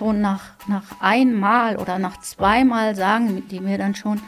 Schon 0.00 0.20
nach, 0.20 0.42
nach 0.68 0.84
einmal 1.00 1.76
oder 1.76 1.98
nach 1.98 2.20
zweimal 2.20 2.94
sagen 2.94 3.48
die 3.48 3.58
mir 3.58 3.78
dann 3.78 3.96
schon, 3.96 4.20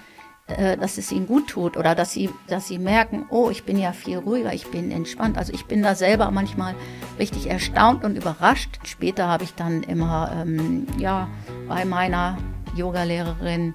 äh, 0.49 0.77
dass 0.77 0.99
es 0.99 1.12
ihnen 1.12 1.29
gut 1.29 1.46
tut 1.46 1.77
oder 1.77 1.95
dass 1.95 2.12
sie, 2.12 2.29
dass 2.49 2.67
sie 2.67 2.81
merken, 2.81 3.27
oh, 3.31 3.50
ich 3.50 3.62
bin 3.62 3.79
ja 3.79 3.93
viel 3.93 4.19
ruhiger, 4.19 4.53
ich 4.53 4.67
bin 4.67 4.91
entspannt. 4.91 5.38
Also 5.38 5.53
ich 5.53 5.67
bin 5.67 5.80
da 5.85 5.95
selber 5.95 6.33
manchmal 6.33 6.75
richtig 7.21 7.48
erstaunt 7.48 8.03
und 8.03 8.17
überrascht. 8.17 8.80
Später 8.83 9.29
habe 9.29 9.45
ich 9.45 9.54
dann 9.54 9.85
immer 9.85 10.33
ähm, 10.35 10.88
ja, 10.98 11.29
bei 11.69 11.84
meiner 11.84 12.37
Yogalehrerin 12.75 13.75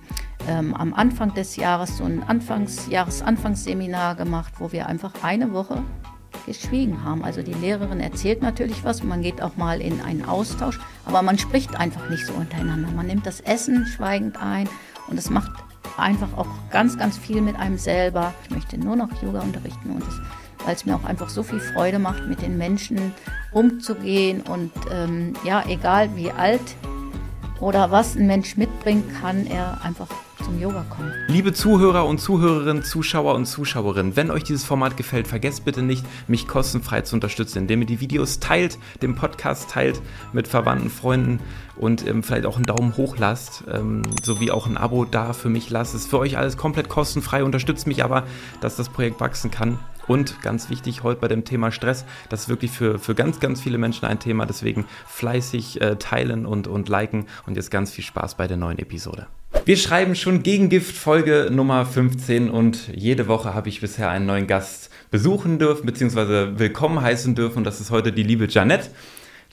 ähm, 0.50 0.74
am 0.74 0.94
Anfang 0.94 1.34
des 1.34 1.56
Jahres 1.56 1.98
so 1.98 2.04
ein 2.04 2.24
Anfangs 2.24 2.88
Jahresanfangsseminar 2.90 4.16
gemacht, 4.16 4.56
wo 4.60 4.74
wir 4.74 4.88
einfach 4.88 5.14
eine 5.24 5.54
Woche 5.54 5.82
geschwiegen 6.46 7.04
haben. 7.04 7.24
Also 7.24 7.42
die 7.42 7.54
Lehrerin 7.54 8.00
erzählt 8.00 8.42
natürlich 8.42 8.84
was, 8.84 9.04
man 9.04 9.22
geht 9.22 9.42
auch 9.42 9.58
mal 9.58 9.82
in 9.82 10.02
einen 10.02 10.26
Austausch, 10.26 10.80
aber 11.06 11.22
man 11.22 11.38
spricht 11.38 11.76
einfach 11.76 12.10
nicht 12.10 12.26
so 12.26 12.34
untereinander. 12.34 12.90
Man 12.92 13.08
nimmt 13.08 13.26
das 13.26 13.42
Essen 13.42 13.86
schweigend 13.86 14.38
ein 14.42 14.70
und 15.08 15.18
es 15.18 15.30
macht 15.30 15.52
einfach 15.98 16.38
auch 16.38 16.48
ganz, 16.72 16.98
ganz 16.98 17.18
viel 17.18 17.42
mit 17.42 17.56
einem 17.56 17.78
selber. 17.78 18.34
Ich 18.44 18.52
möchte 18.52 18.78
nur 18.78 18.96
noch 18.96 19.10
Yoga 19.22 19.42
unterrichten 19.42 19.92
und 19.92 20.04
weil 20.66 20.76
es 20.76 20.86
mir 20.86 20.96
auch 20.96 21.04
einfach 21.04 21.30
so 21.30 21.44
viel 21.44 21.60
Freude 21.60 22.00
macht, 22.00 22.28
mit 22.28 22.42
den 22.42 22.58
Menschen 22.58 23.14
umzugehen 23.52 24.42
und 24.42 24.72
ähm, 24.92 25.34
ja, 25.44 25.64
egal 25.68 26.16
wie 26.16 26.32
alt 26.32 26.62
oder 27.60 27.92
was 27.92 28.16
ein 28.16 28.28
Mensch 28.28 28.58
mitbringt, 28.58 29.06
kann 29.22 29.48
er 29.48 29.82
einfach 29.84 30.08
zum 30.44 30.62
Yoga 30.62 30.86
kommen. 30.90 31.12
Liebe 31.28 31.54
Zuhörer 31.54 32.06
und 32.06 32.20
Zuhörerinnen, 32.20 32.84
Zuschauer 32.84 33.36
und 33.36 33.46
Zuschauerinnen, 33.46 34.16
wenn 34.16 34.30
euch 34.30 34.44
dieses 34.44 34.64
Format 34.64 34.98
gefällt, 34.98 35.28
vergesst 35.28 35.66
bitte 35.66 35.82
nicht, 35.82 36.06
mich 36.28 36.48
kostenfrei 36.48 37.02
zu 37.02 37.16
unterstützen, 37.16 37.60
indem 37.60 37.82
ihr 37.82 37.88
die 37.88 38.00
Videos 38.00 38.40
teilt, 38.40 38.78
den 39.02 39.16
Podcast 39.16 39.70
teilt 39.70 40.02
mit 40.34 40.48
Verwandten, 40.48 40.90
Freunden 40.90 41.40
und 41.78 42.06
ähm, 42.08 42.22
vielleicht 42.24 42.46
auch 42.46 42.58
einen 42.58 42.66
Daumen 42.66 42.96
hoch 42.98 43.18
lasst, 43.18 43.64
ähm, 43.72 44.04
sowie 44.22 44.52
auch 44.52 44.68
ein 44.68 44.78
Abo 44.78 45.06
da 45.06 45.34
für 45.34 45.50
mich 45.50 45.70
lasst. 45.70 45.96
Es 45.96 46.02
ist 46.02 46.10
für 46.10 46.20
euch 46.20 46.38
alles 46.38 46.58
komplett 46.58 46.90
kostenfrei, 46.90 47.44
unterstützt 47.44 47.88
mich 47.88 48.04
aber, 48.04 48.24
dass 48.62 48.76
das 48.76 48.90
Projekt 48.90 49.20
wachsen 49.20 49.52
kann. 49.52 49.80
Und 50.08 50.42
ganz 50.42 50.70
wichtig 50.70 51.04
heute 51.04 51.20
bei 51.22 51.28
dem 51.28 51.46
Thema 51.46 51.72
Stress, 51.72 52.06
das 52.30 52.42
ist 52.42 52.50
wirklich 52.50 52.72
für, 52.72 53.00
für 53.00 53.16
ganz, 53.16 53.40
ganz 53.40 53.62
viele 53.62 53.78
Menschen 53.78 54.06
ein 54.06 54.20
Thema. 54.20 54.46
Deswegen 54.46 54.86
fleißig 55.08 55.82
äh, 55.82 55.96
teilen 55.96 56.46
und, 56.46 56.68
und 56.68 56.90
liken 56.90 57.26
und 57.46 57.56
jetzt 57.56 57.72
ganz 57.72 57.92
viel 57.92 58.04
Spaß 58.04 58.36
bei 58.36 58.48
der 58.48 58.58
neuen 58.58 58.80
Episode. 58.80 59.28
Wir 59.66 59.78
schreiben 59.78 60.16
schon 60.16 60.44
Gegengift 60.44 60.96
Folge 60.96 61.50
Nummer 61.52 61.86
15 61.86 62.50
und 62.52 62.90
jede 62.94 63.28
Woche 63.28 63.56
habe 63.56 63.70
ich 63.70 63.82
bisher 63.82 64.10
einen 64.10 64.26
neuen 64.26 64.46
Gast 64.46 64.92
besuchen 65.10 65.58
dürfen, 65.58 65.86
beziehungsweise 65.86 66.60
willkommen 66.60 67.02
heißen 67.02 67.34
dürfen. 67.34 67.60
Und 67.60 67.64
das 67.64 67.82
ist 67.82 67.90
heute 67.90 68.12
die 68.12 68.24
liebe 68.24 68.48
Janette. 68.48 68.90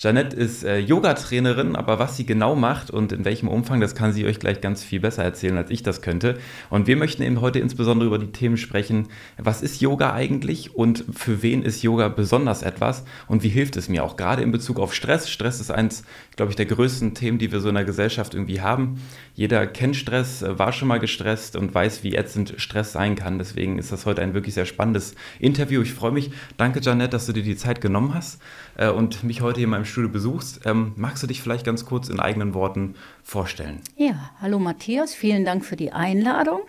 Janette 0.03 0.36
ist 0.36 0.64
äh, 0.64 0.78
Yoga-Trainerin, 0.78 1.77
aber 1.77 2.00
was 2.00 2.17
sie 2.17 2.27
genau 2.27 2.56
macht 2.56 2.91
und 2.91 3.12
in 3.12 3.25
welchem 3.25 3.47
Umfang, 3.47 3.81
das 3.81 3.95
kann 3.95 4.12
sie 4.12 4.27
euch 4.27 4.41
gleich 4.41 4.61
ganz 4.61 4.83
viel 4.83 4.98
besser 4.98 5.22
erzählen, 5.22 5.56
als 5.56 5.70
ich 5.70 5.84
das 5.84 6.03
könnte. 6.03 6.41
Und 6.70 6.89
wir 6.89 6.97
möchten 6.97 7.22
eben 7.22 7.41
heute 7.41 7.61
insbesondere 7.61 8.08
über 8.08 8.19
die 8.19 8.33
Themen 8.33 8.56
sprechen, 8.56 9.06
was 9.39 9.62
ist 9.62 9.80
Yoga 9.80 10.12
eigentlich 10.12 10.75
und 10.75 11.05
für 11.12 11.42
wen 11.42 11.62
ist 11.62 11.84
Yoga 11.84 12.08
besonders 12.08 12.64
etwas 12.64 13.05
und 13.28 13.45
wie 13.45 13.48
hilft 13.48 13.77
es 13.77 13.89
mir 13.89 14.03
auch 14.03 14.17
gerade 14.17 14.42
in 14.42 14.50
Bezug 14.50 14.80
auf 14.80 14.92
Stress. 14.92 15.30
Stress 15.30 15.61
ist 15.61 15.70
eins, 15.70 16.03
glaube 16.34 16.50
ich, 16.50 16.56
der 16.56 16.67
größten 16.67 17.14
Themen, 17.14 17.39
die 17.39 17.53
wir 17.53 17.61
so 17.61 17.69
in 17.69 17.77
der 17.77 17.84
Gesellschaft 17.84 18.34
irgendwie 18.34 18.61
haben. 18.61 19.00
Jeder 19.36 19.69
kennt 19.69 19.95
Stress, 19.95 20.42
äh, 20.42 20.58
war 20.58 20.73
schon 20.73 20.89
mal 20.89 20.98
gestresst 20.98 21.55
und 21.55 21.73
weiß, 21.73 22.03
wie 22.03 22.17
ätzend 22.17 22.55
Stress 22.56 22.91
sein 22.91 23.14
kann. 23.14 23.39
Deswegen 23.39 23.78
ist 23.78 23.92
das 23.92 24.05
heute 24.05 24.20
ein 24.23 24.34
wirklich 24.34 24.55
sehr 24.55 24.67
spannendes 24.67 25.14
Interview. 25.39 25.80
Ich 25.80 25.95
freue 25.95 26.11
mich. 26.11 26.33
Danke, 26.56 26.80
Janette, 26.80 27.11
dass 27.11 27.27
du 27.27 27.33
dir 27.33 27.45
die 27.45 27.56
Zeit 27.56 27.80
genommen 27.80 28.14
hast 28.14 28.42
äh, 28.77 28.89
und 28.89 29.23
mich 29.23 29.42
heute 29.42 29.61
hier 29.61 29.67
in 29.67 29.70
meinem 29.70 29.92
Studio 29.93 30.11
besuchst. 30.11 30.62
Ähm, 30.65 30.93
magst 30.97 31.23
du 31.23 31.27
dich 31.27 31.41
vielleicht 31.41 31.65
ganz 31.65 31.85
kurz 31.85 32.09
in 32.09 32.19
eigenen 32.19 32.55
Worten 32.55 32.95
vorstellen? 33.23 33.81
Ja, 33.97 34.31
hallo 34.41 34.59
Matthias, 34.59 35.15
vielen 35.15 35.45
Dank 35.45 35.65
für 35.65 35.77
die 35.77 35.93
Einladung. 35.93 36.62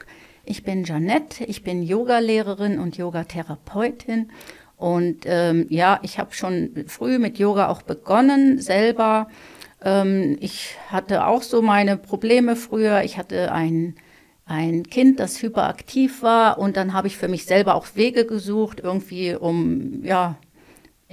Ich 0.46 0.64
bin 0.64 0.84
Janette, 0.84 1.46
ich 1.46 1.64
bin 1.64 1.84
Yogalehrerin 1.84 2.78
und 2.80 2.98
Yogatherapeutin. 2.98 4.30
Und 4.76 5.24
ähm, 5.26 5.68
ja, 5.70 6.00
ich 6.02 6.20
habe 6.20 6.34
schon 6.34 6.84
früh 6.88 7.18
mit 7.18 7.40
Yoga 7.40 7.70
auch 7.70 7.82
begonnen, 7.82 8.60
selber. 8.60 9.30
Ähm, 9.82 10.38
ich 10.42 10.76
hatte 10.90 11.26
auch 11.26 11.42
so 11.42 11.62
meine 11.62 11.96
Probleme 11.96 12.58
früher. 12.58 13.04
Ich 13.04 13.18
hatte 13.18 13.54
ein, 13.54 13.96
ein 14.46 14.84
Kind, 14.84 15.22
das 15.22 15.42
hyperaktiv 15.42 16.22
war. 16.22 16.58
Und 16.58 16.76
dann 16.76 16.92
habe 16.92 17.08
ich 17.08 17.18
für 17.18 17.30
mich 17.30 17.46
selber 17.46 17.76
auch 17.76 17.88
Wege 17.96 18.26
gesucht, 18.26 18.82
irgendwie, 18.84 19.34
um 19.34 20.04
ja, 20.04 20.36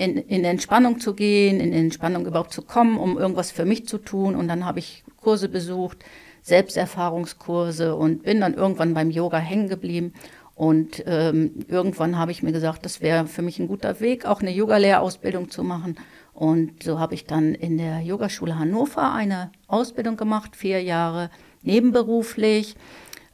in, 0.00 0.16
in 0.16 0.44
Entspannung 0.44 0.98
zu 0.98 1.14
gehen, 1.14 1.60
in 1.60 1.74
Entspannung 1.74 2.26
überhaupt 2.26 2.54
zu 2.54 2.62
kommen, 2.62 2.96
um 2.96 3.18
irgendwas 3.18 3.50
für 3.50 3.66
mich 3.66 3.86
zu 3.86 3.98
tun. 3.98 4.34
Und 4.34 4.48
dann 4.48 4.64
habe 4.64 4.78
ich 4.78 5.04
Kurse 5.20 5.50
besucht, 5.50 5.98
Selbsterfahrungskurse 6.40 7.94
und 7.94 8.22
bin 8.22 8.40
dann 8.40 8.54
irgendwann 8.54 8.94
beim 8.94 9.10
Yoga 9.10 9.36
hängen 9.36 9.68
geblieben. 9.68 10.14
Und 10.54 11.04
ähm, 11.06 11.66
irgendwann 11.68 12.16
habe 12.18 12.32
ich 12.32 12.42
mir 12.42 12.52
gesagt, 12.52 12.86
das 12.86 13.02
wäre 13.02 13.26
für 13.26 13.42
mich 13.42 13.58
ein 13.58 13.68
guter 13.68 14.00
Weg, 14.00 14.24
auch 14.24 14.40
eine 14.40 14.50
Yoga-Lehrausbildung 14.50 15.50
zu 15.50 15.62
machen. 15.62 15.96
Und 16.32 16.82
so 16.82 16.98
habe 16.98 17.14
ich 17.14 17.26
dann 17.26 17.54
in 17.54 17.76
der 17.76 18.00
Yogaschule 18.00 18.58
Hannover 18.58 19.12
eine 19.12 19.52
Ausbildung 19.66 20.16
gemacht, 20.16 20.56
vier 20.56 20.82
Jahre 20.82 21.28
nebenberuflich, 21.62 22.74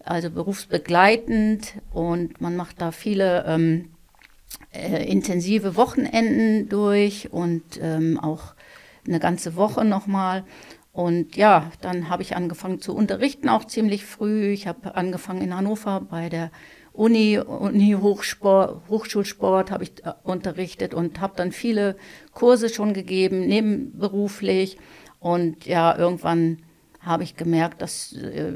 also 0.05 0.31
berufsbegleitend. 0.31 1.75
Und 1.93 2.41
man 2.41 2.57
macht 2.57 2.81
da 2.81 2.91
viele 2.91 3.45
ähm, 3.47 3.91
äh, 4.77 5.05
intensive 5.11 5.77
Wochenenden 5.77 6.69
durch 6.69 7.33
und 7.33 7.63
ähm, 7.81 8.19
auch 8.21 8.55
eine 9.07 9.21
ganze 9.21 9.57
Woche 9.57 9.85
nochmal. 9.85 10.45
Und 10.93 11.37
ja, 11.37 11.71
dann 11.83 12.09
habe 12.09 12.23
ich 12.23 12.37
angefangen 12.37 12.81
zu 12.81 12.95
unterrichten, 12.95 13.49
auch 13.49 13.65
ziemlich 13.65 14.05
früh. 14.05 14.49
Ich 14.49 14.67
habe 14.67 14.95
angefangen 14.95 15.43
in 15.43 15.55
Hannover 15.55 16.01
bei 16.01 16.29
der 16.29 16.51
Uni, 16.93 17.39
Uni 17.39 17.95
Hochsport, 18.01 18.89
Hochschulsport 18.89 19.71
habe 19.71 19.85
ich 19.85 20.05
äh, 20.05 20.13
unterrichtet 20.23 20.95
und 20.95 21.21
habe 21.21 21.35
dann 21.37 21.53
viele 21.53 21.97
Kurse 22.33 22.71
schon 22.71 22.95
gegeben, 22.95 23.47
nebenberuflich. 23.47 24.79
Und 25.21 25.67
ja, 25.67 25.97
irgendwann 25.97 26.63
habe 27.01 27.23
ich 27.23 27.37
gemerkt, 27.37 27.83
dass 27.83 28.13
äh, 28.15 28.55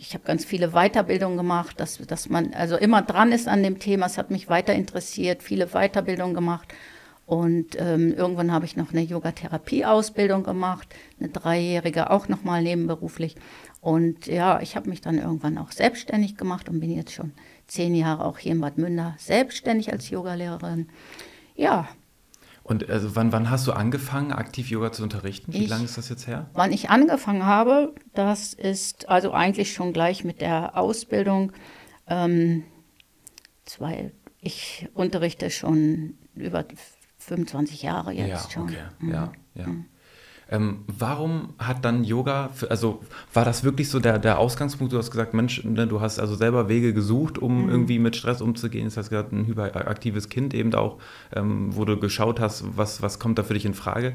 ich 0.00 0.14
habe 0.14 0.24
ganz 0.24 0.44
viele 0.46 0.70
Weiterbildungen 0.70 1.36
gemacht, 1.36 1.78
dass, 1.78 1.98
dass 1.98 2.28
man 2.30 2.54
also 2.54 2.76
immer 2.76 3.02
dran 3.02 3.32
ist 3.32 3.48
an 3.48 3.62
dem 3.62 3.78
Thema. 3.78 4.06
Es 4.06 4.16
hat 4.16 4.30
mich 4.30 4.48
weiter 4.48 4.72
interessiert, 4.72 5.42
viele 5.42 5.68
Weiterbildungen 5.68 6.34
gemacht. 6.34 6.68
Und 7.26 7.76
ähm, 7.78 8.12
irgendwann 8.12 8.50
habe 8.50 8.64
ich 8.64 8.76
noch 8.76 8.92
eine 8.92 9.02
Yogatherapie-Ausbildung 9.02 10.42
gemacht, 10.42 10.88
eine 11.20 11.28
dreijährige 11.28 12.10
auch 12.10 12.28
nochmal 12.28 12.62
nebenberuflich. 12.62 13.36
Und 13.80 14.26
ja, 14.26 14.60
ich 14.60 14.74
habe 14.74 14.88
mich 14.88 15.00
dann 15.00 15.18
irgendwann 15.18 15.58
auch 15.58 15.70
selbstständig 15.70 16.36
gemacht 16.36 16.68
und 16.68 16.80
bin 16.80 16.90
jetzt 16.90 17.12
schon 17.12 17.32
zehn 17.68 17.94
Jahre 17.94 18.24
auch 18.24 18.38
hier 18.38 18.52
in 18.52 18.60
Bad 18.60 18.78
Münder 18.78 19.14
selbstständig 19.18 19.92
als 19.92 20.10
Yogalehrerin. 20.10 20.88
Ja, 21.54 21.88
und 22.70 22.88
also 22.88 23.16
wann, 23.16 23.32
wann 23.32 23.50
hast 23.50 23.66
du 23.66 23.72
angefangen, 23.72 24.30
aktiv 24.30 24.70
Yoga 24.70 24.92
zu 24.92 25.02
unterrichten? 25.02 25.52
Wie 25.52 25.64
ich, 25.64 25.68
lange 25.68 25.84
ist 25.84 25.98
das 25.98 26.08
jetzt 26.08 26.28
her? 26.28 26.48
Wann 26.52 26.72
ich 26.72 26.88
angefangen 26.88 27.44
habe, 27.44 27.96
das 28.14 28.54
ist 28.54 29.08
also 29.08 29.32
eigentlich 29.32 29.72
schon 29.74 29.92
gleich 29.92 30.22
mit 30.22 30.40
der 30.40 30.78
Ausbildung. 30.78 31.50
Ähm, 32.06 32.62
zwei, 33.64 34.12
ich 34.40 34.88
unterrichte 34.94 35.50
schon 35.50 36.14
über 36.36 36.64
25 37.18 37.82
Jahre 37.82 38.12
jetzt 38.12 38.44
ja, 38.44 38.50
schon. 38.50 38.62
Okay. 38.62 38.82
Mhm. 39.00 39.12
Ja, 39.12 39.32
ja. 39.56 39.66
Mhm. 39.66 39.86
Ähm, 40.52 40.80
warum 40.88 41.54
hat 41.58 41.84
dann 41.84 42.02
Yoga, 42.02 42.50
für, 42.52 42.72
also 42.72 43.00
war 43.32 43.44
das 43.44 43.62
wirklich 43.62 43.88
so 43.88 44.00
der, 44.00 44.18
der 44.18 44.40
Ausgangspunkt? 44.40 44.92
Du 44.92 44.98
hast 44.98 45.12
gesagt, 45.12 45.32
Mensch, 45.32 45.62
ne, 45.62 45.86
du 45.86 46.00
hast 46.00 46.18
also 46.18 46.34
selber 46.34 46.68
Wege 46.68 46.92
gesucht, 46.92 47.38
um 47.38 47.64
mhm. 47.64 47.70
irgendwie 47.70 48.00
mit 48.00 48.16
Stress 48.16 48.42
umzugehen. 48.42 48.86
Das 48.86 48.96
heißt, 48.96 49.10
gerade 49.10 49.34
ein 49.34 49.46
hyperaktives 49.46 50.28
Kind 50.28 50.52
eben 50.52 50.74
auch, 50.74 50.98
ähm, 51.36 51.68
wo 51.76 51.84
du 51.84 52.00
geschaut 52.00 52.40
hast, 52.40 52.64
was, 52.76 53.00
was 53.00 53.20
kommt 53.20 53.38
da 53.38 53.44
für 53.44 53.54
dich 53.54 53.64
in 53.64 53.74
Frage. 53.74 54.14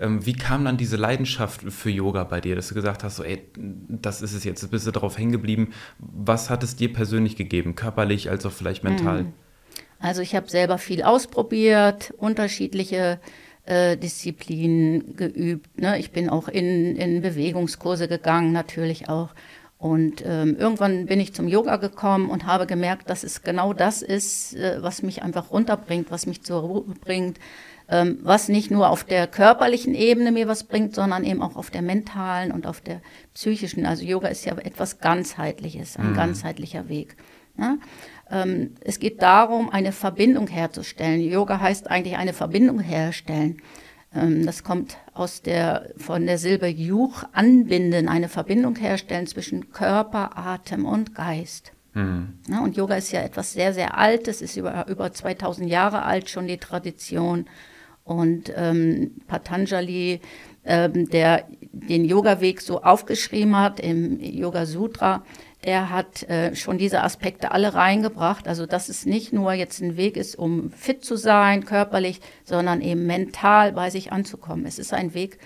Ähm, 0.00 0.24
wie 0.24 0.32
kam 0.32 0.64
dann 0.64 0.78
diese 0.78 0.96
Leidenschaft 0.96 1.60
für 1.70 1.90
Yoga 1.90 2.24
bei 2.24 2.40
dir, 2.40 2.56
dass 2.56 2.68
du 2.68 2.74
gesagt 2.74 3.04
hast, 3.04 3.16
so, 3.16 3.22
ey, 3.22 3.42
das 3.88 4.22
ist 4.22 4.32
es 4.32 4.42
jetzt, 4.44 4.68
bist 4.70 4.86
du 4.86 4.90
darauf 4.90 5.18
hängen 5.18 5.32
geblieben. 5.32 5.74
Was 5.98 6.48
hat 6.48 6.62
es 6.62 6.76
dir 6.76 6.94
persönlich 6.94 7.36
gegeben, 7.36 7.74
körperlich 7.74 8.30
als 8.30 8.46
auch 8.46 8.52
vielleicht 8.52 8.84
mental? 8.84 9.24
Mhm. 9.24 9.32
Also 10.00 10.22
ich 10.22 10.34
habe 10.34 10.48
selber 10.48 10.78
viel 10.78 11.02
ausprobiert, 11.02 12.14
unterschiedliche 12.16 12.96
äh, 12.96 13.16
Disziplinen 13.96 15.16
geübt. 15.16 15.80
Ne? 15.80 15.98
Ich 15.98 16.10
bin 16.10 16.28
auch 16.28 16.48
in, 16.48 16.96
in 16.96 17.22
Bewegungskurse 17.22 18.08
gegangen, 18.08 18.52
natürlich 18.52 19.08
auch. 19.08 19.30
Und 19.78 20.22
ähm, 20.24 20.56
irgendwann 20.58 21.06
bin 21.06 21.20
ich 21.20 21.34
zum 21.34 21.46
Yoga 21.46 21.76
gekommen 21.76 22.30
und 22.30 22.46
habe 22.46 22.66
gemerkt, 22.66 23.10
dass 23.10 23.22
es 23.22 23.42
genau 23.42 23.74
das 23.74 24.00
ist, 24.00 24.54
äh, 24.54 24.82
was 24.82 25.02
mich 25.02 25.22
einfach 25.22 25.50
runterbringt, 25.50 26.10
was 26.10 26.26
mich 26.26 26.42
zur 26.42 26.62
Ruhe 26.62 26.94
bringt, 27.02 27.38
ähm, 27.88 28.18
was 28.22 28.48
nicht 28.48 28.70
nur 28.70 28.88
auf 28.88 29.04
der 29.04 29.26
körperlichen 29.26 29.94
Ebene 29.94 30.32
mir 30.32 30.48
was 30.48 30.64
bringt, 30.64 30.94
sondern 30.94 31.22
eben 31.24 31.42
auch 31.42 31.56
auf 31.56 31.70
der 31.70 31.82
mentalen 31.82 32.50
und 32.50 32.66
auf 32.66 32.80
der 32.80 33.02
psychischen. 33.34 33.84
Also 33.84 34.04
Yoga 34.04 34.28
ist 34.28 34.46
ja 34.46 34.56
etwas 34.56 35.00
ganzheitliches, 35.00 35.98
ein 35.98 36.12
mhm. 36.12 36.16
ganzheitlicher 36.16 36.88
Weg. 36.88 37.16
Ne? 37.56 37.78
Ähm, 38.34 38.74
es 38.80 38.98
geht 38.98 39.22
darum, 39.22 39.70
eine 39.70 39.92
Verbindung 39.92 40.48
herzustellen. 40.48 41.20
Yoga 41.20 41.60
heißt 41.60 41.88
eigentlich 41.88 42.16
eine 42.16 42.32
Verbindung 42.32 42.80
herstellen. 42.80 43.62
Ähm, 44.12 44.44
das 44.44 44.64
kommt 44.64 44.96
aus 45.12 45.40
der, 45.42 45.90
von 45.96 46.26
der 46.26 46.38
Silbe 46.38 46.66
Juch, 46.66 47.22
anbinden, 47.32 48.08
eine 48.08 48.28
Verbindung 48.28 48.74
herstellen 48.76 49.28
zwischen 49.28 49.70
Körper, 49.70 50.36
Atem 50.36 50.84
und 50.84 51.14
Geist. 51.14 51.72
Mhm. 51.94 52.40
Ja, 52.48 52.60
und 52.60 52.76
Yoga 52.76 52.96
ist 52.96 53.12
ja 53.12 53.20
etwas 53.20 53.52
sehr, 53.52 53.72
sehr 53.72 53.96
Altes, 53.96 54.42
ist 54.42 54.56
über, 54.56 54.88
über 54.88 55.12
2000 55.12 55.70
Jahre 55.70 56.02
alt 56.02 56.28
schon 56.28 56.48
die 56.48 56.58
Tradition. 56.58 57.46
Und 58.02 58.52
ähm, 58.56 59.12
Patanjali, 59.28 60.20
ähm, 60.64 61.08
der 61.08 61.46
den 61.72 62.04
Yoga-Weg 62.04 62.60
so 62.60 62.82
aufgeschrieben 62.82 63.56
hat 63.56 63.80
im 63.80 64.20
Yoga 64.20 64.66
Sutra, 64.66 65.22
der 65.64 65.90
hat 65.90 66.22
äh, 66.24 66.54
schon 66.54 66.78
diese 66.78 67.02
Aspekte 67.02 67.52
alle 67.52 67.74
reingebracht. 67.74 68.46
Also 68.46 68.66
dass 68.66 68.88
es 68.88 69.06
nicht 69.06 69.32
nur 69.32 69.52
jetzt 69.52 69.80
ein 69.80 69.96
Weg 69.96 70.16
ist, 70.16 70.36
um 70.36 70.70
fit 70.70 71.04
zu 71.04 71.16
sein, 71.16 71.64
körperlich, 71.64 72.20
sondern 72.44 72.80
eben 72.80 73.06
mental 73.06 73.72
bei 73.72 73.90
sich 73.90 74.12
anzukommen. 74.12 74.66
Es 74.66 74.78
ist 74.78 74.92
ein 74.92 75.14
Weg 75.14 75.38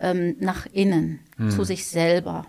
ähm, 0.00 0.36
nach 0.40 0.66
innen, 0.66 1.20
hm. 1.36 1.50
zu 1.50 1.64
sich 1.64 1.86
selber. 1.86 2.46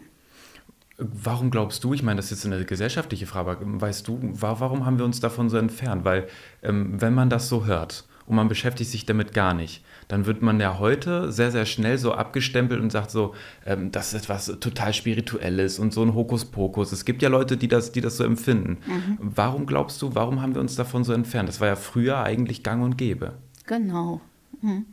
Warum 0.98 1.52
glaubst 1.52 1.84
du, 1.84 1.94
ich 1.94 2.02
meine, 2.02 2.18
das 2.18 2.32
ist 2.32 2.44
jetzt 2.44 2.52
eine 2.52 2.66
gesellschaftliche 2.66 3.28
Frage, 3.28 3.52
aber 3.52 3.82
weißt 3.82 4.08
du, 4.08 4.20
warum 4.22 4.86
haben 4.86 4.98
wir 4.98 5.06
uns 5.06 5.20
davon 5.20 5.50
so 5.50 5.58
entfernt? 5.58 6.06
Weil 6.06 6.28
ähm, 6.64 7.00
wenn 7.00 7.14
man 7.14 7.30
das 7.30 7.50
so 7.50 7.66
hört 7.66 8.06
und 8.28 8.36
man 8.36 8.50
beschäftigt 8.50 8.92
sich 8.92 9.06
damit 9.06 9.34
gar 9.34 9.54
nicht, 9.54 9.84
dann 10.10 10.26
wird 10.26 10.42
man 10.42 10.60
ja 10.60 10.80
heute 10.80 11.32
sehr, 11.32 11.50
sehr 11.52 11.66
schnell 11.66 11.98
so 11.98 12.14
abgestempelt 12.14 12.82
und 12.82 12.92
sagt 12.92 13.10
so, 13.10 13.34
ähm, 13.66 13.92
das 13.92 14.14
ist 14.14 14.24
etwas 14.24 14.46
total 14.60 14.94
Spirituelles 14.94 15.80
und 15.80 15.94
so 15.94 16.04
ein 16.04 16.14
Hokuspokus. 16.14 16.92
Es 16.92 17.06
gibt 17.06 17.22
ja 17.22 17.30
Leute, 17.30 17.58
die 17.58 17.70
das, 17.70 17.92
die 17.92 18.02
das 18.02 18.18
so 18.18 18.24
empfinden. 18.26 18.78
Mhm. 18.86 19.18
Warum 19.20 19.66
glaubst 19.66 20.02
du, 20.02 20.14
warum 20.14 20.42
haben 20.42 20.54
wir 20.54 20.62
uns 20.62 20.76
davon 20.76 21.04
so 21.04 21.14
entfernt? 21.14 21.48
Das 21.50 21.62
war 21.62 21.68
ja 21.68 21.76
früher 21.76 22.22
eigentlich 22.22 22.64
gang 22.64 22.84
und 22.84 22.98
gäbe. 22.98 23.34
Genau. 23.66 24.22
Mhm. 24.62 24.86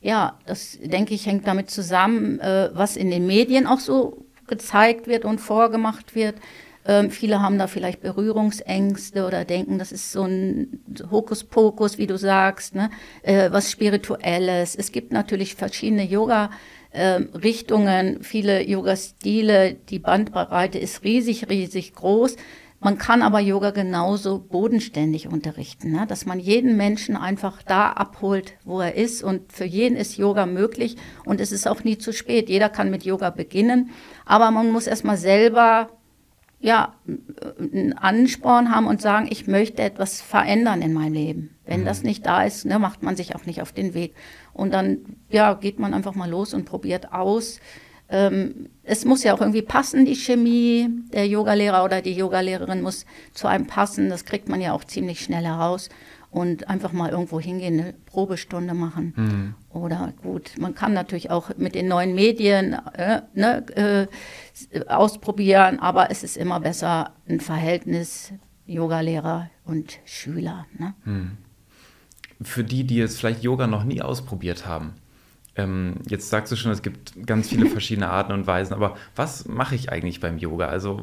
Ja, 0.00 0.38
das 0.46 0.78
denke 0.82 1.14
ich 1.14 1.26
hängt 1.26 1.46
damit 1.46 1.70
zusammen, 1.70 2.40
äh, 2.40 2.70
was 2.74 2.96
in 2.96 3.10
den 3.10 3.26
Medien 3.26 3.68
auch 3.68 3.78
so 3.78 4.24
gezeigt 4.48 5.06
wird 5.06 5.24
und 5.24 5.40
vorgemacht 5.40 6.16
wird. 6.16 6.34
Ähm, 6.86 7.10
viele 7.10 7.40
haben 7.40 7.58
da 7.58 7.66
vielleicht 7.66 8.00
Berührungsängste 8.00 9.26
oder 9.26 9.44
denken, 9.44 9.78
das 9.78 9.92
ist 9.92 10.12
so 10.12 10.24
ein 10.24 10.80
Hokuspokus, 11.10 11.98
wie 11.98 12.06
du 12.06 12.18
sagst, 12.18 12.74
ne? 12.74 12.90
Äh, 13.22 13.50
was 13.52 13.70
Spirituelles. 13.70 14.74
Es 14.74 14.90
gibt 14.92 15.12
natürlich 15.12 15.54
verschiedene 15.54 16.04
Yoga. 16.04 16.50
Ähm, 16.94 17.30
Richtungen, 17.34 18.22
viele 18.22 18.68
Yoga-Stile, 18.68 19.74
die 19.88 19.98
Bandbreite 19.98 20.78
ist 20.78 21.04
riesig, 21.04 21.48
riesig 21.48 21.94
groß. 21.94 22.36
Man 22.80 22.98
kann 22.98 23.22
aber 23.22 23.38
Yoga 23.38 23.70
genauso 23.70 24.40
bodenständig 24.40 25.28
unterrichten, 25.28 25.92
ne? 25.92 26.04
dass 26.08 26.26
man 26.26 26.40
jeden 26.40 26.76
Menschen 26.76 27.16
einfach 27.16 27.62
da 27.62 27.92
abholt, 27.92 28.54
wo 28.64 28.80
er 28.80 28.96
ist. 28.96 29.22
Und 29.22 29.52
für 29.52 29.64
jeden 29.64 29.96
ist 29.96 30.16
Yoga 30.16 30.46
möglich 30.46 30.96
und 31.24 31.40
es 31.40 31.52
ist 31.52 31.68
auch 31.68 31.84
nie 31.84 31.96
zu 31.96 32.12
spät. 32.12 32.48
Jeder 32.48 32.68
kann 32.68 32.90
mit 32.90 33.04
Yoga 33.04 33.30
beginnen, 33.30 33.90
aber 34.26 34.50
man 34.50 34.72
muss 34.72 34.88
erstmal 34.88 35.16
selber 35.16 35.90
ja, 36.62 36.94
einen 37.58 37.92
Ansporn 37.92 38.74
haben 38.74 38.86
und 38.86 39.02
sagen, 39.02 39.26
ich 39.28 39.48
möchte 39.48 39.82
etwas 39.82 40.22
verändern 40.22 40.80
in 40.80 40.92
meinem 40.92 41.12
Leben. 41.12 41.56
Wenn 41.66 41.80
mhm. 41.80 41.84
das 41.84 42.04
nicht 42.04 42.24
da 42.24 42.44
ist, 42.44 42.64
ne, 42.64 42.78
macht 42.78 43.02
man 43.02 43.16
sich 43.16 43.34
auch 43.34 43.44
nicht 43.44 43.60
auf 43.60 43.72
den 43.72 43.94
Weg. 43.94 44.14
Und 44.54 44.72
dann, 44.72 44.98
ja, 45.28 45.54
geht 45.54 45.80
man 45.80 45.92
einfach 45.92 46.14
mal 46.14 46.30
los 46.30 46.54
und 46.54 46.64
probiert 46.64 47.12
aus. 47.12 47.58
Ähm, 48.08 48.68
es 48.84 49.04
muss 49.04 49.24
ja 49.24 49.34
auch 49.34 49.40
irgendwie 49.40 49.62
passen, 49.62 50.04
die 50.04 50.14
Chemie. 50.14 50.88
Der 51.12 51.26
Yogalehrer 51.26 51.84
oder 51.84 52.00
die 52.00 52.14
Yogalehrerin 52.14 52.80
muss 52.80 53.06
zu 53.34 53.48
einem 53.48 53.66
passen. 53.66 54.08
Das 54.08 54.24
kriegt 54.24 54.48
man 54.48 54.60
ja 54.60 54.72
auch 54.72 54.84
ziemlich 54.84 55.20
schnell 55.20 55.44
heraus 55.44 55.88
und 56.32 56.68
einfach 56.68 56.92
mal 56.92 57.10
irgendwo 57.10 57.38
hingehen, 57.38 57.78
eine 57.78 57.92
Probestunde 58.06 58.72
machen. 58.74 59.12
Mhm. 59.14 59.54
Oder 59.68 60.14
gut, 60.22 60.52
man 60.58 60.74
kann 60.74 60.94
natürlich 60.94 61.30
auch 61.30 61.50
mit 61.58 61.74
den 61.74 61.88
neuen 61.88 62.14
Medien 62.14 62.74
äh, 62.94 63.20
ne, 63.34 64.08
äh, 64.72 64.86
ausprobieren, 64.88 65.78
aber 65.78 66.10
es 66.10 66.22
ist 66.22 66.38
immer 66.38 66.58
besser 66.58 67.12
ein 67.28 67.40
Verhältnis 67.40 68.32
Yogalehrer 68.66 69.50
und 69.64 69.98
Schüler. 70.06 70.66
Ne? 70.78 70.94
Mhm. 71.04 71.32
Für 72.40 72.64
die, 72.64 72.84
die 72.84 72.96
jetzt 72.96 73.18
vielleicht 73.18 73.42
Yoga 73.42 73.66
noch 73.66 73.84
nie 73.84 74.00
ausprobiert 74.00 74.66
haben, 74.66 74.94
ähm, 75.54 75.96
jetzt 76.08 76.30
sagst 76.30 76.50
du 76.50 76.56
schon, 76.56 76.72
es 76.72 76.80
gibt 76.80 77.26
ganz 77.26 77.50
viele 77.50 77.66
verschiedene 77.70 78.08
Arten 78.08 78.32
und 78.32 78.46
Weisen, 78.46 78.72
aber 78.72 78.96
was 79.14 79.46
mache 79.46 79.74
ich 79.74 79.92
eigentlich 79.92 80.20
beim 80.20 80.38
Yoga? 80.38 80.68
Also 80.68 81.02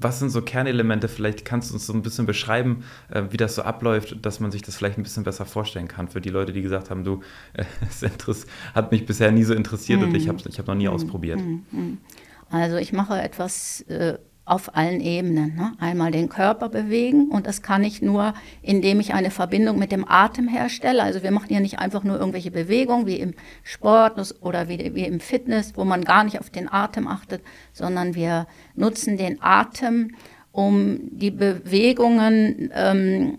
was 0.00 0.18
sind 0.18 0.30
so 0.30 0.42
Kernelemente? 0.42 1.08
Vielleicht 1.08 1.44
kannst 1.44 1.70
du 1.70 1.74
uns 1.74 1.86
so 1.86 1.92
ein 1.92 2.02
bisschen 2.02 2.26
beschreiben, 2.26 2.84
äh, 3.10 3.22
wie 3.30 3.36
das 3.36 3.54
so 3.54 3.62
abläuft, 3.62 4.24
dass 4.24 4.40
man 4.40 4.50
sich 4.50 4.62
das 4.62 4.76
vielleicht 4.76 4.98
ein 4.98 5.02
bisschen 5.02 5.24
besser 5.24 5.46
vorstellen 5.46 5.88
kann 5.88 6.08
für 6.08 6.20
die 6.20 6.30
Leute, 6.30 6.52
die 6.52 6.62
gesagt 6.62 6.90
haben, 6.90 7.04
du, 7.04 7.22
das 8.26 8.46
hat 8.74 8.92
mich 8.92 9.06
bisher 9.06 9.32
nie 9.32 9.44
so 9.44 9.54
interessiert 9.54 10.00
mm. 10.00 10.04
und 10.04 10.14
ich 10.14 10.28
habe 10.28 10.38
ich 10.46 10.58
hab 10.58 10.66
noch 10.66 10.74
nie 10.74 10.88
mm. 10.88 10.92
ausprobiert. 10.92 11.40
Mm. 11.40 11.98
Also 12.50 12.76
ich 12.76 12.92
mache 12.92 13.20
etwas 13.20 13.80
äh, 13.82 14.18
auf 14.46 14.76
allen 14.76 15.00
Ebenen. 15.00 15.54
Ne? 15.56 15.72
Einmal 15.78 16.10
den 16.10 16.28
Körper 16.28 16.68
bewegen 16.68 17.28
und 17.30 17.46
das 17.46 17.62
kann 17.62 17.82
ich 17.82 18.02
nur, 18.02 18.34
indem 18.62 19.00
ich 19.00 19.14
eine 19.14 19.30
Verbindung 19.30 19.78
mit 19.78 19.90
dem 19.90 20.06
Atem 20.06 20.48
herstelle. 20.48 21.02
Also 21.02 21.22
wir 21.22 21.30
machen 21.30 21.52
ja 21.52 21.60
nicht 21.60 21.78
einfach 21.78 22.04
nur 22.04 22.18
irgendwelche 22.18 22.50
Bewegungen 22.50 23.06
wie 23.06 23.20
im 23.20 23.34
Sport 23.62 24.34
oder 24.40 24.68
wie, 24.68 24.94
wie 24.94 25.04
im 25.04 25.20
Fitness, 25.20 25.72
wo 25.76 25.84
man 25.84 26.04
gar 26.04 26.24
nicht 26.24 26.40
auf 26.40 26.50
den 26.50 26.70
Atem 26.70 27.08
achtet, 27.08 27.42
sondern 27.72 28.14
wir 28.14 28.46
nutzen 28.74 29.16
den 29.16 29.42
Atem 29.42 30.14
um 30.54 31.00
die 31.10 31.32
Bewegungen 31.32 32.70
ähm, 32.72 33.38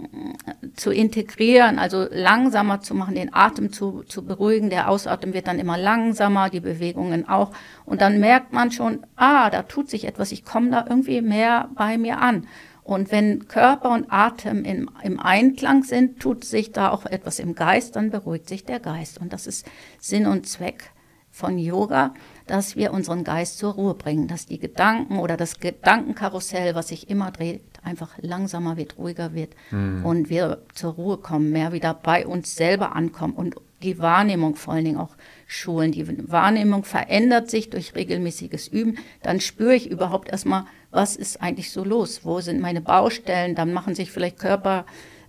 zu 0.75 0.91
integrieren, 0.91 1.79
also 1.79 2.07
langsamer 2.11 2.81
zu 2.81 2.93
machen, 2.93 3.15
den 3.15 3.33
Atem 3.33 3.71
zu, 3.71 4.03
zu 4.03 4.25
beruhigen. 4.25 4.69
Der 4.69 4.89
Ausatmen 4.89 5.33
wird 5.33 5.47
dann 5.47 5.57
immer 5.57 5.77
langsamer, 5.77 6.49
die 6.49 6.59
Bewegungen 6.59 7.25
auch. 7.29 7.51
Und 7.85 8.01
dann 8.01 8.19
merkt 8.19 8.51
man 8.51 8.69
schon, 8.69 8.99
ah, 9.15 9.49
da 9.49 9.61
tut 9.61 9.89
sich 9.89 10.03
etwas, 10.03 10.33
ich 10.33 10.43
komme 10.43 10.71
da 10.71 10.87
irgendwie 10.89 11.21
mehr 11.21 11.69
bei 11.73 11.97
mir 11.97 12.19
an. 12.19 12.47
Und 12.83 13.13
wenn 13.13 13.47
Körper 13.47 13.91
und 13.91 14.11
Atem 14.11 14.65
im, 14.65 14.89
im 15.01 15.17
Einklang 15.17 15.83
sind, 15.83 16.19
tut 16.19 16.43
sich 16.43 16.73
da 16.73 16.89
auch 16.89 17.05
etwas 17.05 17.39
im 17.39 17.55
Geist, 17.55 17.95
dann 17.95 18.11
beruhigt 18.11 18.49
sich 18.49 18.65
der 18.65 18.81
Geist. 18.81 19.21
Und 19.21 19.31
das 19.31 19.47
ist 19.47 19.65
Sinn 20.01 20.27
und 20.27 20.47
Zweck 20.47 20.91
von 21.31 21.57
Yoga 21.57 22.13
dass 22.47 22.75
wir 22.75 22.93
unseren 22.93 23.23
Geist 23.23 23.57
zur 23.57 23.73
Ruhe 23.73 23.93
bringen, 23.93 24.27
dass 24.27 24.45
die 24.45 24.59
Gedanken 24.59 25.19
oder 25.19 25.37
das 25.37 25.59
Gedankenkarussell, 25.59 26.75
was 26.75 26.89
sich 26.89 27.09
immer 27.09 27.31
dreht, 27.31 27.61
einfach 27.83 28.11
langsamer 28.19 28.77
wird, 28.77 28.97
ruhiger 28.97 29.33
wird 29.33 29.55
mhm. 29.71 30.05
und 30.05 30.29
wir 30.29 30.61
zur 30.73 30.93
Ruhe 30.93 31.17
kommen, 31.17 31.51
mehr 31.51 31.71
wieder 31.71 31.93
bei 31.93 32.25
uns 32.25 32.55
selber 32.55 32.95
ankommen 32.95 33.33
und 33.33 33.55
die 33.83 33.99
Wahrnehmung 33.99 34.55
vor 34.55 34.73
allen 34.73 34.85
Dingen 34.85 34.97
auch 34.97 35.15
schulen. 35.47 35.91
Die 35.91 36.31
Wahrnehmung 36.31 36.83
verändert 36.83 37.49
sich 37.49 37.69
durch 37.69 37.93
regelmäßiges 37.95 38.67
Üben. 38.67 38.97
Dann 39.21 39.39
spüre 39.39 39.75
ich 39.75 39.89
überhaupt 39.89 40.29
erstmal, 40.29 40.65
was 40.91 41.15
ist 41.15 41.41
eigentlich 41.41 41.71
so 41.71 41.83
los? 41.83 42.21
Wo 42.23 42.39
sind 42.39 42.61
meine 42.61 42.81
Baustellen? 42.81 43.53
Dann 43.53 43.73
machen 43.73 43.93
sich 43.93 44.11
vielleicht 44.11 44.39
Körper 44.39 44.85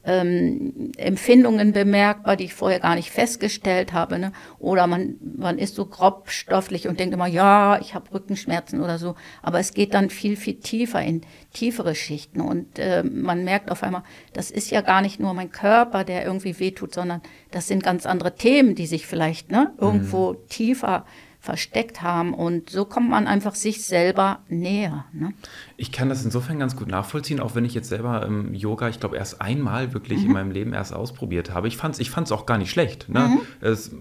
ähm, 0.06 0.92
Empfindungen 0.96 1.72
bemerkbar, 1.72 2.36
die 2.36 2.44
ich 2.44 2.54
vorher 2.54 2.80
gar 2.80 2.94
nicht 2.94 3.10
festgestellt 3.10 3.92
habe. 3.92 4.18
Ne? 4.18 4.32
Oder 4.58 4.86
man, 4.86 5.16
man 5.36 5.58
ist 5.58 5.74
so 5.74 5.84
grobstofflich 5.84 6.86
und 6.86 7.00
denkt 7.00 7.12
immer, 7.12 7.26
ja, 7.26 7.78
ich 7.80 7.94
habe 7.94 8.14
Rückenschmerzen 8.14 8.80
oder 8.82 8.98
so. 8.98 9.16
Aber 9.42 9.58
es 9.58 9.74
geht 9.74 9.94
dann 9.94 10.08
viel, 10.08 10.36
viel 10.36 10.60
tiefer 10.60 11.02
in 11.02 11.22
tiefere 11.52 11.94
Schichten. 11.94 12.40
Und 12.40 12.78
äh, 12.78 13.02
man 13.02 13.44
merkt 13.44 13.70
auf 13.70 13.82
einmal, 13.82 14.04
das 14.32 14.50
ist 14.50 14.70
ja 14.70 14.80
gar 14.80 15.02
nicht 15.02 15.18
nur 15.18 15.34
mein 15.34 15.50
Körper, 15.50 16.04
der 16.04 16.24
irgendwie 16.24 16.58
wehtut, 16.60 16.94
sondern 16.94 17.20
das 17.50 17.66
sind 17.66 17.82
ganz 17.82 18.06
andere 18.06 18.36
Themen, 18.36 18.76
die 18.76 18.86
sich 18.86 19.06
vielleicht 19.06 19.50
ne, 19.50 19.74
irgendwo 19.78 20.32
mhm. 20.32 20.48
tiefer 20.48 21.04
versteckt 21.46 22.02
haben. 22.02 22.34
Und 22.34 22.68
so 22.68 22.84
kommt 22.84 23.08
man 23.08 23.26
einfach 23.26 23.54
sich 23.54 23.84
selber 23.84 24.40
näher. 24.48 25.06
Ne? 25.12 25.32
Ich 25.76 25.92
kann 25.92 26.10
das 26.10 26.24
insofern 26.24 26.58
ganz 26.58 26.76
gut 26.76 26.88
nachvollziehen, 26.88 27.40
auch 27.40 27.54
wenn 27.54 27.64
ich 27.64 27.72
jetzt 27.72 27.88
selber 27.88 28.26
im 28.26 28.52
Yoga, 28.52 28.88
ich 28.88 29.00
glaube, 29.00 29.16
erst 29.16 29.40
einmal 29.40 29.94
wirklich 29.94 30.20
mhm. 30.20 30.26
in 30.26 30.32
meinem 30.32 30.50
Leben 30.50 30.72
erst 30.74 30.92
ausprobiert 30.92 31.54
habe. 31.54 31.68
Ich 31.68 31.76
fand 31.76 31.94
es 31.94 32.00
ich 32.00 32.10
fand's 32.10 32.32
auch 32.32 32.44
gar 32.44 32.58
nicht 32.58 32.70
schlecht. 32.70 33.08
Ne? 33.08 33.20
Mhm. 33.20 33.40
Es, 33.60 33.92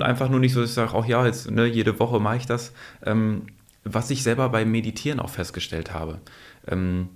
einfach 0.00 0.30
nur 0.30 0.40
nicht 0.40 0.54
so, 0.54 0.60
dass 0.60 0.70
ich 0.70 0.74
sage, 0.74 0.94
auch 0.94 1.04
ja, 1.04 1.26
jetzt 1.26 1.50
ne, 1.50 1.66
jede 1.66 1.98
Woche 1.98 2.20
mache 2.20 2.36
ich 2.36 2.46
das. 2.46 2.72
Ähm, 3.04 3.42
was 3.84 4.10
ich 4.10 4.22
selber 4.22 4.48
beim 4.48 4.70
Meditieren 4.70 5.20
auch 5.20 5.30
festgestellt 5.30 5.92
habe, 5.92 6.20
ähm, 6.66 7.08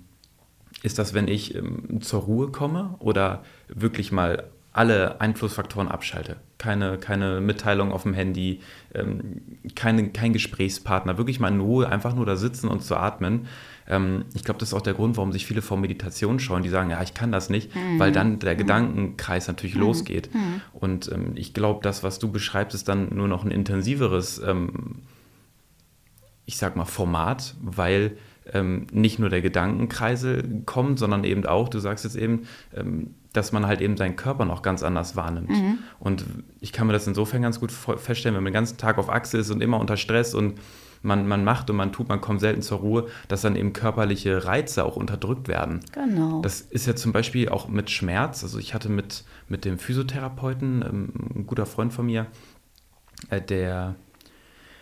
ist, 0.83 0.99
dass 0.99 1.13
wenn 1.13 1.27
ich 1.27 1.55
ähm, 1.55 2.01
zur 2.01 2.21
Ruhe 2.21 2.49
komme 2.49 2.95
oder 2.99 3.43
wirklich 3.67 4.11
mal 4.11 4.49
alle 4.73 5.19
Einflussfaktoren 5.19 5.89
abschalte. 5.89 6.37
Keine, 6.57 6.97
keine 6.97 7.41
Mitteilung 7.41 7.91
auf 7.91 8.03
dem 8.03 8.13
Handy, 8.13 8.61
ähm, 8.93 9.41
keine, 9.75 10.09
kein 10.09 10.31
Gesprächspartner, 10.31 11.17
wirklich 11.17 11.39
mal 11.39 11.49
in 11.49 11.59
Ruhe 11.59 11.89
einfach 11.89 12.15
nur 12.15 12.25
da 12.25 12.37
sitzen 12.37 12.69
und 12.69 12.81
zu 12.81 12.95
atmen. 12.95 13.47
Ähm, 13.87 14.25
ich 14.33 14.45
glaube, 14.45 14.59
das 14.59 14.69
ist 14.69 14.73
auch 14.73 14.81
der 14.81 14.93
Grund, 14.93 15.17
warum 15.17 15.33
sich 15.33 15.45
viele 15.45 15.61
vor 15.61 15.77
Meditation 15.77 16.39
scheuen, 16.39 16.63
die 16.63 16.69
sagen, 16.69 16.89
ja, 16.89 17.01
ich 17.01 17.13
kann 17.13 17.33
das 17.33 17.49
nicht, 17.49 17.75
mhm. 17.75 17.99
weil 17.99 18.13
dann 18.13 18.39
der 18.39 18.53
mhm. 18.53 18.57
Gedankenkreis 18.59 19.47
natürlich 19.47 19.75
mhm. 19.75 19.81
losgeht. 19.81 20.33
Mhm. 20.33 20.61
Und 20.71 21.11
ähm, 21.11 21.33
ich 21.35 21.53
glaube, 21.53 21.81
das, 21.83 22.03
was 22.03 22.19
du 22.19 22.31
beschreibst, 22.31 22.73
ist 22.73 22.87
dann 22.87 23.13
nur 23.13 23.27
noch 23.27 23.43
ein 23.43 23.51
intensiveres, 23.51 24.39
ähm, 24.39 25.01
ich 26.45 26.55
sag 26.57 26.77
mal, 26.77 26.85
Format, 26.85 27.55
weil 27.61 28.17
ähm, 28.53 28.87
nicht 28.93 29.19
nur 29.19 29.29
der 29.29 29.41
Gedankenkreisel 29.41 30.63
kommt, 30.65 30.97
sondern 30.97 31.25
eben 31.25 31.45
auch, 31.45 31.67
du 31.67 31.79
sagst 31.79 32.05
jetzt 32.05 32.15
eben, 32.15 32.47
ähm, 32.73 33.15
dass 33.33 33.51
man 33.51 33.65
halt 33.65 33.81
eben 33.81 33.97
seinen 33.97 34.15
Körper 34.15 34.45
noch 34.45 34.61
ganz 34.61 34.83
anders 34.83 35.15
wahrnimmt. 35.15 35.49
Mhm. 35.49 35.79
Und 35.99 36.25
ich 36.59 36.73
kann 36.73 36.87
mir 36.87 36.93
das 36.93 37.07
insofern 37.07 37.41
ganz 37.41 37.59
gut 37.59 37.71
feststellen, 37.71 38.35
wenn 38.35 38.43
man 38.43 38.51
den 38.51 38.55
ganzen 38.55 38.77
Tag 38.77 38.97
auf 38.97 39.09
Achse 39.09 39.37
ist 39.37 39.49
und 39.51 39.61
immer 39.61 39.79
unter 39.79 39.97
Stress 39.97 40.33
und 40.33 40.59
man, 41.03 41.27
man 41.27 41.43
macht 41.43 41.69
und 41.69 41.77
man 41.77 41.91
tut, 41.91 42.09
man 42.09 42.21
kommt 42.21 42.41
selten 42.41 42.61
zur 42.61 42.79
Ruhe, 42.79 43.07
dass 43.27 43.41
dann 43.41 43.55
eben 43.55 43.73
körperliche 43.73 44.45
Reize 44.45 44.85
auch 44.85 44.95
unterdrückt 44.95 45.47
werden. 45.47 45.79
Genau. 45.93 46.41
Das 46.41 46.61
ist 46.61 46.85
ja 46.85 46.95
zum 46.95 47.11
Beispiel 47.11 47.49
auch 47.49 47.67
mit 47.67 47.89
Schmerz. 47.89 48.43
Also 48.43 48.59
ich 48.59 48.73
hatte 48.73 48.89
mit, 48.89 49.23
mit 49.47 49.65
dem 49.65 49.79
Physiotherapeuten, 49.79 50.83
ähm, 50.87 51.13
ein 51.35 51.47
guter 51.47 51.65
Freund 51.65 51.93
von 51.93 52.05
mir, 52.05 52.27
äh, 53.29 53.41
der 53.41 53.95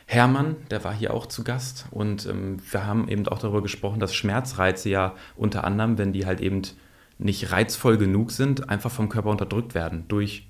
Hermann, 0.07 0.55
der 0.71 0.83
war 0.83 0.93
hier 0.93 1.13
auch 1.13 1.27
zu 1.27 1.43
Gast 1.43 1.85
und 1.91 2.25
ähm, 2.25 2.57
wir 2.71 2.85
haben 2.85 3.07
eben 3.09 3.27
auch 3.27 3.37
darüber 3.37 3.61
gesprochen, 3.61 3.99
dass 3.99 4.15
Schmerzreize 4.15 4.89
ja 4.89 5.13
unter 5.35 5.63
anderem, 5.65 5.99
wenn 5.99 6.13
die 6.13 6.25
halt 6.25 6.41
eben 6.41 6.63
nicht 7.19 7.51
reizvoll 7.51 7.97
genug 7.97 8.31
sind, 8.31 8.69
einfach 8.69 8.91
vom 8.91 9.09
Körper 9.09 9.29
unterdrückt 9.29 9.75
werden 9.75 10.05
durch 10.07 10.47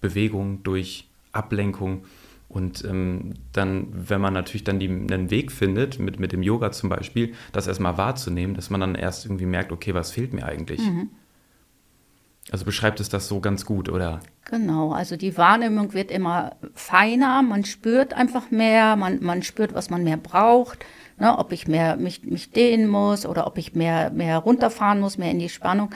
Bewegung, 0.00 0.62
durch 0.64 1.08
Ablenkung. 1.32 2.04
Und 2.48 2.84
ähm, 2.84 3.34
dann, 3.52 3.88
wenn 3.92 4.20
man 4.20 4.34
natürlich 4.34 4.64
dann 4.64 4.78
die, 4.80 4.88
einen 4.88 5.30
Weg 5.30 5.52
findet, 5.52 5.98
mit, 5.98 6.18
mit 6.18 6.32
dem 6.32 6.42
Yoga 6.42 6.72
zum 6.72 6.88
Beispiel, 6.88 7.34
das 7.52 7.66
erstmal 7.66 7.98
wahrzunehmen, 7.98 8.54
dass 8.54 8.70
man 8.70 8.80
dann 8.80 8.94
erst 8.94 9.26
irgendwie 9.26 9.46
merkt, 9.46 9.70
okay, 9.70 9.94
was 9.94 10.10
fehlt 10.10 10.32
mir 10.32 10.46
eigentlich? 10.46 10.80
Mhm. 10.80 11.10
Also 12.50 12.64
beschreibt 12.64 13.00
es 13.00 13.10
das 13.10 13.28
so 13.28 13.40
ganz 13.40 13.66
gut, 13.66 13.90
oder? 13.90 14.20
Genau, 14.46 14.92
also 14.92 15.16
die 15.16 15.36
Wahrnehmung 15.36 15.92
wird 15.92 16.10
immer 16.10 16.56
feiner, 16.74 17.42
man 17.42 17.64
spürt 17.66 18.14
einfach 18.14 18.50
mehr, 18.50 18.96
man, 18.96 19.22
man 19.22 19.42
spürt, 19.42 19.74
was 19.74 19.90
man 19.90 20.02
mehr 20.02 20.16
braucht, 20.16 20.78
ne, 21.18 21.38
ob 21.38 21.52
ich 21.52 21.68
mehr 21.68 21.96
mich, 21.96 22.22
mich 22.24 22.50
dehnen 22.50 22.88
muss 22.88 23.26
oder 23.26 23.46
ob 23.46 23.58
ich 23.58 23.74
mehr, 23.74 24.10
mehr 24.10 24.38
runterfahren 24.38 25.00
muss, 25.00 25.18
mehr 25.18 25.30
in 25.30 25.38
die 25.38 25.48
Spannung, 25.48 25.90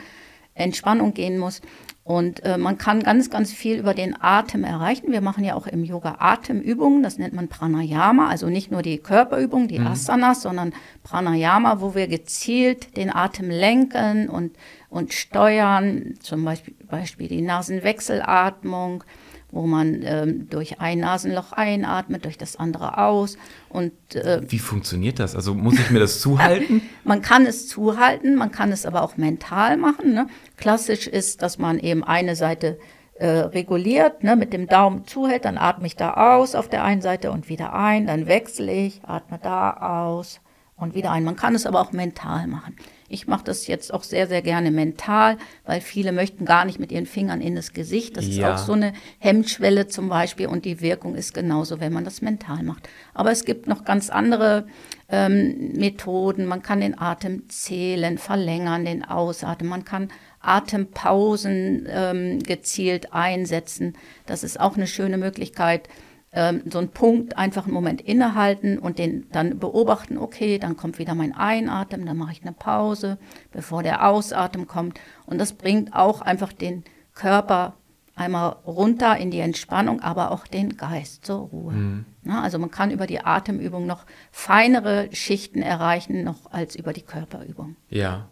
Entspannung 0.54 1.14
gehen 1.14 1.38
muss. 1.38 1.60
Und 2.04 2.44
äh, 2.44 2.58
man 2.58 2.78
kann 2.78 3.04
ganz, 3.04 3.30
ganz 3.30 3.52
viel 3.52 3.78
über 3.78 3.94
den 3.94 4.20
Atem 4.20 4.64
erreichen. 4.64 5.12
Wir 5.12 5.20
machen 5.20 5.44
ja 5.44 5.54
auch 5.54 5.68
im 5.68 5.84
Yoga 5.84 6.16
Atemübungen, 6.18 7.04
das 7.04 7.16
nennt 7.16 7.32
man 7.32 7.46
Pranayama, 7.46 8.28
also 8.28 8.48
nicht 8.48 8.72
nur 8.72 8.82
die 8.82 8.98
Körperübungen, 8.98 9.68
die 9.68 9.78
mhm. 9.78 9.86
Asanas, 9.86 10.42
sondern 10.42 10.72
Pranayama, 11.04 11.80
wo 11.80 11.94
wir 11.94 12.08
gezielt 12.08 12.96
den 12.96 13.14
Atem 13.14 13.50
lenken 13.50 14.28
und, 14.28 14.56
und 14.88 15.12
steuern, 15.12 16.14
zum 16.20 16.44
Beispiel, 16.44 16.74
Beispiel 16.90 17.28
die 17.28 17.42
Nasenwechselatmung, 17.42 19.04
wo 19.52 19.66
man 19.66 20.00
ähm, 20.02 20.48
durch 20.48 20.80
ein 20.80 20.98
Nasenloch 20.98 21.52
einatmet, 21.52 22.24
durch 22.24 22.38
das 22.38 22.56
andere 22.56 22.98
aus. 22.98 23.36
Und, 23.68 23.92
äh, 24.14 24.40
Wie 24.48 24.58
funktioniert 24.58 25.20
das? 25.20 25.36
Also 25.36 25.54
muss 25.54 25.74
ich 25.74 25.90
mir 25.90 26.00
das 26.00 26.20
zuhalten? 26.20 26.82
man 27.04 27.22
kann 27.22 27.46
es 27.46 27.68
zuhalten, 27.68 28.34
man 28.34 28.50
kann 28.50 28.72
es 28.72 28.86
aber 28.86 29.02
auch 29.02 29.16
mental 29.16 29.76
machen. 29.76 30.14
Ne? 30.14 30.26
Klassisch 30.56 31.06
ist, 31.06 31.42
dass 31.42 31.58
man 31.58 31.78
eben 31.78 32.02
eine 32.02 32.34
Seite 32.34 32.78
äh, 33.14 33.26
reguliert, 33.26 34.24
ne, 34.24 34.36
mit 34.36 34.54
dem 34.54 34.66
Daumen 34.66 35.06
zuhält, 35.06 35.44
dann 35.44 35.58
atme 35.58 35.86
ich 35.86 35.96
da 35.96 36.14
aus 36.14 36.54
auf 36.54 36.68
der 36.68 36.82
einen 36.82 37.02
Seite 37.02 37.30
und 37.30 37.48
wieder 37.48 37.74
ein, 37.74 38.06
dann 38.06 38.26
wechsle 38.26 38.72
ich, 38.72 39.02
atme 39.04 39.38
da 39.40 40.08
aus 40.08 40.40
und 40.76 40.94
wieder 40.94 41.12
ein. 41.12 41.22
Man 41.22 41.36
kann 41.36 41.54
es 41.54 41.66
aber 41.66 41.80
auch 41.80 41.92
mental 41.92 42.46
machen. 42.46 42.74
Ich 43.12 43.26
mache 43.26 43.44
das 43.44 43.66
jetzt 43.66 43.92
auch 43.92 44.02
sehr, 44.02 44.26
sehr 44.26 44.42
gerne 44.42 44.70
mental, 44.70 45.36
weil 45.66 45.80
viele 45.80 46.12
möchten 46.12 46.44
gar 46.44 46.64
nicht 46.64 46.78
mit 46.78 46.90
ihren 46.90 47.06
Fingern 47.06 47.40
in 47.40 47.54
das 47.54 47.72
Gesicht. 47.72 48.16
Das 48.16 48.26
ja. 48.26 48.32
ist 48.32 48.42
auch 48.54 48.66
so 48.66 48.72
eine 48.72 48.94
Hemmschwelle 49.18 49.86
zum 49.86 50.08
Beispiel 50.08 50.46
und 50.46 50.64
die 50.64 50.80
Wirkung 50.80 51.14
ist 51.14 51.34
genauso, 51.34 51.78
wenn 51.78 51.92
man 51.92 52.04
das 52.04 52.22
mental 52.22 52.62
macht. 52.62 52.88
Aber 53.14 53.30
es 53.30 53.44
gibt 53.44 53.66
noch 53.66 53.84
ganz 53.84 54.10
andere 54.10 54.66
ähm, 55.10 55.72
Methoden. 55.74 56.46
Man 56.46 56.62
kann 56.62 56.80
den 56.80 56.98
Atem 56.98 57.48
zählen, 57.48 58.16
verlängern, 58.16 58.84
den 58.84 59.04
Ausatmen. 59.04 59.68
Man 59.68 59.84
kann 59.84 60.08
Atempausen 60.40 61.86
ähm, 61.88 62.38
gezielt 62.40 63.12
einsetzen. 63.12 63.94
Das 64.26 64.42
ist 64.42 64.58
auch 64.58 64.76
eine 64.76 64.86
schöne 64.86 65.18
Möglichkeit, 65.18 65.88
ähm, 66.32 66.62
so 66.70 66.78
einen 66.78 66.88
Punkt 66.88 67.36
einfach 67.36 67.64
einen 67.64 67.74
Moment 67.74 68.00
innehalten 68.00 68.78
und 68.78 68.98
den 68.98 69.28
dann 69.30 69.58
beobachten, 69.58 70.18
okay, 70.18 70.58
dann 70.58 70.76
kommt 70.76 70.98
wieder 70.98 71.14
mein 71.14 71.34
Einatmen, 71.34 72.06
dann 72.06 72.16
mache 72.16 72.32
ich 72.32 72.42
eine 72.42 72.52
Pause, 72.52 73.18
bevor 73.52 73.82
der 73.82 74.08
Ausatmen 74.08 74.66
kommt. 74.66 74.98
Und 75.26 75.38
das 75.38 75.52
bringt 75.52 75.94
auch 75.94 76.22
einfach 76.22 76.52
den 76.52 76.84
Körper 77.14 77.74
einmal 78.14 78.56
runter 78.66 79.16
in 79.16 79.30
die 79.30 79.40
Entspannung, 79.40 80.00
aber 80.00 80.30
auch 80.30 80.46
den 80.46 80.76
Geist 80.76 81.26
zur 81.26 81.40
Ruhe. 81.40 81.72
Mhm. 81.72 82.04
Na, 82.22 82.42
also 82.42 82.58
man 82.58 82.70
kann 82.70 82.90
über 82.90 83.06
die 83.06 83.20
Atemübung 83.20 83.86
noch 83.86 84.04
feinere 84.30 85.08
Schichten 85.12 85.62
erreichen, 85.62 86.22
noch 86.24 86.50
als 86.50 86.76
über 86.76 86.92
die 86.92 87.02
Körperübung. 87.02 87.76
Ja, 87.88 88.28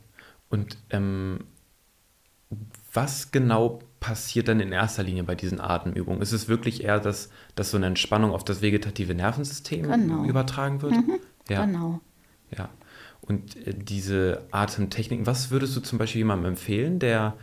und 0.49 0.79
ähm, 0.91 1.45
was 2.93 3.31
genau 3.31 3.81
passiert 4.01 4.49
dann 4.49 4.61
in 4.61 4.73
erster 4.73 5.03
Linie 5.03 5.25
bei 5.25 5.35
diesen 5.35 5.61
Atemübungen? 5.61 6.23
Ist 6.23 6.33
es 6.33 6.49
wirklich 6.49 6.83
eher, 6.83 6.99
dass, 6.99 7.31
dass 7.55 7.71
so 7.71 7.77
eine 7.77 7.87
Entspannung 7.87 8.33
auf 8.33 8.45
das 8.45 8.63
vegetative 8.63 9.15
Nervensystem 9.15 9.89
genau. 9.89 10.25
übertragen 10.25 10.83
wird? 10.83 10.93
Mhm, 10.93 11.21
ja. 11.49 11.65
Genau. 11.65 12.01
Ja. 12.57 12.71
Und 13.21 13.57
äh, 13.67 13.75
diese 13.75 14.43
Atemtechniken, 14.51 15.27
was 15.27 15.51
würdest 15.51 15.77
du 15.77 15.81
zum 15.81 15.99
Beispiel 15.99 16.21
jemandem 16.21 16.53
empfehlen, 16.53 16.99
der 16.99 17.37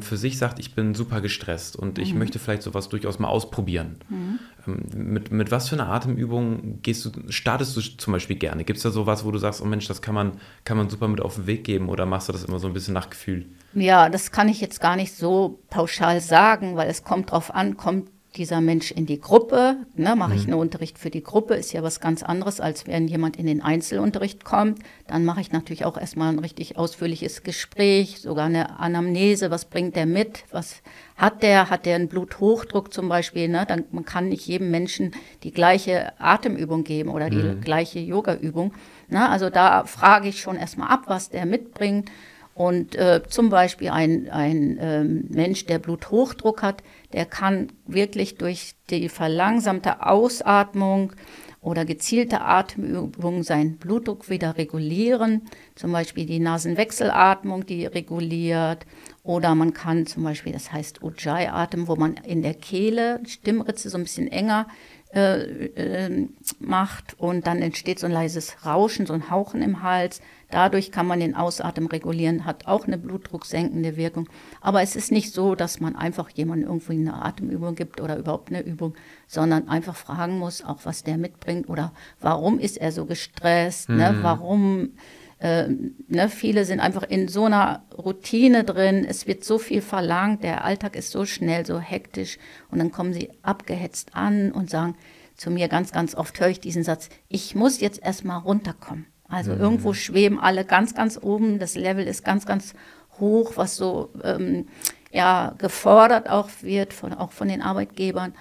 für 0.00 0.16
sich 0.16 0.38
sagt, 0.38 0.58
ich 0.58 0.74
bin 0.74 0.94
super 0.94 1.20
gestresst 1.20 1.76
und 1.76 1.98
ich 1.98 2.12
mhm. 2.12 2.20
möchte 2.20 2.38
vielleicht 2.38 2.62
sowas 2.62 2.88
durchaus 2.88 3.18
mal 3.18 3.28
ausprobieren? 3.28 3.96
Mhm. 4.08 4.38
Ähm, 4.66 4.82
mit, 4.94 5.30
mit 5.30 5.50
was 5.50 5.68
für 5.68 5.76
einer 5.76 5.88
Atemübung 5.88 6.80
gehst 6.80 7.04
du, 7.04 7.10
startest 7.28 7.76
du 7.76 7.80
zum 7.82 8.14
Beispiel 8.14 8.36
gerne? 8.36 8.64
Gibt 8.64 8.78
es 8.78 8.84
da 8.84 8.90
sowas, 8.90 9.24
wo 9.24 9.30
du 9.30 9.38
sagst, 9.38 9.60
oh 9.60 9.66
Mensch, 9.66 9.86
das 9.86 10.00
kann 10.00 10.14
man, 10.14 10.32
kann 10.64 10.78
man 10.78 10.88
super 10.88 11.08
mit 11.08 11.20
auf 11.20 11.34
den 11.34 11.46
Weg 11.46 11.64
geben 11.64 11.90
oder 11.90 12.06
machst 12.06 12.28
du 12.28 12.32
das 12.32 12.44
immer 12.44 12.58
so 12.58 12.68
ein 12.68 12.72
bisschen 12.72 12.94
nach 12.94 13.10
Gefühl? 13.10 13.44
Ja, 13.74 14.08
das 14.08 14.30
kann 14.30 14.48
ich 14.48 14.62
jetzt 14.62 14.80
gar 14.80 14.96
nicht 14.96 15.14
so 15.14 15.60
pauschal 15.68 16.22
sagen, 16.22 16.76
weil 16.76 16.88
es 16.88 17.04
kommt 17.04 17.30
drauf 17.30 17.54
an, 17.54 17.76
kommt 17.76 18.08
dieser 18.36 18.60
Mensch 18.60 18.90
in 18.90 19.06
die 19.06 19.20
Gruppe, 19.20 19.76
ne, 19.94 20.14
mache 20.16 20.34
ich 20.34 20.46
mhm. 20.46 20.52
einen 20.52 20.60
Unterricht 20.60 20.98
für 20.98 21.10
die 21.10 21.22
Gruppe, 21.22 21.54
ist 21.54 21.72
ja 21.72 21.82
was 21.82 22.00
ganz 22.00 22.22
anderes, 22.22 22.60
als 22.60 22.86
wenn 22.86 23.08
jemand 23.08 23.36
in 23.36 23.46
den 23.46 23.62
Einzelunterricht 23.62 24.44
kommt. 24.44 24.80
Dann 25.06 25.24
mache 25.24 25.40
ich 25.40 25.52
natürlich 25.52 25.84
auch 25.84 25.96
erstmal 25.96 26.32
ein 26.32 26.38
richtig 26.38 26.76
ausführliches 26.76 27.42
Gespräch, 27.42 28.20
sogar 28.20 28.46
eine 28.46 28.78
Anamnese, 28.78 29.50
was 29.50 29.64
bringt 29.64 29.96
der 29.96 30.06
mit, 30.06 30.44
was 30.50 30.82
hat 31.16 31.42
der, 31.42 31.70
hat 31.70 31.86
der 31.86 31.96
einen 31.96 32.08
Bluthochdruck 32.08 32.92
zum 32.92 33.08
Beispiel, 33.08 33.48
ne? 33.48 33.64
Dann, 33.66 33.84
man 33.90 34.04
kann 34.04 34.28
nicht 34.28 34.46
jedem 34.46 34.70
Menschen 34.70 35.12
die 35.42 35.52
gleiche 35.52 36.12
Atemübung 36.20 36.84
geben 36.84 37.10
oder 37.10 37.30
die 37.30 37.36
mhm. 37.36 37.60
gleiche 37.60 37.98
Yogaübung. 37.98 38.72
Ne? 39.08 39.28
Also 39.28 39.50
da 39.50 39.84
frage 39.84 40.28
ich 40.28 40.40
schon 40.40 40.56
erstmal 40.56 40.88
ab, 40.88 41.04
was 41.06 41.30
der 41.30 41.46
mitbringt. 41.46 42.10
Und 42.56 42.96
äh, 42.96 43.20
zum 43.28 43.50
Beispiel 43.50 43.90
ein, 43.90 44.30
ein 44.30 44.78
äh, 44.78 45.04
Mensch, 45.04 45.66
der 45.66 45.78
Bluthochdruck 45.78 46.62
hat, 46.62 46.82
der 47.12 47.26
kann 47.26 47.68
wirklich 47.86 48.38
durch 48.38 48.76
die 48.88 49.10
verlangsamte 49.10 50.06
Ausatmung 50.06 51.12
oder 51.60 51.84
gezielte 51.84 52.40
Atemübungen 52.40 53.42
seinen 53.42 53.76
Blutdruck 53.76 54.30
wieder 54.30 54.56
regulieren. 54.56 55.42
Zum 55.74 55.92
Beispiel 55.92 56.24
die 56.24 56.38
Nasenwechselatmung, 56.38 57.66
die 57.66 57.84
reguliert. 57.84 58.86
Oder 59.22 59.54
man 59.54 59.74
kann 59.74 60.06
zum 60.06 60.24
Beispiel, 60.24 60.54
das 60.54 60.72
heißt 60.72 61.02
Ujjayi-Atem, 61.02 61.88
wo 61.88 61.96
man 61.96 62.14
in 62.24 62.40
der 62.40 62.54
Kehle 62.54 63.20
Stimmritze 63.26 63.90
so 63.90 63.98
ein 63.98 64.04
bisschen 64.04 64.28
enger 64.28 64.66
äh, 65.12 65.66
äh, 65.66 66.28
macht 66.58 67.18
und 67.18 67.46
dann 67.46 67.60
entsteht 67.60 67.98
so 67.98 68.06
ein 68.06 68.12
leises 68.12 68.64
Rauschen, 68.64 69.04
so 69.04 69.12
ein 69.12 69.28
Hauchen 69.28 69.60
im 69.60 69.82
Hals. 69.82 70.22
Dadurch 70.50 70.92
kann 70.92 71.06
man 71.06 71.18
den 71.18 71.34
Ausatmen 71.34 71.88
regulieren, 71.88 72.44
hat 72.44 72.66
auch 72.66 72.86
eine 72.86 72.98
blutdrucksenkende 72.98 73.96
Wirkung. 73.96 74.28
Aber 74.60 74.80
es 74.80 74.94
ist 74.94 75.10
nicht 75.10 75.32
so, 75.32 75.54
dass 75.54 75.80
man 75.80 75.96
einfach 75.96 76.30
jemandem 76.30 76.68
irgendwie 76.68 76.94
eine 76.94 77.24
Atemübung 77.24 77.74
gibt 77.74 78.00
oder 78.00 78.16
überhaupt 78.16 78.50
eine 78.50 78.62
Übung, 78.62 78.94
sondern 79.26 79.68
einfach 79.68 79.96
fragen 79.96 80.38
muss, 80.38 80.64
auch 80.64 80.80
was 80.84 81.02
der 81.02 81.18
mitbringt 81.18 81.68
oder 81.68 81.92
warum 82.20 82.60
ist 82.60 82.76
er 82.76 82.92
so 82.92 83.06
gestresst, 83.06 83.88
mhm. 83.88 83.96
ne? 83.96 84.18
warum. 84.22 84.90
Äh, 85.38 85.68
ne, 86.08 86.30
viele 86.30 86.64
sind 86.64 86.80
einfach 86.80 87.02
in 87.02 87.28
so 87.28 87.44
einer 87.44 87.84
Routine 87.92 88.64
drin, 88.64 89.04
es 89.06 89.26
wird 89.26 89.44
so 89.44 89.58
viel 89.58 89.82
verlangt, 89.82 90.42
der 90.42 90.64
Alltag 90.64 90.96
ist 90.96 91.10
so 91.10 91.26
schnell, 91.26 91.66
so 91.66 91.78
hektisch 91.78 92.38
und 92.70 92.78
dann 92.78 92.90
kommen 92.90 93.12
sie 93.12 93.28
abgehetzt 93.42 94.14
an 94.14 94.50
und 94.50 94.70
sagen 94.70 94.94
zu 95.36 95.50
mir 95.50 95.68
ganz, 95.68 95.92
ganz 95.92 96.14
oft 96.14 96.40
höre 96.40 96.48
ich 96.48 96.60
diesen 96.60 96.82
Satz, 96.82 97.10
ich 97.28 97.54
muss 97.54 97.80
jetzt 97.80 98.02
erstmal 98.02 98.40
runterkommen. 98.40 99.04
Also 99.28 99.52
mhm. 99.52 99.60
irgendwo 99.60 99.92
schweben 99.92 100.38
alle 100.38 100.64
ganz, 100.64 100.94
ganz 100.94 101.18
oben. 101.20 101.58
Das 101.58 101.74
Level 101.74 102.06
ist 102.06 102.24
ganz, 102.24 102.46
ganz 102.46 102.74
hoch, 103.18 103.52
was 103.56 103.76
so 103.76 104.10
ähm, 104.22 104.66
ja, 105.12 105.54
gefordert 105.58 106.28
auch 106.28 106.48
wird, 106.62 106.92
von, 106.92 107.14
auch 107.14 107.32
von 107.32 107.48
den 107.48 107.62
Arbeitgebern. 107.62 108.34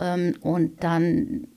Ähm, 0.00 0.36
und 0.40 0.84
dann 0.84 1.48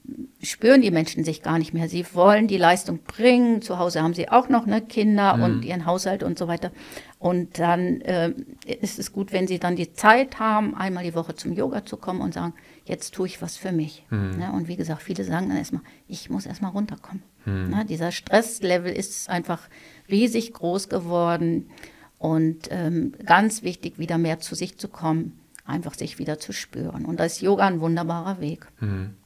spüren 0.42 0.82
die 0.82 0.90
Menschen 0.90 1.24
sich 1.24 1.42
gar 1.42 1.58
nicht 1.58 1.72
mehr. 1.72 1.88
Sie 1.88 2.04
wollen 2.12 2.48
die 2.48 2.56
Leistung 2.56 2.98
bringen. 3.04 3.62
Zu 3.62 3.78
Hause 3.78 4.02
haben 4.02 4.14
sie 4.14 4.28
auch 4.28 4.48
noch 4.48 4.66
ne, 4.66 4.80
Kinder 4.80 5.36
mhm. 5.36 5.42
und 5.42 5.64
ihren 5.64 5.86
Haushalt 5.86 6.22
und 6.22 6.38
so 6.38 6.48
weiter. 6.48 6.72
Und 7.18 7.60
dann 7.60 8.00
äh, 8.00 8.32
ist 8.80 8.98
es 8.98 9.12
gut, 9.12 9.32
wenn 9.32 9.46
sie 9.46 9.60
dann 9.60 9.76
die 9.76 9.92
Zeit 9.92 10.40
haben, 10.40 10.74
einmal 10.74 11.04
die 11.04 11.14
Woche 11.14 11.36
zum 11.36 11.52
Yoga 11.52 11.84
zu 11.84 11.96
kommen 11.96 12.20
und 12.20 12.34
sagen, 12.34 12.54
jetzt 12.84 13.14
tue 13.14 13.28
ich 13.28 13.40
was 13.40 13.56
für 13.56 13.70
mich. 13.70 14.04
Mhm. 14.10 14.38
Ne? 14.38 14.52
Und 14.52 14.66
wie 14.66 14.76
gesagt, 14.76 15.02
viele 15.02 15.22
sagen 15.22 15.48
dann 15.48 15.58
erstmal, 15.58 15.82
ich 16.08 16.28
muss 16.30 16.46
erstmal 16.46 16.72
runterkommen. 16.72 17.22
Mhm. 17.44 17.70
Ne? 17.70 17.86
Dieser 17.88 18.12
Stresslevel 18.12 18.92
ist 18.92 19.28
einfach 19.28 19.60
riesig 20.08 20.52
groß 20.52 20.88
geworden. 20.88 21.70
Und 22.18 22.68
ähm, 22.70 23.14
ganz 23.26 23.62
wichtig, 23.62 23.98
wieder 23.98 24.16
mehr 24.16 24.38
zu 24.38 24.54
sich 24.54 24.78
zu 24.78 24.88
kommen, 24.88 25.40
einfach 25.64 25.94
sich 25.94 26.18
wieder 26.18 26.38
zu 26.38 26.52
spüren. 26.52 27.04
Und 27.04 27.18
da 27.18 27.24
ist 27.24 27.40
Yoga 27.40 27.66
ein 27.66 27.80
wunderbarer 27.80 28.40
Weg. 28.40 28.66
Mhm. 28.80 29.16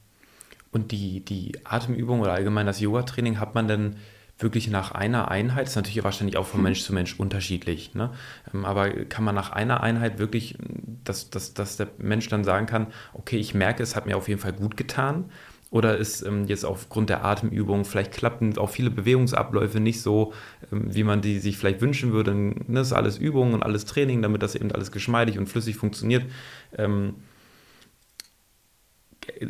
Und 0.71 0.91
die, 0.91 1.21
die 1.21 1.53
Atemübung 1.63 2.21
oder 2.21 2.33
allgemein 2.33 2.65
das 2.65 2.79
Yoga-Training 2.79 3.39
hat 3.39 3.55
man 3.55 3.67
denn 3.67 3.95
wirklich 4.39 4.69
nach 4.69 4.91
einer 4.91 5.31
Einheit, 5.31 5.63
das 5.63 5.71
ist 5.71 5.75
natürlich 5.77 6.03
wahrscheinlich 6.03 6.37
auch 6.37 6.45
von 6.45 6.61
Mensch 6.61 6.83
zu 6.83 6.93
Mensch 6.93 7.19
unterschiedlich, 7.19 7.95
ne? 7.95 8.11
Ähm, 8.53 8.65
aber 8.65 8.89
kann 9.05 9.23
man 9.23 9.33
nach 9.33 9.51
einer 9.51 9.81
Einheit 9.81 10.19
wirklich, 10.19 10.57
dass, 11.03 11.29
dass, 11.29 11.53
dass 11.53 11.77
der 11.77 11.87
Mensch 11.97 12.27
dann 12.29 12.43
sagen 12.43 12.67
kann, 12.67 12.87
okay, 13.13 13.37
ich 13.37 13.53
merke, 13.53 13.81
es 13.81 13.95
hat 13.95 14.05
mir 14.05 14.17
auf 14.17 14.27
jeden 14.27 14.39
Fall 14.39 14.53
gut 14.53 14.77
getan, 14.77 15.31
oder 15.69 15.97
ist 15.97 16.21
ähm, 16.21 16.45
jetzt 16.45 16.63
aufgrund 16.65 17.09
der 17.09 17.25
Atemübung, 17.25 17.83
vielleicht 17.83 18.13
klappen 18.13 18.57
auch 18.57 18.69
viele 18.69 18.89
Bewegungsabläufe 18.89 19.79
nicht 19.79 20.01
so, 20.01 20.33
ähm, 20.71 20.95
wie 20.95 21.03
man 21.03 21.21
die 21.21 21.39
sich 21.39 21.57
vielleicht 21.57 21.81
wünschen 21.81 22.13
würde. 22.13 22.33
Ne, 22.33 22.55
das 22.69 22.87
ist 22.87 22.93
alles 22.93 23.17
Übung 23.17 23.53
und 23.53 23.63
alles 23.63 23.85
Training, 23.85 24.21
damit 24.21 24.43
das 24.43 24.55
eben 24.55 24.71
alles 24.71 24.91
geschmeidig 24.91 25.37
und 25.37 25.47
flüssig 25.47 25.75
funktioniert. 25.75 26.25
Ähm, 26.77 27.15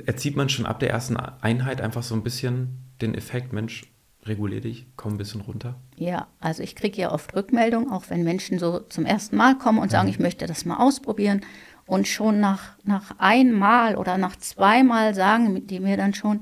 erzieht 0.06 0.36
man 0.36 0.50
schon 0.50 0.66
ab 0.66 0.80
der 0.80 0.90
ersten 0.90 1.18
Einheit 1.18 1.82
einfach 1.82 2.04
so 2.04 2.16
ein 2.16 2.24
bisschen 2.24 2.80
den 3.02 3.14
Effekt, 3.14 3.54
Mensch, 3.54 3.86
regulier 4.26 4.62
dich, 4.62 4.88
komm 4.96 5.14
ein 5.14 5.18
bisschen 5.18 5.42
runter? 5.42 5.76
Ja, 5.96 6.28
also 6.40 6.64
ich 6.64 6.76
kriege 6.76 7.00
ja 7.00 7.12
oft 7.12 7.36
Rückmeldungen, 7.36 7.92
auch 7.92 8.10
wenn 8.10 8.24
Menschen 8.24 8.60
so 8.60 8.80
zum 8.80 9.06
ersten 9.06 9.38
Mal 9.38 9.58
kommen 9.58 9.80
und 9.80 9.92
sagen, 9.92 10.08
mhm. 10.08 10.14
ich 10.14 10.20
möchte 10.20 10.48
das 10.48 10.66
mal 10.66 10.78
ausprobieren. 10.78 11.42
Und 11.88 12.08
schon 12.08 12.40
nach, 12.40 12.78
nach 12.84 13.16
einmal 13.18 13.96
oder 13.96 14.18
nach 14.18 14.36
zweimal 14.36 15.16
sagen 15.16 15.66
die 15.68 15.80
mir 15.80 15.98
dann 15.98 16.14
schon, 16.14 16.42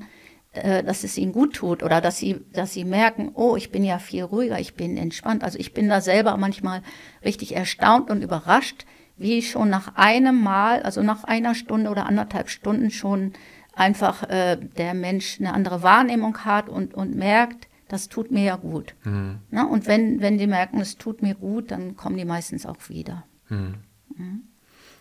äh, 0.52 0.82
dass 0.82 1.04
es 1.04 1.16
ihnen 1.16 1.32
gut 1.32 1.54
tut 1.54 1.82
oder 1.82 2.00
dass 2.00 2.18
sie, 2.18 2.44
dass 2.52 2.72
sie 2.72 2.84
merken, 2.84 3.30
oh, 3.34 3.56
ich 3.56 3.70
bin 3.70 3.84
ja 3.84 3.98
viel 3.98 4.24
ruhiger, 4.24 4.58
ich 4.58 4.74
bin 4.74 4.96
entspannt. 4.96 5.44
Also 5.44 5.58
ich 5.58 5.72
bin 5.72 5.88
da 5.88 6.00
selber 6.00 6.36
manchmal 6.36 6.82
richtig 7.24 7.54
erstaunt 7.54 8.10
und 8.10 8.22
überrascht, 8.22 8.84
wie 9.16 9.40
schon 9.40 9.70
nach 9.70 9.94
einem 9.94 10.42
Mal, 10.42 10.82
also 10.82 11.02
nach 11.02 11.24
einer 11.24 11.54
Stunde 11.54 11.90
oder 11.90 12.06
anderthalb 12.06 12.50
Stunden 12.50 12.90
schon 12.90 13.32
einfach 13.72 14.28
äh, 14.28 14.56
der 14.56 14.94
Mensch 14.94 15.38
eine 15.38 15.52
andere 15.52 15.82
Wahrnehmung 15.82 16.38
hat 16.38 16.68
und, 16.68 16.94
und 16.94 17.14
merkt, 17.14 17.68
das 17.88 18.08
tut 18.08 18.30
mir 18.30 18.42
ja 18.42 18.56
gut. 18.56 18.94
Mhm. 19.04 19.38
Na, 19.50 19.64
und 19.64 19.86
wenn, 19.86 20.20
wenn 20.20 20.38
die 20.38 20.46
merken, 20.46 20.80
es 20.80 20.96
tut 20.96 21.22
mir 21.22 21.34
gut, 21.34 21.70
dann 21.70 21.96
kommen 21.96 22.16
die 22.16 22.24
meistens 22.24 22.66
auch 22.66 22.88
wieder. 22.88 23.24
Mhm. 23.48 23.74
Mhm. 24.16 24.42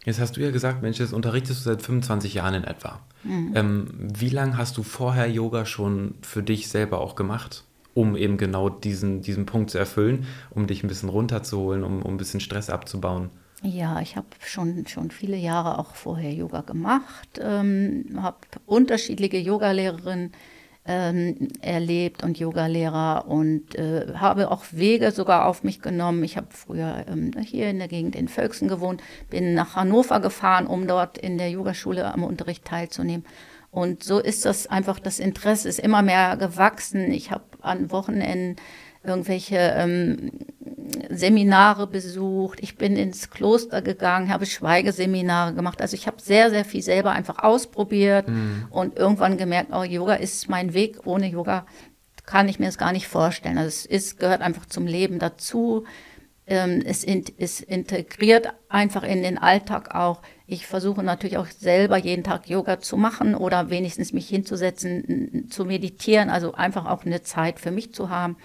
Jetzt 0.05 0.19
hast 0.19 0.37
du 0.37 0.41
ja 0.41 0.51
gesagt, 0.51 0.83
Mensch, 0.83 0.99
das 0.99 1.13
unterrichtest 1.13 1.61
du 1.61 1.69
seit 1.71 1.81
25 1.81 2.35
Jahren 2.35 2.53
in 2.53 2.63
etwa. 2.63 2.99
Mhm. 3.23 3.51
Ähm, 3.55 3.87
wie 3.99 4.29
lange 4.29 4.57
hast 4.57 4.77
du 4.77 4.83
vorher 4.83 5.27
Yoga 5.27 5.65
schon 5.65 6.13
für 6.21 6.43
dich 6.43 6.69
selber 6.69 7.01
auch 7.01 7.15
gemacht, 7.15 7.63
um 7.95 8.15
eben 8.15 8.37
genau 8.37 8.69
diesen, 8.69 9.21
diesen 9.21 9.47
Punkt 9.47 9.71
zu 9.71 9.79
erfüllen, 9.79 10.27
um 10.51 10.67
dich 10.67 10.83
ein 10.83 10.87
bisschen 10.87 11.09
runterzuholen, 11.09 11.83
um, 11.83 12.03
um 12.03 12.13
ein 12.13 12.17
bisschen 12.17 12.39
Stress 12.39 12.69
abzubauen? 12.69 13.31
Ja, 13.63 13.99
ich 13.99 14.15
habe 14.15 14.27
schon, 14.45 14.85
schon 14.85 15.09
viele 15.09 15.37
Jahre 15.37 15.79
auch 15.79 15.95
vorher 15.95 16.31
Yoga 16.31 16.61
gemacht, 16.61 17.39
ähm, 17.41 18.19
habe 18.21 18.37
unterschiedliche 18.67 19.37
Yogalehrerinnen 19.37 20.33
ähm, 20.87 21.47
erlebt 21.61 22.23
und 22.23 22.37
Yogalehrer 22.37 23.25
und 23.27 23.75
äh, 23.75 24.13
habe 24.15 24.51
auch 24.51 24.65
Wege 24.71 25.11
sogar 25.11 25.45
auf 25.47 25.63
mich 25.63 25.81
genommen. 25.81 26.23
Ich 26.23 26.37
habe 26.37 26.47
früher 26.51 27.05
ähm, 27.07 27.31
hier 27.43 27.69
in 27.69 27.79
der 27.79 27.87
Gegend 27.87 28.15
in 28.15 28.27
Völksen 28.27 28.67
gewohnt, 28.67 29.01
bin 29.29 29.55
nach 29.55 29.75
Hannover 29.75 30.19
gefahren, 30.19 30.67
um 30.67 30.87
dort 30.87 31.17
in 31.17 31.37
der 31.37 31.49
Yogaschule 31.49 32.05
am 32.13 32.23
Unterricht 32.23 32.65
teilzunehmen. 32.65 33.25
Und 33.71 34.03
so 34.03 34.19
ist 34.19 34.45
das 34.45 34.67
einfach, 34.67 34.99
das 34.99 35.19
Interesse 35.19 35.67
ist 35.67 35.79
immer 35.79 36.01
mehr 36.01 36.37
gewachsen. 36.37 37.11
Ich 37.11 37.31
habe 37.31 37.43
an 37.61 37.91
Wochenenden 37.91 38.55
irgendwelche 39.07 39.57
ähm, 39.57 40.31
Seminare 41.09 41.87
besucht, 41.87 42.59
ich 42.61 42.77
bin 42.77 42.95
ins 42.95 43.29
Kloster 43.29 43.81
gegangen, 43.81 44.31
habe 44.31 44.45
Schweigeseminare 44.45 45.53
gemacht. 45.53 45.81
Also 45.81 45.95
ich 45.95 46.07
habe 46.07 46.21
sehr, 46.21 46.49
sehr 46.49 46.65
viel 46.65 46.81
selber 46.81 47.11
einfach 47.11 47.39
ausprobiert 47.43 48.27
mhm. 48.27 48.67
und 48.69 48.97
irgendwann 48.97 49.37
gemerkt, 49.37 49.71
oh, 49.73 49.83
Yoga 49.83 50.15
ist 50.15 50.49
mein 50.49 50.73
Weg. 50.73 51.05
Ohne 51.05 51.27
Yoga 51.27 51.65
kann 52.25 52.49
ich 52.49 52.59
mir 52.59 52.65
das 52.65 52.77
gar 52.77 52.91
nicht 52.91 53.07
vorstellen. 53.07 53.57
Also 53.57 53.69
es 53.69 53.85
ist, 53.85 54.19
gehört 54.19 54.41
einfach 54.41 54.65
zum 54.65 54.87
Leben 54.87 55.19
dazu. 55.19 55.85
Ähm, 56.47 56.83
es 56.85 57.03
ist 57.03 57.61
integriert 57.61 58.53
einfach 58.69 59.03
in 59.03 59.23
den 59.23 59.37
Alltag 59.37 59.95
auch. 59.95 60.21
Ich 60.45 60.67
versuche 60.67 61.01
natürlich 61.01 61.37
auch 61.37 61.47
selber 61.47 61.97
jeden 61.97 62.23
Tag 62.23 62.47
Yoga 62.47 62.79
zu 62.79 62.97
machen 62.97 63.33
oder 63.33 63.71
wenigstens 63.71 64.13
mich 64.13 64.29
hinzusetzen, 64.29 65.47
zu 65.49 65.65
meditieren, 65.65 66.29
also 66.29 66.53
einfach 66.53 66.85
auch 66.85 67.03
eine 67.03 67.23
Zeit 67.23 67.59
für 67.59 67.71
mich 67.71 67.93
zu 67.93 68.09
haben. 68.09 68.37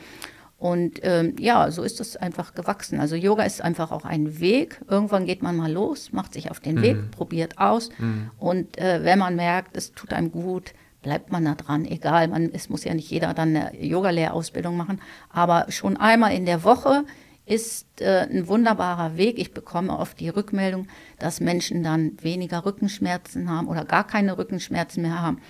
Und 0.61 1.01
ähm, 1.05 1.37
ja, 1.39 1.71
so 1.71 1.83
ist 1.83 2.01
es 2.01 2.19
einfach 2.19 2.53
gewachsen. 2.53 3.01
Also 3.01 3.17
Yoga 3.17 3.45
ist 3.45 3.63
einfach 3.63 3.91
auch 3.91 4.05
ein 4.05 4.41
Weg. 4.41 4.79
Irgendwann 4.87 5.25
geht 5.25 5.43
man 5.43 5.57
mal 5.57 5.73
los, 5.73 6.13
macht 6.13 6.35
sich 6.35 6.51
auf 6.51 6.61
den 6.61 6.77
mhm. 6.77 6.83
Weg, 6.83 7.11
probiert 7.13 7.57
aus. 7.57 7.89
Mhm. 7.99 8.31
Und 8.39 8.77
äh, 8.77 9.03
wenn 9.03 9.19
man 9.19 9.37
merkt, 9.37 9.75
es 9.75 9.93
tut 9.93 10.13
einem 10.13 10.31
gut, 10.31 10.75
bleibt 11.01 11.33
man 11.33 11.47
da 11.47 11.55
dran. 11.55 11.87
Egal, 11.87 12.29
man, 12.29 12.51
es 12.53 12.69
muss 12.69 12.85
ja 12.85 12.93
nicht 12.93 13.11
jeder 13.11 13.33
dann 13.33 13.57
eine 13.57 13.83
Yoga-Lehrausbildung 13.83 14.77
machen. 14.77 15.01
Aber 15.31 15.65
schon 15.71 15.97
einmal 15.97 16.35
in 16.35 16.45
der 16.45 16.63
Woche 16.63 17.05
ist 17.47 18.03
äh, 18.03 18.29
ein 18.31 18.47
wunderbarer 18.47 19.17
Weg. 19.17 19.39
Ich 19.39 19.55
bekomme 19.55 19.99
oft 19.99 20.21
die 20.21 20.29
Rückmeldung, 20.29 20.89
dass 21.19 21.41
Menschen 21.41 21.83
dann 21.83 22.13
weniger 22.21 22.67
Rückenschmerzen 22.67 23.49
haben 23.49 23.67
oder 23.67 23.87
gar 23.87 24.07
keine 24.07 24.37
Rückenschmerzen 24.37 25.01
mehr 25.01 25.23
haben. 25.23 25.41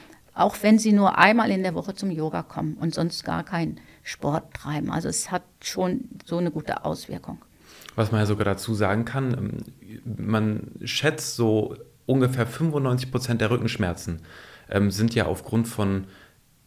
Auch 0.40 0.56
wenn 0.62 0.78
sie 0.78 0.92
nur 0.92 1.18
einmal 1.18 1.50
in 1.50 1.62
der 1.62 1.74
Woche 1.74 1.94
zum 1.94 2.10
Yoga 2.10 2.42
kommen 2.42 2.74
und 2.80 2.94
sonst 2.94 3.24
gar 3.24 3.44
keinen 3.44 3.78
Sport 4.02 4.54
treiben. 4.54 4.90
Also 4.90 5.08
es 5.08 5.30
hat 5.30 5.42
schon 5.62 6.08
so 6.24 6.38
eine 6.38 6.50
gute 6.50 6.84
Auswirkung. 6.84 7.38
Was 7.94 8.10
man 8.10 8.20
ja 8.20 8.26
sogar 8.26 8.46
dazu 8.46 8.74
sagen 8.74 9.04
kann, 9.04 9.34
ähm, 9.34 10.16
man 10.16 10.72
schätzt 10.82 11.36
so 11.36 11.76
ungefähr 12.06 12.46
95 12.46 13.10
Prozent 13.10 13.40
der 13.40 13.50
Rückenschmerzen 13.50 14.22
ähm, 14.70 14.90
sind 14.90 15.14
ja 15.14 15.26
aufgrund 15.26 15.68
von, 15.68 16.06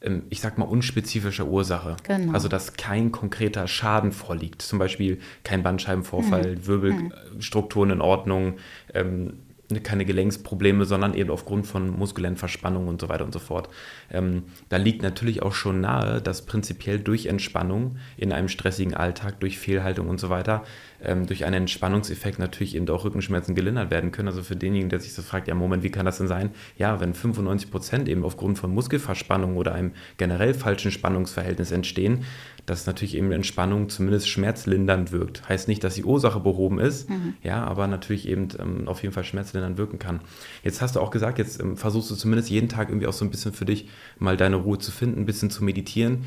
ähm, 0.01 0.23
ich 0.29 0.41
sag 0.41 0.57
mal, 0.57 0.65
unspezifischer 0.65 1.47
Ursache. 1.47 1.97
Genau. 2.03 2.33
Also 2.33 2.47
dass 2.47 2.73
kein 2.73 3.11
konkreter 3.11 3.67
Schaden 3.67 4.11
vorliegt. 4.11 4.61
Zum 4.61 4.79
Beispiel 4.79 5.19
kein 5.43 5.63
Bandscheibenvorfall, 5.63 6.57
mhm. 6.57 6.67
Wirbelstrukturen 6.67 7.91
in 7.91 8.01
Ordnung, 8.01 8.57
ähm, 8.93 9.39
keine 9.83 10.05
Gelenksprobleme, 10.05 10.85
sondern 10.85 11.13
eben 11.13 11.29
aufgrund 11.29 11.65
von 11.65 11.89
muskulären 11.89 12.35
Verspannungen 12.35 12.89
und 12.89 13.01
so 13.01 13.09
weiter 13.09 13.25
und 13.25 13.33
so 13.33 13.39
fort. 13.39 13.69
Ähm, 14.11 14.43
da 14.69 14.77
liegt 14.77 15.01
natürlich 15.01 15.41
auch 15.41 15.53
schon 15.53 15.81
nahe, 15.81 16.21
dass 16.21 16.45
prinzipiell 16.45 16.99
durch 16.99 17.27
Entspannung 17.27 17.97
in 18.17 18.31
einem 18.31 18.49
stressigen 18.49 18.93
Alltag, 18.93 19.39
durch 19.39 19.57
Fehlhaltung 19.57 20.09
und 20.09 20.19
so 20.19 20.29
weiter, 20.29 20.63
ähm, 21.01 21.25
durch 21.25 21.45
einen 21.45 21.63
Entspannungseffekt 21.63 22.39
natürlich 22.39 22.75
eben 22.75 22.87
auch 22.89 23.05
Rückenschmerzen 23.05 23.55
gelindert 23.55 23.89
werden 23.89 24.11
können. 24.11 24.27
Also 24.27 24.43
für 24.43 24.55
denjenigen, 24.55 24.89
der 24.89 24.99
sich 24.99 25.13
so 25.13 25.21
fragt, 25.21 25.47
ja 25.47 25.55
Moment, 25.55 25.83
wie 25.83 25.91
kann 25.91 26.05
das 26.05 26.17
denn 26.17 26.27
sein? 26.27 26.51
Ja, 26.77 26.99
wenn 26.99 27.13
95 27.13 27.71
Prozent 27.71 28.09
eben 28.09 28.23
aufgrund 28.23 28.57
von 28.57 28.73
Muskelverspannung 28.73 29.57
oder 29.57 29.73
einem 29.73 29.93
generell 30.17 30.53
falschen 30.53 30.91
Spannungsverhältnis 30.91 31.71
entstehen, 31.71 32.25
dass 32.65 32.85
natürlich 32.85 33.15
eben 33.15 33.31
Entspannung 33.31 33.89
zumindest 33.89 34.29
schmerzlindernd 34.29 35.11
wirkt. 35.11 35.47
Heißt 35.49 35.67
nicht, 35.67 35.83
dass 35.83 35.95
die 35.95 36.05
Ursache 36.05 36.39
behoben 36.39 36.79
ist, 36.79 37.09
mhm. 37.09 37.35
ja, 37.43 37.63
aber 37.63 37.87
natürlich 37.87 38.27
eben 38.27 38.47
ähm, 38.59 38.87
auf 38.87 39.01
jeden 39.03 39.13
Fall 39.13 39.25
schmerzlindernd 39.25 39.77
wirken 39.77 39.99
kann. 39.99 40.21
Jetzt 40.63 40.81
hast 40.81 40.95
du 40.95 41.01
auch 41.01 41.11
gesagt, 41.11 41.39
jetzt 41.39 41.59
ähm, 41.59 41.75
versuchst 41.75 42.09
du 42.11 42.15
zumindest 42.15 42.49
jeden 42.49 42.69
Tag 42.69 42.89
irgendwie 42.89 43.07
auch 43.07 43.13
so 43.13 43.25
ein 43.25 43.31
bisschen 43.31 43.51
für 43.51 43.65
dich 43.65 43.89
mal 44.17 44.37
deine 44.37 44.55
Ruhe 44.55 44.77
zu 44.77 44.91
finden, 44.91 45.21
ein 45.21 45.25
bisschen 45.25 45.49
zu 45.49 45.63
meditieren. 45.63 46.23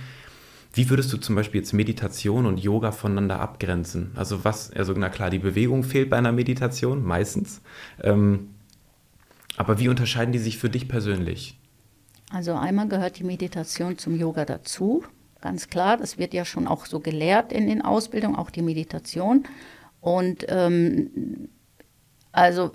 Wie 0.74 0.90
würdest 0.90 1.10
du 1.10 1.16
zum 1.16 1.34
Beispiel 1.34 1.60
jetzt 1.60 1.72
Meditation 1.72 2.44
und 2.44 2.60
Yoga 2.60 2.92
voneinander 2.92 3.40
abgrenzen? 3.40 4.10
Also 4.14 4.44
was, 4.44 4.70
also 4.72 4.92
na 4.94 5.08
klar, 5.08 5.30
die 5.30 5.38
Bewegung 5.38 5.84
fehlt 5.84 6.10
bei 6.10 6.18
einer 6.18 6.32
Meditation, 6.32 7.02
meistens. 7.02 7.62
Ähm, 8.02 8.50
aber 9.56 9.78
wie 9.78 9.88
unterscheiden 9.88 10.32
die 10.32 10.38
sich 10.38 10.58
für 10.58 10.68
dich 10.68 10.86
persönlich? 10.86 11.58
Also 12.30 12.52
einmal 12.54 12.88
gehört 12.88 13.18
die 13.18 13.24
Meditation 13.24 13.96
zum 13.96 14.18
Yoga 14.18 14.44
dazu 14.44 15.02
ganz 15.40 15.68
klar. 15.68 15.96
Das 15.96 16.18
wird 16.18 16.34
ja 16.34 16.44
schon 16.44 16.66
auch 16.66 16.86
so 16.86 17.00
gelehrt 17.00 17.52
in 17.52 17.66
den 17.66 17.82
Ausbildungen, 17.82 18.36
auch 18.36 18.50
die 18.50 18.62
Meditation. 18.62 19.44
Und 20.00 20.46
ähm, 20.48 21.48
also 22.32 22.72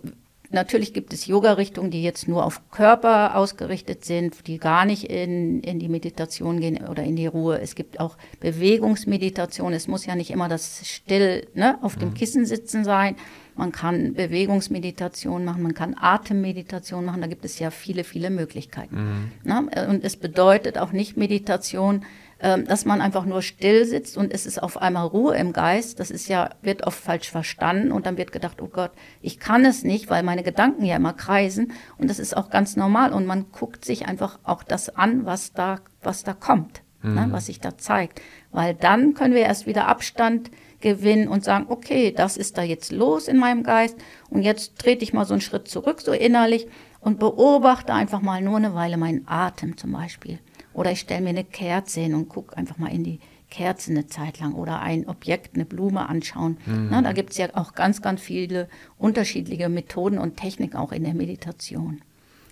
natürlich 0.52 0.93
gibt 0.93 1.13
es 1.13 1.26
Yoga-Richtungen, 1.26 1.91
die 1.91 2.04
jetzt 2.04 2.28
nur 2.28 2.45
auf 2.45 2.69
Körper 2.71 3.36
ausgerichtet 3.36 4.06
sind, 4.06 4.47
die 4.47 4.58
gar 4.58 4.86
nicht 4.86 5.06
in, 5.06 5.62
in 5.62 5.80
die 5.80 5.89
Meditation 5.89 6.60
gehen 6.60 6.88
oder 6.88 7.04
in 7.04 7.15
die 7.15 7.28
Ruhe. 7.28 7.60
Es 7.60 7.76
gibt 7.76 8.00
auch 8.00 8.17
Bewegungsmeditation. 8.39 9.74
Es 9.74 9.88
muss 9.88 10.06
ja 10.06 10.15
nicht 10.15 10.32
immer 10.32 10.50
das 10.50 10.88
still 10.88 11.47
ne, 11.54 11.78
auf 11.82 11.95
dem 11.95 12.10
mhm. 12.10 12.13
Kissen 12.15 12.45
sitzen 12.45 12.84
sein. 12.84 13.15
Man 13.56 13.71
kann 13.71 14.13
Bewegungsmeditation 14.13 15.43
machen, 15.45 15.62
man 15.62 15.74
kann 15.74 15.95
Atemmeditation 16.00 17.06
machen. 17.06 17.21
Da 17.21 17.28
gibt 17.28 17.45
es 17.45 17.60
ja 17.60 17.69
viele, 17.69 18.04
viele 18.04 18.30
Möglichkeiten. 18.30 19.32
Mhm. 19.43 19.50
Ne? 19.50 19.88
Und 19.89 20.04
es 20.04 20.15
bedeutet 20.17 20.78
auch 20.78 20.91
nicht 20.91 21.17
Meditation, 21.17 22.06
dass 22.41 22.86
man 22.86 23.01
einfach 23.01 23.25
nur 23.25 23.41
still 23.41 23.86
sitzt 23.86 24.17
und 24.17 24.34
es 24.34 24.45
ist 24.45 24.62
auf 24.62 24.82
einmal 24.82 25.08
Ruhe 25.08 25.36
im 25.36 25.54
Geist. 25.54 25.99
Das 25.99 26.10
ist 26.12 26.27
ja, 26.27 26.49
wird 26.62 26.88
oft 26.88 26.99
falsch 26.99 27.30
verstanden 27.30 27.91
und 27.91 28.06
dann 28.06 28.17
wird 28.17 28.32
gedacht, 28.32 28.62
oh 28.62 28.67
Gott, 28.67 28.91
ich 29.21 29.39
kann 29.39 29.63
es 29.65 29.84
nicht, 29.84 30.10
weil 30.10 30.23
meine 30.23 30.43
Gedanken 30.43 30.84
ja 30.84 30.95
immer 30.95 31.13
kreisen 31.13 31.71
und 31.97 32.10
das 32.10 32.19
ist 32.19 32.36
auch 32.36 32.49
ganz 32.49 32.75
normal 32.75 33.13
und 33.13 33.25
man 33.25 33.51
guckt 33.51 33.86
sich 33.86 34.08
einfach 34.08 34.39
auch 34.43 34.63
das 34.63 34.95
an, 34.95 35.25
was 35.25 35.54
da, 35.54 35.80
was 36.01 36.23
da 36.23 36.34
kommt. 36.34 36.82
ne, 37.04 37.10
mhm. 37.10 37.15
ne, 37.15 37.27
was 37.32 37.47
sich 37.47 37.60
da 37.60 37.77
zeigt. 37.77 38.21
Weil 38.51 38.73
dann 38.73 39.13
können 39.13 39.34
wir 39.34 39.41
erst 39.41 39.65
wieder 39.65 39.88
Abstand 39.88 40.51
gewinnen 40.80 41.27
und 41.27 41.43
sagen, 41.43 41.65
okay, 41.69 42.12
das 42.12 42.38
ist 42.38 42.58
da 42.58 42.63
jetzt 42.63 42.91
los 42.91 43.27
in 43.27 43.38
meinem 43.38 43.63
Geist 43.63 43.97
und 44.30 44.41
jetzt 44.41 44.80
trete 44.80 45.04
ich 45.04 45.13
mal 45.13 45.25
so 45.25 45.34
einen 45.34 45.41
Schritt 45.41 45.67
zurück, 45.67 46.01
so 46.01 46.12
innerlich 46.12 46.67
und 46.99 47.19
beobachte 47.19 47.93
einfach 47.93 48.21
mal 48.21 48.41
nur 48.41 48.58
eine 48.58 48.73
Weile 48.73 48.97
meinen 48.97 49.27
Atem 49.27 49.77
zum 49.77 49.91
Beispiel. 49.91 50.39
Oder 50.73 50.91
ich 50.91 51.01
stelle 51.01 51.21
mir 51.21 51.29
eine 51.29 51.43
Kerze 51.43 52.01
hin 52.01 52.15
und 52.15 52.29
gucke 52.29 52.55
einfach 52.57 52.77
mal 52.77 52.91
in 52.91 53.03
die 53.03 53.19
Kerze 53.49 53.91
eine 53.91 54.07
Zeit 54.07 54.39
lang 54.39 54.53
oder 54.53 54.79
ein 54.79 55.07
Objekt, 55.07 55.55
eine 55.55 55.65
Blume 55.65 56.07
anschauen. 56.07 56.57
Mhm. 56.65 56.88
Na, 56.89 57.01
da 57.01 57.12
gibt 57.12 57.31
es 57.31 57.38
ja 57.38 57.47
auch 57.53 57.75
ganz, 57.75 58.01
ganz 58.01 58.21
viele 58.21 58.67
unterschiedliche 58.97 59.69
Methoden 59.69 60.17
und 60.17 60.38
Techniken 60.38 60.77
auch 60.77 60.91
in 60.91 61.03
der 61.03 61.13
Meditation. 61.13 62.01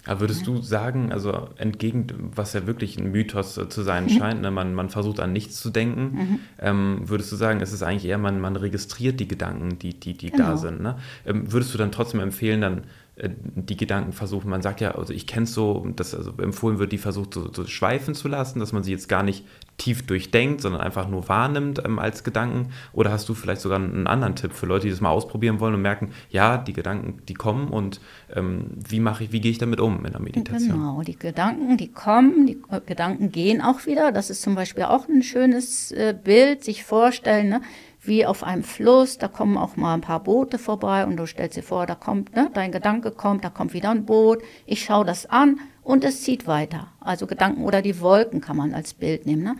Aber 0.05 0.21
würdest 0.21 0.47
du 0.47 0.61
sagen, 0.61 1.11
also 1.11 1.49
entgegen, 1.57 2.07
was 2.33 2.53
ja 2.53 2.65
wirklich 2.65 2.97
ein 2.97 3.11
Mythos 3.11 3.57
äh, 3.57 3.69
zu 3.69 3.83
sein 3.83 4.05
mhm. 4.05 4.09
scheint, 4.09 4.41
ne, 4.41 4.49
man, 4.49 4.73
man 4.73 4.89
versucht 4.89 5.19
an 5.19 5.33
nichts 5.33 5.59
zu 5.59 5.69
denken, 5.69 6.01
mhm. 6.01 6.39
ähm, 6.59 7.01
würdest 7.03 7.31
du 7.31 7.35
sagen, 7.35 7.61
es 7.61 7.73
ist 7.73 7.83
eigentlich 7.83 8.05
eher, 8.05 8.17
man, 8.17 8.39
man 8.39 8.55
registriert 8.55 9.19
die 9.19 9.27
Gedanken, 9.27 9.77
die, 9.77 9.99
die, 9.99 10.15
die 10.15 10.31
genau. 10.31 10.51
da 10.51 10.57
sind. 10.57 10.81
Ne? 10.81 10.97
Ähm, 11.25 11.51
würdest 11.51 11.73
du 11.73 11.77
dann 11.77 11.91
trotzdem 11.91 12.21
empfehlen, 12.21 12.61
dann 12.61 12.83
die 13.21 13.75
Gedanken 13.75 14.13
versuchen. 14.13 14.49
Man 14.49 14.61
sagt 14.61 14.79
ja, 14.79 14.91
also 14.91 15.13
ich 15.13 15.27
kenne 15.27 15.43
es 15.43 15.53
so, 15.53 15.85
dass 15.95 16.15
also 16.15 16.31
empfohlen 16.37 16.79
wird, 16.79 16.91
die 16.91 16.97
versucht 16.97 17.33
so, 17.33 17.51
so, 17.51 17.65
schweifen 17.65 18.15
zu 18.15 18.27
lassen, 18.27 18.59
dass 18.59 18.71
man 18.71 18.83
sie 18.83 18.91
jetzt 18.91 19.09
gar 19.09 19.23
nicht 19.23 19.45
tief 19.77 20.05
durchdenkt, 20.05 20.61
sondern 20.61 20.81
einfach 20.81 21.09
nur 21.09 21.27
wahrnimmt 21.27 21.81
ähm, 21.83 21.99
als 21.99 22.23
Gedanken. 22.23 22.69
Oder 22.93 23.11
hast 23.11 23.27
du 23.27 23.33
vielleicht 23.33 23.61
sogar 23.61 23.79
einen 23.79 24.07
anderen 24.07 24.35
Tipp 24.35 24.53
für 24.53 24.65
Leute, 24.65 24.85
die 24.85 24.91
das 24.91 25.01
mal 25.01 25.09
ausprobieren 25.09 25.59
wollen 25.59 25.75
und 25.75 25.81
merken, 25.81 26.11
ja, 26.29 26.57
die 26.57 26.73
Gedanken, 26.73 27.21
die 27.27 27.33
kommen 27.33 27.69
und 27.69 27.99
ähm, 28.33 28.71
wie 28.87 28.99
mache 28.99 29.25
ich, 29.25 29.31
wie 29.31 29.41
gehe 29.41 29.51
ich 29.51 29.57
damit 29.57 29.79
um 29.81 30.05
in 30.05 30.11
der 30.11 30.21
Meditation? 30.21 30.71
Genau, 30.71 31.01
die 31.01 31.17
Gedanken, 31.17 31.77
die 31.77 31.91
kommen, 31.91 32.45
die 32.45 32.61
Gedanken 32.85 33.31
gehen 33.31 33.61
auch 33.61 33.85
wieder. 33.85 34.11
Das 34.11 34.29
ist 34.29 34.41
zum 34.41 34.55
Beispiel 34.55 34.83
auch 34.83 35.07
ein 35.09 35.23
schönes 35.23 35.91
äh, 35.91 36.15
Bild, 36.21 36.63
sich 36.63 36.83
vorstellen. 36.83 37.49
Ne? 37.49 37.61
Wie 38.09 38.25
auf 38.25 38.43
einem 38.43 38.63
Fluss, 38.63 39.17
da 39.17 39.29
kommen 39.29 39.57
auch 39.57 39.77
mal 39.77 39.93
ein 39.93 40.01
paar 40.01 40.21
Boote 40.21 40.57
vorbei 40.57 41.05
und 41.05 41.15
du 41.15 41.25
stellst 41.25 41.55
dir 41.55 41.63
vor, 41.63 41.85
da 41.85 41.95
kommt, 41.95 42.35
ne, 42.35 42.49
dein 42.53 42.73
Gedanke 42.73 43.11
kommt, 43.11 43.45
da 43.45 43.49
kommt 43.49 43.73
wieder 43.73 43.91
ein 43.91 44.05
Boot, 44.05 44.43
ich 44.65 44.83
schaue 44.83 45.05
das 45.05 45.27
an 45.27 45.61
und 45.83 46.03
es 46.03 46.23
zieht 46.23 46.45
weiter. 46.45 46.87
Also 46.99 47.25
Gedanken 47.27 47.63
oder 47.63 47.81
die 47.81 48.01
Wolken 48.01 48.41
kann 48.41 48.57
man 48.57 48.73
als 48.73 48.93
Bild 48.93 49.25
nehmen. 49.25 49.43
Ne? 49.43 49.55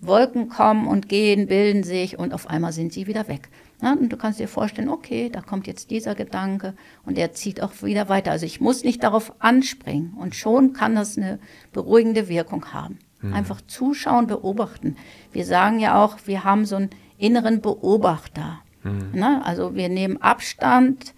Wolken 0.00 0.48
kommen 0.48 0.86
und 0.86 1.08
gehen, 1.08 1.48
bilden 1.48 1.82
sich 1.82 2.18
und 2.18 2.32
auf 2.32 2.48
einmal 2.48 2.72
sind 2.72 2.92
sie 2.92 3.06
wieder 3.06 3.28
weg. 3.28 3.50
Ne? 3.82 3.96
Und 4.00 4.10
du 4.10 4.16
kannst 4.16 4.38
dir 4.38 4.48
vorstellen, 4.48 4.88
okay, 4.88 5.28
da 5.30 5.40
kommt 5.42 5.66
jetzt 5.66 5.90
dieser 5.90 6.14
Gedanke 6.14 6.74
und 7.04 7.18
der 7.18 7.32
zieht 7.32 7.62
auch 7.62 7.82
wieder 7.82 8.08
weiter. 8.08 8.30
Also 8.30 8.46
ich 8.46 8.60
muss 8.60 8.84
nicht 8.84 9.02
darauf 9.02 9.32
anspringen 9.40 10.14
und 10.14 10.34
schon 10.34 10.72
kann 10.72 10.94
das 10.94 11.18
eine 11.18 11.38
beruhigende 11.72 12.28
Wirkung 12.28 12.72
haben. 12.72 12.98
Mhm. 13.20 13.34
Einfach 13.34 13.60
zuschauen, 13.62 14.26
beobachten. 14.26 14.96
Wir 15.32 15.44
sagen 15.44 15.80
ja 15.80 16.02
auch, 16.02 16.18
wir 16.24 16.44
haben 16.44 16.64
so 16.64 16.76
ein 16.76 16.90
inneren 17.20 17.60
Beobachter. 17.60 18.60
Mhm. 18.82 19.10
Ne? 19.12 19.44
Also 19.44 19.74
wir 19.74 19.88
nehmen 19.88 20.20
Abstand 20.20 21.14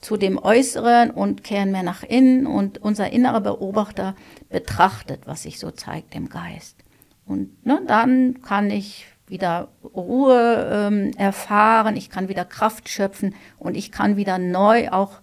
zu 0.00 0.16
dem 0.16 0.38
Äußeren 0.38 1.10
und 1.10 1.42
kehren 1.42 1.72
mehr 1.72 1.82
nach 1.82 2.02
innen 2.02 2.46
und 2.46 2.78
unser 2.78 3.12
innerer 3.12 3.40
Beobachter 3.40 4.14
betrachtet, 4.50 5.22
was 5.26 5.42
sich 5.42 5.58
so 5.58 5.70
zeigt 5.70 6.14
im 6.14 6.28
Geist. 6.28 6.76
Und 7.24 7.66
ne, 7.66 7.80
dann 7.86 8.40
kann 8.42 8.70
ich 8.70 9.06
wieder 9.26 9.68
Ruhe 9.82 10.70
ähm, 10.72 11.10
erfahren, 11.16 11.96
ich 11.96 12.10
kann 12.10 12.28
wieder 12.28 12.44
Kraft 12.44 12.88
schöpfen 12.88 13.34
und 13.58 13.76
ich 13.76 13.90
kann 13.90 14.16
wieder 14.16 14.38
neu 14.38 14.90
auch 14.90 15.20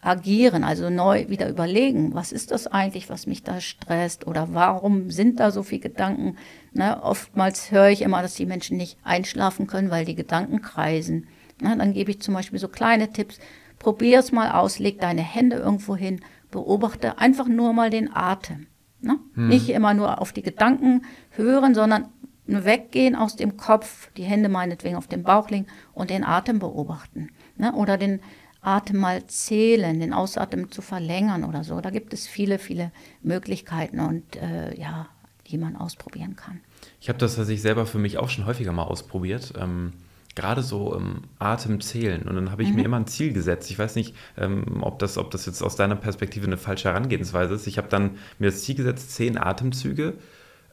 agieren, 0.00 0.64
also 0.64 0.88
neu 0.88 1.28
wieder 1.28 1.48
überlegen, 1.48 2.14
was 2.14 2.32
ist 2.32 2.52
das 2.52 2.66
eigentlich, 2.66 3.10
was 3.10 3.26
mich 3.26 3.42
da 3.42 3.60
stresst 3.60 4.26
oder 4.26 4.54
warum 4.54 5.10
sind 5.10 5.40
da 5.40 5.50
so 5.50 5.62
viele 5.62 5.82
Gedanken. 5.82 6.36
Ne, 6.72 7.02
oftmals 7.02 7.70
höre 7.70 7.88
ich 7.88 8.02
immer, 8.02 8.22
dass 8.22 8.34
die 8.34 8.46
Menschen 8.46 8.76
nicht 8.76 8.98
einschlafen 9.02 9.66
können, 9.66 9.90
weil 9.90 10.04
die 10.04 10.14
Gedanken 10.14 10.62
kreisen. 10.62 11.26
Ne, 11.60 11.76
dann 11.76 11.92
gebe 11.92 12.10
ich 12.10 12.20
zum 12.20 12.34
Beispiel 12.34 12.58
so 12.58 12.68
kleine 12.68 13.12
Tipps. 13.12 13.38
Probier 13.78 14.20
es 14.20 14.30
mal 14.30 14.52
aus, 14.52 14.78
leg 14.78 15.00
deine 15.00 15.22
Hände 15.22 15.56
irgendwo 15.56 15.96
hin, 15.96 16.20
beobachte 16.50 17.18
einfach 17.18 17.48
nur 17.48 17.72
mal 17.72 17.90
den 17.90 18.14
Atem. 18.14 18.66
Ne? 19.00 19.18
Hm. 19.34 19.48
Nicht 19.48 19.70
immer 19.70 19.94
nur 19.94 20.20
auf 20.20 20.32
die 20.32 20.42
Gedanken 20.42 21.02
hören, 21.30 21.74
sondern 21.74 22.08
weggehen 22.46 23.14
aus 23.14 23.36
dem 23.36 23.56
Kopf, 23.56 24.10
die 24.16 24.24
Hände 24.24 24.48
meinetwegen 24.48 24.96
auf 24.96 25.06
dem 25.06 25.22
Bauch 25.22 25.50
legen 25.50 25.66
und 25.92 26.10
den 26.10 26.24
Atem 26.24 26.58
beobachten. 26.58 27.30
Ne? 27.56 27.72
Oder 27.72 27.96
den 27.96 28.20
Atem 28.60 28.98
mal 28.98 29.26
zählen, 29.26 29.98
den 30.00 30.12
Ausatmen 30.12 30.70
zu 30.70 30.82
verlängern 30.82 31.44
oder 31.44 31.64
so. 31.64 31.80
Da 31.80 31.90
gibt 31.90 32.12
es 32.12 32.26
viele, 32.26 32.58
viele 32.58 32.92
Möglichkeiten 33.22 34.00
und 34.00 34.36
äh, 34.36 34.78
ja, 34.78 35.08
die 35.50 35.58
man 35.58 35.76
ausprobieren 35.76 36.36
kann. 36.36 36.60
Ich 37.00 37.08
habe 37.08 37.18
das 37.18 37.36
tatsächlich 37.36 37.62
selber 37.62 37.86
für 37.86 37.98
mich 37.98 38.18
auch 38.18 38.28
schon 38.28 38.46
häufiger 38.46 38.72
mal 38.72 38.84
ausprobiert. 38.84 39.52
Ähm, 39.58 39.92
gerade 40.34 40.62
so 40.62 40.96
ähm, 40.96 41.22
Atem 41.38 41.80
zählen. 41.80 42.22
Und 42.22 42.34
dann 42.36 42.50
habe 42.50 42.62
ich 42.62 42.70
mhm. 42.70 42.76
mir 42.76 42.84
immer 42.84 42.98
ein 42.98 43.06
Ziel 43.06 43.32
gesetzt. 43.32 43.70
Ich 43.70 43.78
weiß 43.78 43.96
nicht, 43.96 44.14
ähm, 44.36 44.82
ob, 44.82 44.98
das, 44.98 45.18
ob 45.18 45.30
das 45.30 45.46
jetzt 45.46 45.62
aus 45.62 45.76
deiner 45.76 45.96
Perspektive 45.96 46.46
eine 46.46 46.56
falsche 46.56 46.88
Herangehensweise 46.88 47.54
ist. 47.54 47.66
Ich 47.66 47.78
habe 47.78 47.88
dann 47.88 48.12
mir 48.38 48.46
das 48.46 48.62
Ziel 48.62 48.76
gesetzt, 48.76 49.12
zehn 49.12 49.36
Atemzüge, 49.36 50.14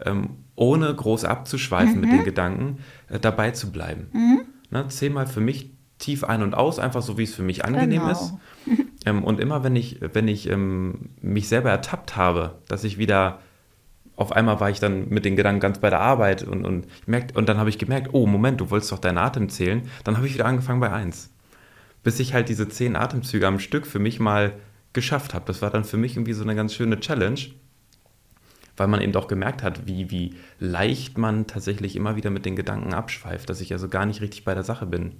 ähm, 0.06 0.30
ohne 0.56 0.94
groß 0.94 1.26
abzuschweifen 1.26 1.96
mhm. 1.96 2.02
mit 2.02 2.12
den 2.12 2.24
Gedanken, 2.24 2.78
äh, 3.10 3.20
dabei 3.20 3.52
zu 3.52 3.72
bleiben. 3.72 4.08
Mhm. 4.14 4.42
Ne, 4.70 4.88
zehnmal 4.90 5.28
für 5.28 5.42
mich 5.42 5.72
tief 5.98 6.24
ein 6.24 6.44
und 6.44 6.54
aus, 6.54 6.78
einfach 6.78 7.02
so, 7.02 7.18
wie 7.18 7.24
es 7.24 7.34
für 7.34 7.44
mich 7.44 7.66
angenehm 7.66 8.02
genau. 8.02 8.12
ist. 8.12 8.34
Ähm, 9.06 9.24
und 9.24 9.40
immer, 9.40 9.64
wenn 9.64 9.76
ich, 9.78 10.02
wenn 10.02 10.28
ich 10.28 10.50
ähm, 10.50 11.12
mich 11.22 11.48
selber 11.48 11.70
ertappt 11.70 12.18
habe, 12.18 12.56
dass 12.68 12.84
ich 12.84 12.98
wieder 12.98 13.40
auf 14.18 14.32
einmal 14.32 14.60
war 14.60 14.70
ich 14.72 14.80
dann 14.80 15.08
mit 15.10 15.26
den 15.26 15.36
Gedanken 15.36 15.62
ganz 15.62 15.80
bei 15.80 15.92
der 15.92 16.02
Arbeit 16.02 16.44
und, 16.44 16.66
und, 16.66 16.88
merkt, 17.06 17.38
und 17.38 17.48
dann 17.48 17.58
habe 17.58 17.70
ich 17.70 17.78
gemerkt, 17.78 18.10
oh 18.14 18.26
Moment, 18.26 18.60
du 18.60 18.72
wolltest 18.72 18.92
doch 18.92 19.00
deinen 19.00 19.20
Atem 19.20 19.48
zählen. 19.48 19.84
Dann 20.04 20.18
habe 20.18 20.26
ich 20.26 20.34
wieder 20.34 20.48
angefangen 20.48 20.80
bei 20.80 20.92
1. 20.92 21.30
Bis 22.04 22.20
ich 22.20 22.34
halt 22.34 22.50
diese 22.50 22.68
zehn 22.68 22.96
Atemzüge 22.96 23.48
am 23.48 23.60
Stück 23.60 23.86
für 23.86 24.00
mich 24.00 24.20
mal 24.20 24.54
geschafft 24.94 25.36
habe. 25.36 25.46
Das 25.46 25.62
war 25.62 25.70
dann 25.70 25.84
für 25.84 25.98
mich 25.98 26.16
irgendwie 26.16 26.34
so 26.34 26.42
eine 26.42 26.56
ganz 26.56 26.74
schöne 26.74 27.00
Challenge, 27.00 27.40
weil 28.76 28.88
man 28.88 29.02
eben 29.02 29.12
doch 29.12 29.28
gemerkt 29.28 29.62
hat, 29.62 29.86
wie, 29.86 30.10
wie 30.10 30.34
leicht 30.60 31.20
man 31.20 31.46
tatsächlich 31.46 31.96
immer 31.96 32.16
wieder 32.16 32.32
mit 32.32 32.46
den 32.46 32.56
Gedanken 32.56 32.96
abschweift, 32.96 33.48
dass 33.52 33.62
ich 33.62 33.72
also 33.72 33.88
gar 33.88 34.08
nicht 34.08 34.22
richtig 34.22 34.44
bei 34.44 34.56
der 34.56 34.64
Sache 34.64 34.88
bin. 34.88 35.14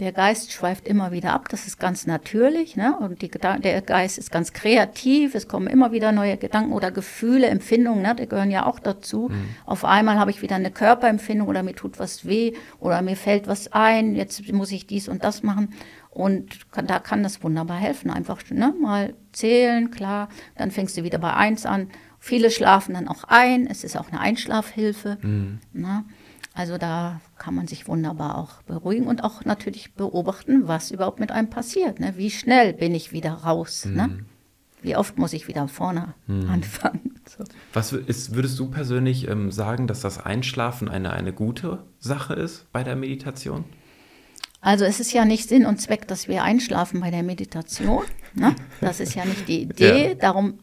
Der 0.00 0.10
Geist 0.10 0.50
schweift 0.52 0.88
immer 0.88 1.12
wieder 1.12 1.32
ab, 1.32 1.48
das 1.48 1.68
ist 1.68 1.78
ganz 1.78 2.04
natürlich. 2.06 2.74
Ne? 2.74 2.96
Und 2.98 3.22
die, 3.22 3.30
der 3.30 3.80
Geist 3.80 4.18
ist 4.18 4.32
ganz 4.32 4.52
kreativ, 4.52 5.36
es 5.36 5.46
kommen 5.46 5.68
immer 5.68 5.92
wieder 5.92 6.10
neue 6.10 6.36
Gedanken 6.36 6.72
oder 6.72 6.90
Gefühle, 6.90 7.46
Empfindungen, 7.46 8.02
ne? 8.02 8.16
die 8.16 8.26
gehören 8.26 8.50
ja 8.50 8.66
auch 8.66 8.80
dazu. 8.80 9.28
Mhm. 9.28 9.50
Auf 9.66 9.84
einmal 9.84 10.18
habe 10.18 10.32
ich 10.32 10.42
wieder 10.42 10.56
eine 10.56 10.72
Körperempfindung 10.72 11.46
oder 11.46 11.62
mir 11.62 11.76
tut 11.76 12.00
was 12.00 12.26
weh 12.26 12.54
oder 12.80 13.02
mir 13.02 13.16
fällt 13.16 13.46
was 13.46 13.72
ein, 13.72 14.16
jetzt 14.16 14.52
muss 14.52 14.72
ich 14.72 14.88
dies 14.88 15.08
und 15.08 15.22
das 15.22 15.44
machen. 15.44 15.72
Und 16.10 16.72
kann, 16.72 16.88
da 16.88 16.98
kann 16.98 17.22
das 17.22 17.44
wunderbar 17.44 17.78
helfen. 17.78 18.10
Einfach 18.10 18.40
ne? 18.50 18.74
mal 18.80 19.14
zählen, 19.32 19.92
klar, 19.92 20.28
dann 20.56 20.72
fängst 20.72 20.96
du 20.96 21.04
wieder 21.04 21.18
bei 21.18 21.34
eins 21.34 21.66
an. 21.66 21.88
Viele 22.18 22.50
schlafen 22.50 22.94
dann 22.94 23.06
auch 23.06 23.24
ein, 23.24 23.68
es 23.68 23.84
ist 23.84 23.96
auch 23.96 24.10
eine 24.10 24.20
Einschlafhilfe. 24.20 25.18
Mhm. 25.22 25.60
Ne? 25.72 26.04
Also 26.54 26.78
da 26.78 27.20
kann 27.36 27.56
man 27.56 27.66
sich 27.66 27.88
wunderbar 27.88 28.38
auch 28.38 28.62
beruhigen 28.62 29.08
und 29.08 29.24
auch 29.24 29.44
natürlich 29.44 29.94
beobachten, 29.94 30.68
was 30.68 30.92
überhaupt 30.92 31.18
mit 31.18 31.32
einem 31.32 31.50
passiert. 31.50 31.98
Ne? 31.98 32.14
Wie 32.16 32.30
schnell 32.30 32.72
bin 32.72 32.94
ich 32.94 33.12
wieder 33.12 33.32
raus? 33.32 33.84
Ne? 33.84 33.90
Mhm. 33.90 33.96
Ne? 33.96 34.24
Wie 34.80 34.96
oft 34.96 35.18
muss 35.18 35.32
ich 35.32 35.48
wieder 35.48 35.66
vorne 35.66 36.14
mhm. 36.26 36.48
anfangen? 36.48 37.10
So. 37.26 37.42
Was 37.72 37.90
ist, 37.94 38.34
würdest 38.34 38.58
du 38.58 38.70
persönlich 38.70 39.28
ähm, 39.28 39.50
sagen, 39.50 39.86
dass 39.86 40.02
das 40.02 40.18
Einschlafen 40.18 40.90
eine, 40.90 41.14
eine 41.14 41.32
gute 41.32 41.82
Sache 41.98 42.34
ist 42.34 42.70
bei 42.70 42.84
der 42.84 42.96
Meditation? 42.96 43.64
Also 44.60 44.84
es 44.84 45.00
ist 45.00 45.10
ja 45.14 45.24
nicht 45.24 45.48
Sinn 45.48 45.64
und 45.64 45.80
Zweck, 45.80 46.06
dass 46.06 46.28
wir 46.28 46.42
einschlafen 46.42 47.00
bei 47.00 47.10
der 47.10 47.22
Meditation. 47.22 48.04
Ne? 48.34 48.54
Das 48.82 49.00
ist 49.00 49.14
ja 49.14 49.24
nicht 49.24 49.48
die 49.48 49.62
Idee. 49.62 50.08
Ja. 50.08 50.14
Darum 50.16 50.58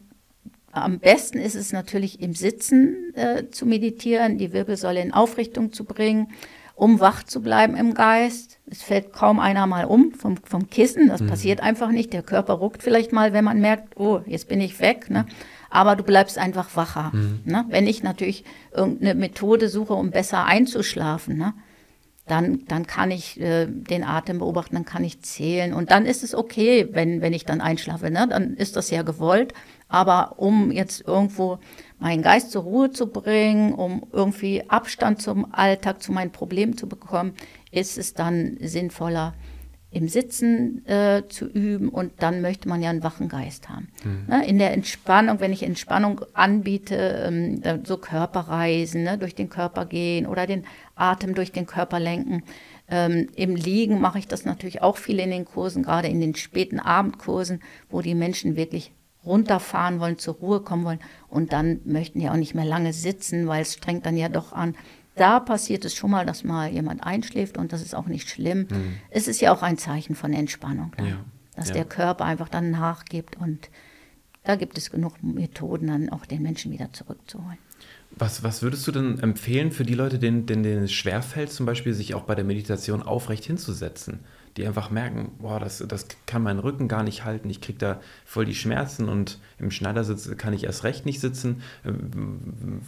am 0.72 0.98
besten 0.98 1.38
ist 1.38 1.54
es 1.54 1.72
natürlich 1.72 2.20
im 2.20 2.34
Sitzen 2.34 3.14
äh, 3.14 3.48
zu 3.50 3.66
meditieren, 3.66 4.38
die 4.38 4.52
Wirbelsäule 4.52 5.00
in 5.00 5.12
Aufrichtung 5.12 5.72
zu 5.72 5.84
bringen, 5.84 6.28
um 6.74 6.98
wach 6.98 7.22
zu 7.22 7.42
bleiben 7.42 7.76
im 7.76 7.92
Geist. 7.94 8.58
Es 8.66 8.82
fällt 8.82 9.12
kaum 9.12 9.38
einer 9.38 9.66
mal 9.66 9.84
um 9.84 10.12
vom, 10.12 10.38
vom 10.38 10.70
Kissen, 10.70 11.08
das 11.08 11.20
mhm. 11.20 11.26
passiert 11.28 11.60
einfach 11.60 11.90
nicht. 11.90 12.12
Der 12.12 12.22
Körper 12.22 12.54
ruckt 12.54 12.82
vielleicht 12.82 13.12
mal, 13.12 13.34
wenn 13.34 13.44
man 13.44 13.60
merkt, 13.60 13.98
oh, 13.98 14.20
jetzt 14.26 14.48
bin 14.48 14.60
ich 14.62 14.80
weg. 14.80 15.10
Ne? 15.10 15.26
Aber 15.68 15.94
du 15.94 16.02
bleibst 16.02 16.38
einfach 16.38 16.74
wacher. 16.74 17.10
Mhm. 17.12 17.40
Ne? 17.44 17.66
Wenn 17.68 17.86
ich 17.86 18.02
natürlich 18.02 18.44
irgendeine 18.72 19.14
Methode 19.14 19.68
suche, 19.68 19.92
um 19.92 20.10
besser 20.10 20.46
einzuschlafen, 20.46 21.36
ne? 21.36 21.52
dann, 22.26 22.64
dann 22.66 22.86
kann 22.86 23.10
ich 23.10 23.40
äh, 23.40 23.66
den 23.66 24.04
Atem 24.04 24.38
beobachten, 24.38 24.74
dann 24.74 24.84
kann 24.84 25.04
ich 25.04 25.22
zählen. 25.22 25.74
Und 25.74 25.90
dann 25.90 26.06
ist 26.06 26.22
es 26.22 26.34
okay, 26.34 26.88
wenn, 26.92 27.20
wenn 27.20 27.32
ich 27.32 27.44
dann 27.44 27.60
einschlafe. 27.60 28.10
Ne? 28.10 28.26
Dann 28.28 28.54
ist 28.54 28.76
das 28.76 28.90
ja 28.90 29.02
gewollt. 29.02 29.52
Aber 29.92 30.38
um 30.38 30.72
jetzt 30.72 31.06
irgendwo 31.06 31.58
meinen 31.98 32.22
Geist 32.22 32.50
zur 32.50 32.62
Ruhe 32.62 32.90
zu 32.90 33.08
bringen, 33.08 33.74
um 33.74 34.06
irgendwie 34.10 34.64
Abstand 34.68 35.20
zum 35.20 35.52
Alltag, 35.52 36.02
zu 36.02 36.12
meinen 36.12 36.32
Problemen 36.32 36.78
zu 36.78 36.88
bekommen, 36.88 37.34
ist 37.70 37.98
es 37.98 38.14
dann 38.14 38.56
sinnvoller, 38.58 39.34
im 39.90 40.08
Sitzen 40.08 40.86
äh, 40.86 41.24
zu 41.28 41.44
üben 41.44 41.90
und 41.90 42.14
dann 42.22 42.40
möchte 42.40 42.66
man 42.70 42.80
ja 42.80 42.88
einen 42.88 43.02
wachen 43.02 43.28
Geist 43.28 43.68
haben. 43.68 43.88
Mhm. 44.02 44.24
Ne, 44.26 44.46
in 44.46 44.58
der 44.58 44.72
Entspannung, 44.72 45.40
wenn 45.40 45.52
ich 45.52 45.62
Entspannung 45.62 46.22
anbiete, 46.32 46.96
ähm, 47.26 47.60
so 47.84 47.98
Körperreisen, 47.98 49.02
ne, 49.02 49.18
durch 49.18 49.34
den 49.34 49.50
Körper 49.50 49.84
gehen 49.84 50.26
oder 50.26 50.46
den 50.46 50.64
Atem 50.94 51.34
durch 51.34 51.52
den 51.52 51.66
Körper 51.66 52.00
lenken. 52.00 52.42
Ähm, 52.88 53.28
Im 53.36 53.54
Liegen 53.54 54.00
mache 54.00 54.18
ich 54.18 54.26
das 54.26 54.46
natürlich 54.46 54.80
auch 54.80 54.96
viel 54.96 55.18
in 55.18 55.30
den 55.30 55.44
Kursen, 55.44 55.82
gerade 55.82 56.08
in 56.08 56.22
den 56.22 56.34
späten 56.34 56.80
Abendkursen, 56.80 57.60
wo 57.90 58.00
die 58.00 58.14
Menschen 58.14 58.56
wirklich 58.56 58.92
runterfahren 59.24 60.00
wollen, 60.00 60.18
zur 60.18 60.34
Ruhe 60.34 60.60
kommen 60.60 60.84
wollen 60.84 61.00
und 61.28 61.52
dann 61.52 61.80
möchten 61.84 62.20
ja 62.20 62.32
auch 62.32 62.36
nicht 62.36 62.54
mehr 62.54 62.64
lange 62.64 62.92
sitzen, 62.92 63.46
weil 63.46 63.62
es 63.62 63.74
strengt 63.74 64.06
dann 64.06 64.16
ja 64.16 64.28
doch 64.28 64.52
an. 64.52 64.74
Da 65.14 65.40
passiert 65.40 65.84
es 65.84 65.94
schon 65.94 66.10
mal, 66.10 66.26
dass 66.26 66.42
mal 66.42 66.70
jemand 66.70 67.04
einschläft 67.04 67.58
und 67.58 67.72
das 67.72 67.82
ist 67.82 67.94
auch 67.94 68.06
nicht 68.06 68.28
schlimm. 68.30 68.66
Mhm. 68.70 68.94
Es 69.10 69.28
ist 69.28 69.40
ja 69.40 69.52
auch 69.52 69.62
ein 69.62 69.78
Zeichen 69.78 70.14
von 70.14 70.32
Entspannung, 70.32 70.92
dann, 70.96 71.06
ja. 71.06 71.24
dass 71.54 71.68
ja. 71.68 71.74
der 71.74 71.84
Körper 71.84 72.24
einfach 72.24 72.48
dann 72.48 72.70
nachgibt 72.70 73.36
und 73.36 73.68
da 74.44 74.56
gibt 74.56 74.76
es 74.76 74.90
genug 74.90 75.22
Methoden, 75.22 75.86
dann 75.86 76.08
auch 76.08 76.26
den 76.26 76.42
Menschen 76.42 76.72
wieder 76.72 76.92
zurückzuholen. 76.92 77.58
Was, 78.10 78.42
was 78.42 78.62
würdest 78.62 78.86
du 78.86 78.92
denn 78.92 79.18
empfehlen 79.20 79.72
für 79.72 79.84
die 79.84 79.94
Leute, 79.94 80.18
denen, 80.18 80.46
denen 80.46 80.84
es 80.84 80.92
schwerfällt, 80.92 81.52
zum 81.52 81.64
Beispiel 81.64 81.94
sich 81.94 82.14
auch 82.14 82.24
bei 82.24 82.34
der 82.34 82.44
Meditation 82.44 83.02
aufrecht 83.02 83.44
hinzusetzen? 83.44 84.20
Die 84.56 84.66
einfach 84.66 84.90
merken, 84.90 85.32
boah, 85.38 85.58
das, 85.58 85.82
das 85.88 86.06
kann 86.26 86.42
mein 86.42 86.58
Rücken 86.58 86.86
gar 86.86 87.02
nicht 87.02 87.24
halten, 87.24 87.48
ich 87.48 87.60
kriege 87.60 87.78
da 87.78 88.00
voll 88.26 88.44
die 88.44 88.54
Schmerzen 88.54 89.08
und 89.08 89.38
im 89.58 89.70
Schneidersitz 89.70 90.36
kann 90.36 90.52
ich 90.52 90.64
erst 90.64 90.84
recht 90.84 91.06
nicht 91.06 91.20
sitzen. 91.20 91.62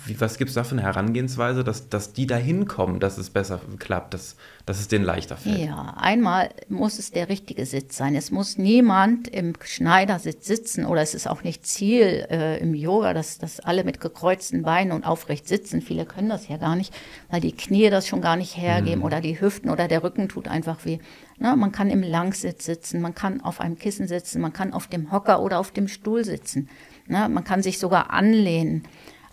Wie, 0.06 0.20
was 0.20 0.36
gibt 0.36 0.50
es 0.50 0.54
da 0.54 0.64
für 0.64 0.72
eine 0.72 0.82
Herangehensweise, 0.82 1.64
dass, 1.64 1.88
dass 1.88 2.12
die 2.12 2.26
da 2.26 2.36
hinkommen, 2.36 3.00
dass 3.00 3.16
es 3.16 3.30
besser 3.30 3.60
klappt, 3.78 4.12
dass, 4.12 4.36
dass 4.66 4.78
es 4.78 4.88
denen 4.88 5.04
leichter 5.04 5.38
fällt? 5.38 5.58
Ja, 5.58 5.94
einmal 5.96 6.50
muss 6.68 6.98
es 6.98 7.12
der 7.12 7.30
richtige 7.30 7.64
Sitz 7.64 7.96
sein. 7.96 8.14
Es 8.14 8.30
muss 8.30 8.58
niemand 8.58 9.28
im 9.28 9.54
Schneidersitz 9.62 10.46
sitzen 10.46 10.84
oder 10.84 11.00
es 11.00 11.14
ist 11.14 11.26
auch 11.26 11.44
nicht 11.44 11.66
Ziel 11.66 12.26
äh, 12.30 12.58
im 12.58 12.74
Yoga, 12.74 13.14
dass, 13.14 13.38
dass 13.38 13.60
alle 13.60 13.84
mit 13.84 14.00
gekreuzten 14.00 14.62
Beinen 14.62 14.92
und 14.92 15.06
aufrecht 15.06 15.48
sitzen. 15.48 15.80
Viele 15.80 16.04
können 16.04 16.28
das 16.28 16.48
ja 16.48 16.58
gar 16.58 16.76
nicht, 16.76 16.92
weil 17.30 17.40
die 17.40 17.52
Knie 17.52 17.88
das 17.88 18.06
schon 18.06 18.20
gar 18.20 18.36
nicht 18.36 18.56
hergeben 18.56 18.98
mhm. 18.98 19.06
oder 19.06 19.22
die 19.22 19.40
Hüften 19.40 19.70
oder 19.70 19.88
der 19.88 20.02
Rücken 20.02 20.28
tut 20.28 20.48
einfach 20.48 20.84
weh. 20.84 20.98
Na, 21.38 21.56
man 21.56 21.72
kann 21.72 21.90
im 21.90 22.02
Langsitz 22.02 22.64
sitzen, 22.64 23.00
man 23.00 23.14
kann 23.14 23.40
auf 23.40 23.60
einem 23.60 23.76
Kissen 23.76 24.06
sitzen, 24.06 24.40
man 24.40 24.52
kann 24.52 24.72
auf 24.72 24.86
dem 24.86 25.10
Hocker 25.10 25.42
oder 25.42 25.58
auf 25.58 25.72
dem 25.72 25.88
Stuhl 25.88 26.24
sitzen. 26.24 26.68
Na, 27.06 27.28
man 27.28 27.44
kann 27.44 27.62
sich 27.62 27.78
sogar 27.78 28.10
anlehnen. 28.10 28.84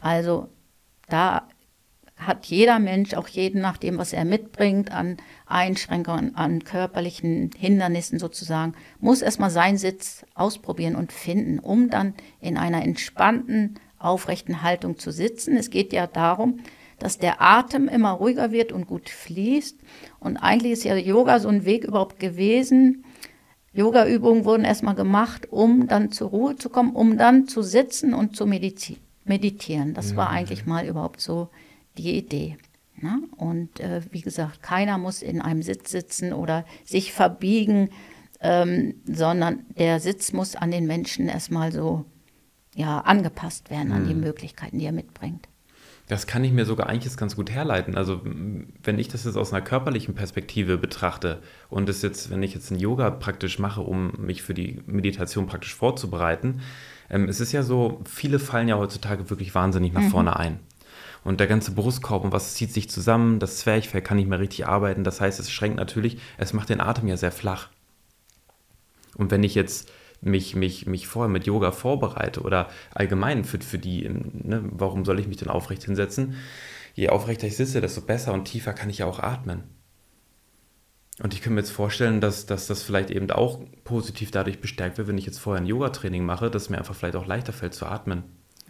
Also 0.02 0.50
da 1.08 1.48
hat 2.18 2.46
jeder 2.46 2.80
Mensch, 2.80 3.14
auch 3.14 3.28
jeden 3.28 3.62
nach 3.62 3.78
dem, 3.78 3.98
was 3.98 4.14
er 4.14 4.26
mitbringt, 4.26 4.92
an 4.92 5.18
Einschränkungen, 5.48 6.36
an 6.36 6.64
körperlichen 6.64 7.52
Hindernissen 7.58 8.20
sozusagen, 8.20 8.74
muss 9.00 9.22
erstmal 9.22 9.50
seinen 9.50 9.78
Sitz 9.78 10.24
ausprobieren 10.36 10.96
und 10.96 11.12
finden, 11.12 11.60
um 11.60 11.90
dann 11.90 12.14
in 12.40 12.58
einer 12.58 12.84
entspannten, 12.84 13.80
aufrechten 13.98 14.62
Haltung 14.62 14.98
zu 14.98 15.12
sitzen. 15.12 15.56
Es 15.58 15.70
geht 15.70 15.94
ja 15.94 16.08
darum, 16.08 16.60
dass 17.02 17.18
der 17.18 17.42
Atem 17.42 17.88
immer 17.88 18.12
ruhiger 18.12 18.52
wird 18.52 18.72
und 18.72 18.86
gut 18.86 19.10
fließt. 19.10 19.80
Und 20.20 20.38
eigentlich 20.38 20.74
ist 20.74 20.84
ja 20.84 20.96
Yoga 20.96 21.40
so 21.40 21.50
ein 21.50 21.66
Weg 21.66 21.84
überhaupt 21.84 22.20
gewesen. 22.20 23.04
Yoga-Übungen 23.74 24.46
wurden 24.46 24.66
erstmal 24.66 24.96
gemacht, 24.96 25.48
um 25.52 25.88
dann 25.88 26.12
zur 26.12 26.30
Ruhe 26.30 26.56
zu 26.58 26.70
kommen, 26.70 26.94
um 26.94 27.18
dann 27.18 27.48
zu 27.48 27.64
sitzen 27.64 28.14
und 28.14 28.36
zu 28.36 28.46
meditieren. 28.46 29.94
Das 29.94 30.16
war 30.16 30.30
mhm. 30.30 30.36
eigentlich 30.36 30.66
mal 30.66 30.86
überhaupt 30.86 31.22
so 31.22 31.50
die 31.98 32.18
Idee. 32.18 32.58
Ne? 32.98 33.24
Und 33.36 33.80
äh, 33.80 34.02
wie 34.12 34.22
gesagt, 34.22 34.62
keiner 34.62 34.98
muss 34.98 35.24
in 35.24 35.42
einem 35.42 35.64
Sitz 35.64 35.90
sitzen 35.90 36.34
oder 36.34 36.66
sich 36.86 37.14
verbiegen, 37.14 37.90
ähm, 38.42 39.02
sondern 39.06 39.66
der 39.78 40.00
Sitz 40.00 40.34
muss 40.34 40.56
an 40.56 40.70
den 40.70 40.86
Menschen 40.86 41.28
erstmal 41.28 41.72
so 41.72 42.06
ja, 42.76 43.00
angepasst 43.00 43.70
werden, 43.70 43.92
an 43.92 44.08
die 44.08 44.14
mhm. 44.14 44.22
Möglichkeiten, 44.22 44.78
die 44.78 44.86
er 44.86 44.92
mitbringt. 44.92 45.48
Das 46.12 46.28
kann 46.28 46.43
ich 46.43 46.52
mir 46.52 46.65
sogar 46.65 46.88
eigentlich 46.88 47.15
ganz 47.15 47.38
gut 47.38 47.50
herleiten. 47.50 47.95
Also 47.95 48.19
wenn 48.84 49.00
ich 49.00 49.08
das 49.08 49.24
jetzt 49.24 49.38
aus 49.38 49.54
einer 49.54 49.62
körperlichen 49.62 50.13
Perspektive 50.13 50.78
betrachte 50.78 51.41
und 51.69 51.88
es 51.88 52.02
jetzt, 52.02 52.30
wenn 52.30 52.43
ich 52.43 52.54
jetzt 52.54 52.69
ein 52.69 52.78
Yoga 52.78 53.12
praktisch 53.12 53.60
mache, 53.60 53.80
um 53.80 54.12
mich 54.17 54.43
für 54.43 54.54
die 54.54 54.82
Meditation 54.88 55.47
praktisch 55.47 55.74
vorzubereiten, 55.74 56.63
ähm, 57.10 57.30
es 57.30 57.39
ist 57.39 57.54
ja 57.54 57.63
so, 57.63 58.02
viele 58.04 58.39
fallen 58.39 58.67
ja 58.67 58.78
heutzutage 58.78 59.30
wirklich 59.30 59.56
wahnsinnig 59.56 59.93
nach 59.93 60.02
mhm. 60.02 60.10
vorne 60.10 60.36
ein. 60.36 60.60
Und 61.24 61.39
der 61.39 61.47
ganze 61.47 61.71
Brustkorb 61.71 62.26
und 62.26 62.34
was 62.34 62.56
zieht 62.56 62.74
sich 62.74 62.89
zusammen, 62.89 63.39
das 63.39 63.60
Zwerchfell 63.60 64.02
kann 64.02 64.17
nicht 64.17 64.28
mehr 64.28 64.41
richtig 64.41 64.67
arbeiten. 64.67 65.06
Das 65.06 65.21
heißt, 65.21 65.39
es 65.39 65.50
schränkt 65.50 65.78
natürlich, 65.78 66.17
es 66.38 66.52
macht 66.52 66.67
den 66.67 66.82
Atem 66.82 67.08
ja 67.08 67.15
sehr 67.15 67.32
flach. 67.32 67.69
Und 69.15 69.32
wenn 69.32 69.43
ich 69.43 69.56
jetzt 69.56 69.89
mich, 70.22 70.56
mich, 70.56 70.86
mich 70.86 71.08
vorher 71.08 71.30
mit 71.30 71.46
Yoga 71.46 71.72
vorbereite 71.72 72.42
oder 72.42 72.70
allgemein 72.94 73.44
für, 73.44 73.60
für 73.60 73.80
die, 73.80 74.08
ne, 74.08 74.64
warum 74.72 75.04
soll 75.04 75.20
ich 75.20 75.28
mich 75.28 75.38
denn 75.38 75.50
aufrecht 75.50 75.84
hinsetzen? 75.84 76.36
Je 76.94 77.10
aufrechter 77.10 77.48
ich 77.48 77.58
sitze, 77.58 77.82
desto 77.82 78.02
besser 78.02 78.34
und 78.34 78.46
tiefer 78.46 78.74
kann 78.74 78.90
ich 78.90 79.00
ja 79.00 79.06
auch 79.06 79.20
atmen. 79.20 79.64
Und 81.22 81.34
ich 81.34 81.42
kann 81.42 81.54
mir 81.54 81.60
jetzt 81.60 81.72
vorstellen, 81.72 82.22
dass, 82.22 82.46
dass 82.46 82.68
das 82.68 82.84
vielleicht 82.84 83.12
eben 83.12 83.30
auch 83.32 83.60
positiv 83.84 84.32
dadurch 84.32 84.60
bestärkt 84.60 84.98
wird, 84.98 85.08
wenn 85.08 85.18
ich 85.18 85.26
jetzt 85.26 85.40
vorher 85.40 85.62
ein 85.62 85.68
Yoga-Training 85.68 86.26
mache, 86.26 86.50
dass 86.50 86.70
mir 86.70 86.78
einfach 86.78 86.96
vielleicht 86.96 87.16
auch 87.16 87.28
leichter 87.28 87.54
fällt 87.54 87.74
zu 87.74 87.86
atmen. 87.86 88.24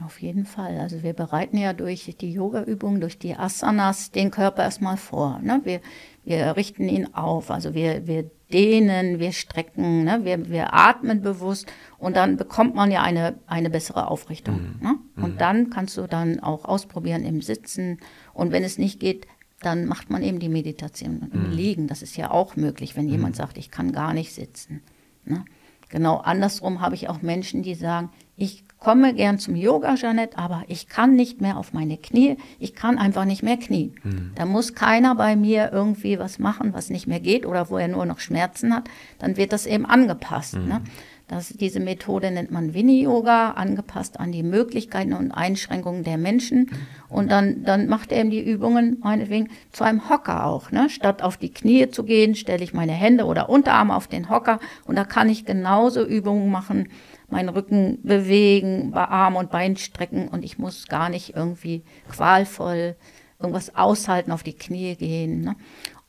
Auf 0.03 0.21
jeden 0.21 0.45
Fall. 0.45 0.79
Also 0.79 1.03
wir 1.03 1.13
bereiten 1.13 1.57
ja 1.57 1.73
durch 1.73 2.15
die 2.19 2.33
Yoga-Übungen, 2.33 3.01
durch 3.01 3.19
die 3.19 3.35
Asanas 3.35 4.11
den 4.11 4.31
Körper 4.31 4.63
erstmal 4.63 4.97
vor. 4.97 5.39
Ne? 5.43 5.61
Wir, 5.63 5.79
wir 6.23 6.55
richten 6.55 6.89
ihn 6.89 7.13
auf. 7.13 7.51
Also 7.51 7.73
wir, 7.73 8.07
wir 8.07 8.29
dehnen, 8.53 9.19
wir 9.19 9.31
strecken, 9.31 10.03
ne? 10.03 10.21
wir, 10.23 10.49
wir 10.49 10.73
atmen 10.73 11.21
bewusst 11.21 11.71
und 11.97 12.15
dann 12.15 12.37
bekommt 12.37 12.75
man 12.75 12.91
ja 12.91 13.01
eine, 13.01 13.35
eine 13.47 13.69
bessere 13.69 14.07
Aufrichtung. 14.07 14.55
Mhm. 14.55 14.79
Ne? 14.81 14.95
Und 15.15 15.33
mhm. 15.33 15.37
dann 15.37 15.69
kannst 15.69 15.97
du 15.97 16.07
dann 16.07 16.39
auch 16.39 16.65
ausprobieren 16.65 17.23
im 17.23 17.41
Sitzen 17.41 17.99
und 18.33 18.51
wenn 18.51 18.63
es 18.63 18.77
nicht 18.77 18.99
geht, 18.99 19.27
dann 19.61 19.85
macht 19.85 20.09
man 20.09 20.23
eben 20.23 20.39
die 20.39 20.49
Meditation 20.49 21.29
im 21.31 21.49
mhm. 21.49 21.51
Liegen. 21.51 21.87
Das 21.87 22.01
ist 22.01 22.17
ja 22.17 22.31
auch 22.31 22.55
möglich, 22.55 22.95
wenn 22.95 23.07
jemand 23.07 23.35
mhm. 23.35 23.37
sagt, 23.37 23.57
ich 23.57 23.71
kann 23.71 23.91
gar 23.91 24.13
nicht 24.13 24.33
sitzen. 24.33 24.81
Ne? 25.25 25.45
Genau 25.89 26.17
andersrum 26.17 26.81
habe 26.81 26.95
ich 26.95 27.09
auch 27.09 27.21
Menschen, 27.21 27.63
die 27.63 27.75
sagen, 27.75 28.09
ich 28.37 28.63
komme 28.81 29.13
gern 29.13 29.37
zum 29.37 29.55
Yoga, 29.55 29.93
Janet, 29.95 30.37
aber 30.37 30.63
ich 30.67 30.89
kann 30.89 31.15
nicht 31.15 31.39
mehr 31.39 31.57
auf 31.57 31.71
meine 31.71 31.97
Knie, 31.97 32.35
ich 32.59 32.75
kann 32.75 32.97
einfach 32.97 33.25
nicht 33.25 33.43
mehr 33.43 33.57
knien. 33.57 33.93
Mhm. 34.03 34.31
Da 34.35 34.45
muss 34.45 34.73
keiner 34.73 35.15
bei 35.15 35.35
mir 35.35 35.69
irgendwie 35.71 36.17
was 36.17 36.39
machen, 36.39 36.73
was 36.73 36.89
nicht 36.89 37.07
mehr 37.07 37.19
geht 37.19 37.45
oder 37.45 37.69
wo 37.69 37.77
er 37.77 37.87
nur 37.87 38.05
noch 38.05 38.19
Schmerzen 38.19 38.75
hat, 38.75 38.89
dann 39.19 39.37
wird 39.37 39.53
das 39.53 39.67
eben 39.67 39.85
angepasst. 39.85 40.55
Mhm. 40.55 40.67
Ne? 40.67 40.81
Das, 41.27 41.47
diese 41.49 41.79
Methode 41.79 42.29
nennt 42.29 42.51
man 42.51 42.73
Winnie-Yoga, 42.73 43.51
angepasst 43.51 44.19
an 44.19 44.33
die 44.33 44.43
Möglichkeiten 44.43 45.13
und 45.13 45.31
Einschränkungen 45.31 46.03
der 46.03 46.17
Menschen. 46.17 46.69
Und 47.07 47.31
dann, 47.31 47.63
dann 47.63 47.87
macht 47.87 48.11
er 48.11 48.19
eben 48.19 48.31
die 48.31 48.43
Übungen, 48.43 48.97
meinetwegen, 49.01 49.47
zu 49.71 49.85
einem 49.85 50.09
Hocker 50.09 50.45
auch. 50.45 50.71
Ne? 50.71 50.89
Statt 50.89 51.21
auf 51.21 51.37
die 51.37 51.53
Knie 51.53 51.89
zu 51.89 52.03
gehen, 52.03 52.35
stelle 52.35 52.63
ich 52.65 52.73
meine 52.73 52.91
Hände 52.91 53.23
oder 53.23 53.47
Unterarme 53.47 53.95
auf 53.95 54.07
den 54.07 54.29
Hocker 54.29 54.59
und 54.85 54.97
da 54.97 55.05
kann 55.05 55.29
ich 55.29 55.45
genauso 55.45 56.05
Übungen 56.05 56.51
machen, 56.51 56.89
meinen 57.31 57.49
Rücken 57.49 57.99
bewegen, 58.03 58.91
bei 58.91 59.05
Arm 59.05 59.35
und 59.35 59.51
Bein 59.51 59.77
strecken 59.77 60.27
und 60.27 60.43
ich 60.43 60.57
muss 60.57 60.87
gar 60.87 61.09
nicht 61.09 61.35
irgendwie 61.35 61.83
qualvoll 62.09 62.95
irgendwas 63.39 63.75
aushalten, 63.75 64.31
auf 64.31 64.43
die 64.43 64.53
Knie 64.53 64.95
gehen. 64.95 65.41
Ne? 65.41 65.55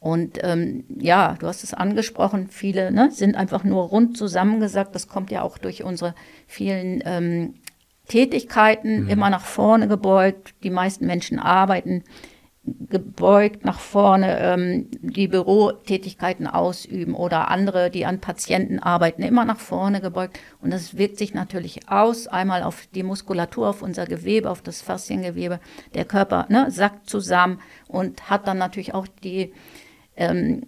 Und 0.00 0.38
ähm, 0.42 0.84
ja, 0.98 1.36
du 1.38 1.46
hast 1.46 1.62
es 1.62 1.74
angesprochen, 1.74 2.48
viele 2.48 2.90
ne, 2.90 3.10
sind 3.12 3.36
einfach 3.36 3.62
nur 3.62 3.84
rund 3.84 4.16
zusammengesagt. 4.16 4.94
Das 4.94 5.06
kommt 5.06 5.30
ja 5.30 5.42
auch 5.42 5.58
durch 5.58 5.84
unsere 5.84 6.14
vielen 6.46 7.02
ähm, 7.04 7.54
Tätigkeiten, 8.08 9.04
mhm. 9.04 9.08
immer 9.08 9.30
nach 9.30 9.44
vorne 9.44 9.86
gebeugt. 9.86 10.54
Die 10.64 10.70
meisten 10.70 11.06
Menschen 11.06 11.38
arbeiten 11.38 12.02
gebeugt 12.64 13.64
nach 13.64 13.80
vorne 13.80 14.38
ähm, 14.38 14.88
die 15.00 15.26
Bürotätigkeiten 15.26 16.46
ausüben 16.46 17.14
oder 17.14 17.48
andere, 17.48 17.90
die 17.90 18.06
an 18.06 18.20
Patienten 18.20 18.78
arbeiten, 18.78 19.22
immer 19.22 19.44
nach 19.44 19.58
vorne 19.58 20.00
gebeugt. 20.00 20.38
Und 20.60 20.72
das 20.72 20.96
wirkt 20.96 21.18
sich 21.18 21.34
natürlich 21.34 21.88
aus, 21.88 22.28
einmal 22.28 22.62
auf 22.62 22.86
die 22.94 23.02
Muskulatur, 23.02 23.68
auf 23.68 23.82
unser 23.82 24.06
Gewebe, 24.06 24.48
auf 24.48 24.62
das 24.62 24.80
Fasziengewebe. 24.80 25.58
Der 25.94 26.04
Körper 26.04 26.46
ne, 26.50 26.70
sackt 26.70 27.10
zusammen 27.10 27.58
und 27.88 28.30
hat 28.30 28.46
dann 28.46 28.58
natürlich 28.58 28.94
auch 28.94 29.08
die 29.08 29.52
ähm, 30.14 30.62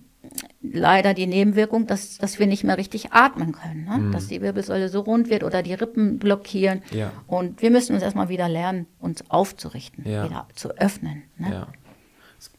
leider 0.63 1.15
die 1.15 1.27
Nebenwirkung, 1.27 1.87
dass, 1.87 2.19
dass 2.19 2.39
wir 2.39 2.47
nicht 2.47 2.65
mehr 2.65 2.79
richtig 2.79 3.13
atmen 3.13 3.53
können, 3.53 3.85
ne? 3.85 3.99
Mhm. 3.99 4.13
dass 4.13 4.29
die 4.29 4.41
Wirbelsäule 4.41 4.89
so 4.89 5.01
rund 5.01 5.29
wird 5.31 5.45
oder 5.45 5.63
die 5.63 5.75
Rippen 5.75 6.19
blockieren. 6.19 6.83
Ja. 6.91 7.13
Und 7.27 7.63
wir 7.63 7.71
müssen 7.71 7.95
uns 7.95 8.03
erstmal 8.03 8.29
wieder 8.29 8.49
lernen, 8.49 8.87
uns 8.99 9.31
aufzurichten, 9.31 10.09
ja. 10.09 10.25
wieder 10.25 10.49
zu 10.55 10.71
öffnen. 10.71 11.25
Ne? 11.37 11.51
Ja. 11.53 11.69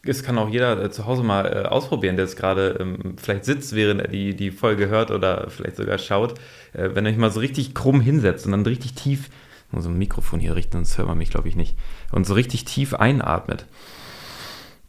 Es 0.04 0.24
kann 0.24 0.38
auch 0.38 0.50
jeder 0.50 0.82
äh, 0.82 0.92
zu 0.92 1.06
Hause 1.06 1.24
mal 1.24 1.46
äh, 1.46 1.68
ausprobieren, 1.68 2.16
der 2.16 2.26
jetzt 2.26 2.38
gerade 2.38 2.78
ähm, 2.80 3.16
vielleicht 3.18 3.46
sitzt, 3.46 3.74
während 3.76 4.02
er 4.02 4.08
die, 4.08 4.36
die 4.36 4.52
Folge 4.52 4.88
hört 4.88 5.12
oder 5.12 5.50
vielleicht 5.50 5.78
sogar 5.78 5.98
schaut. 5.98 6.36
Äh, 6.74 6.90
wenn 6.94 7.06
er 7.06 7.12
sich 7.12 7.20
mal 7.20 7.32
so 7.32 7.40
richtig 7.40 7.74
krumm 7.74 8.02
hinsetzt 8.02 8.46
und 8.46 8.52
dann 8.52 8.66
richtig 8.66 8.94
tief, 8.94 9.30
muss 9.72 9.86
ein 9.86 9.98
Mikrofon 9.98 10.40
hier 10.40 10.56
richten, 10.56 10.74
sonst 10.78 10.98
hört 10.98 11.08
man 11.08 11.18
mich, 11.18 11.30
glaube 11.30 11.48
ich, 11.48 11.56
nicht, 11.56 11.76
und 12.12 12.26
so 12.26 12.34
richtig 12.34 12.66
tief 12.66 12.94
einatmet 12.94 13.66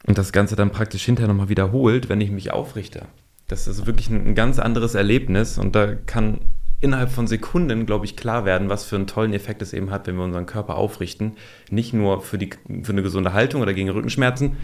und 0.06 0.18
das 0.18 0.32
Ganze 0.32 0.56
dann 0.56 0.70
praktisch 0.70 1.04
hinterher 1.04 1.28
nochmal 1.28 1.48
wiederholt, 1.48 2.08
wenn 2.08 2.20
ich 2.20 2.30
mich 2.30 2.52
aufrichte. 2.52 3.06
Das 3.48 3.68
ist 3.68 3.86
wirklich 3.86 4.08
ein 4.10 4.34
ganz 4.34 4.58
anderes 4.58 4.94
Erlebnis 4.94 5.58
und 5.58 5.74
da 5.74 5.94
kann 5.94 6.40
innerhalb 6.80 7.10
von 7.10 7.26
Sekunden, 7.26 7.86
glaube 7.86 8.04
ich, 8.04 8.16
klar 8.16 8.44
werden, 8.44 8.68
was 8.68 8.84
für 8.84 8.96
einen 8.96 9.06
tollen 9.06 9.32
Effekt 9.32 9.62
es 9.62 9.72
eben 9.72 9.90
hat, 9.90 10.06
wenn 10.06 10.16
wir 10.16 10.24
unseren 10.24 10.46
Körper 10.46 10.76
aufrichten. 10.76 11.36
Nicht 11.70 11.92
nur 11.92 12.20
für, 12.20 12.38
die, 12.38 12.50
für 12.82 12.92
eine 12.92 13.02
gesunde 13.02 13.32
Haltung 13.32 13.62
oder 13.62 13.74
gegen 13.74 13.88
Rückenschmerzen, 13.88 14.56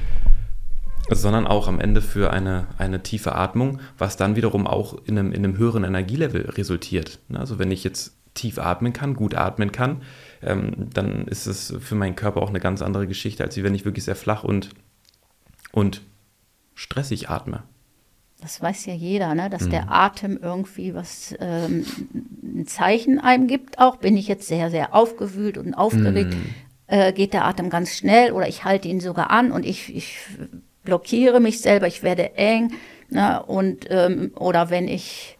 sondern 1.11 1.47
auch 1.47 1.69
am 1.69 1.81
Ende 1.81 2.01
für 2.01 2.33
eine, 2.33 2.67
eine 2.79 3.03
tiefe 3.03 3.35
Atmung, 3.35 3.81
was 3.99 4.17
dann 4.17 4.37
wiederum 4.37 4.67
auch 4.67 4.97
in 5.05 5.19
einem, 5.19 5.33
in 5.33 5.45
einem 5.45 5.57
höheren 5.57 5.85
Energielevel 5.85 6.51
resultiert. 6.51 7.19
Also 7.33 7.59
wenn 7.59 7.71
ich 7.71 7.83
jetzt 7.85 8.17
tief 8.35 8.59
atmen 8.59 8.93
kann, 8.93 9.15
gut 9.15 9.35
atmen 9.35 9.73
kann, 9.73 10.03
ähm, 10.43 10.89
dann 10.93 11.27
ist 11.27 11.47
es 11.47 11.75
für 11.81 11.95
meinen 11.95 12.17
Körper 12.17 12.41
auch 12.41 12.49
eine 12.49 12.61
ganz 12.61 12.83
andere 12.83 13.07
Geschichte, 13.07 13.45
als 13.45 13.63
wenn 13.63 13.75
ich 13.75 13.85
wirklich 13.85 14.05
sehr 14.05 14.17
flach 14.17 14.45
und, 14.45 14.71
und 15.71 16.03
stressig 16.75 17.29
atme. 17.29 17.65
Das 18.43 18.61
weiß 18.61 18.87
ja 18.87 18.95
jeder, 18.95 19.35
ne? 19.37 19.49
dass 19.49 19.63
mhm. 19.63 19.71
der 19.71 19.93
Atem 19.93 20.37
irgendwie 20.41 20.95
was 20.95 21.35
ähm, 21.41 21.87
ein 22.43 22.67
Zeichen 22.67 23.21
einem 23.21 23.47
gibt. 23.47 23.79
Auch 23.79 23.97
bin 23.97 24.17
ich 24.17 24.27
jetzt 24.27 24.49
sehr, 24.49 24.69
sehr 24.71 24.95
aufgewühlt 24.95 25.57
und 25.57 25.75
aufgeregt, 25.75 26.35
mhm. 26.35 26.55
äh, 26.89 27.13
geht 27.13 27.35
der 27.35 27.45
Atem 27.45 27.71
ganz 27.71 27.97
schnell 27.97 28.33
oder 28.33 28.49
ich 28.49 28.65
halte 28.65 28.89
ihn 28.89 29.01
sogar 29.01 29.31
an 29.31 29.53
und 29.53 29.65
ich, 29.65 29.95
ich 29.95 30.19
blockiere 30.83 31.39
mich 31.39 31.61
selber, 31.61 31.87
ich 31.87 32.03
werde 32.03 32.35
eng. 32.35 32.73
Ne? 33.11 33.41
Und, 33.45 33.87
ähm, 33.91 34.33
oder 34.35 34.71
wenn 34.71 34.89
ich 34.89 35.39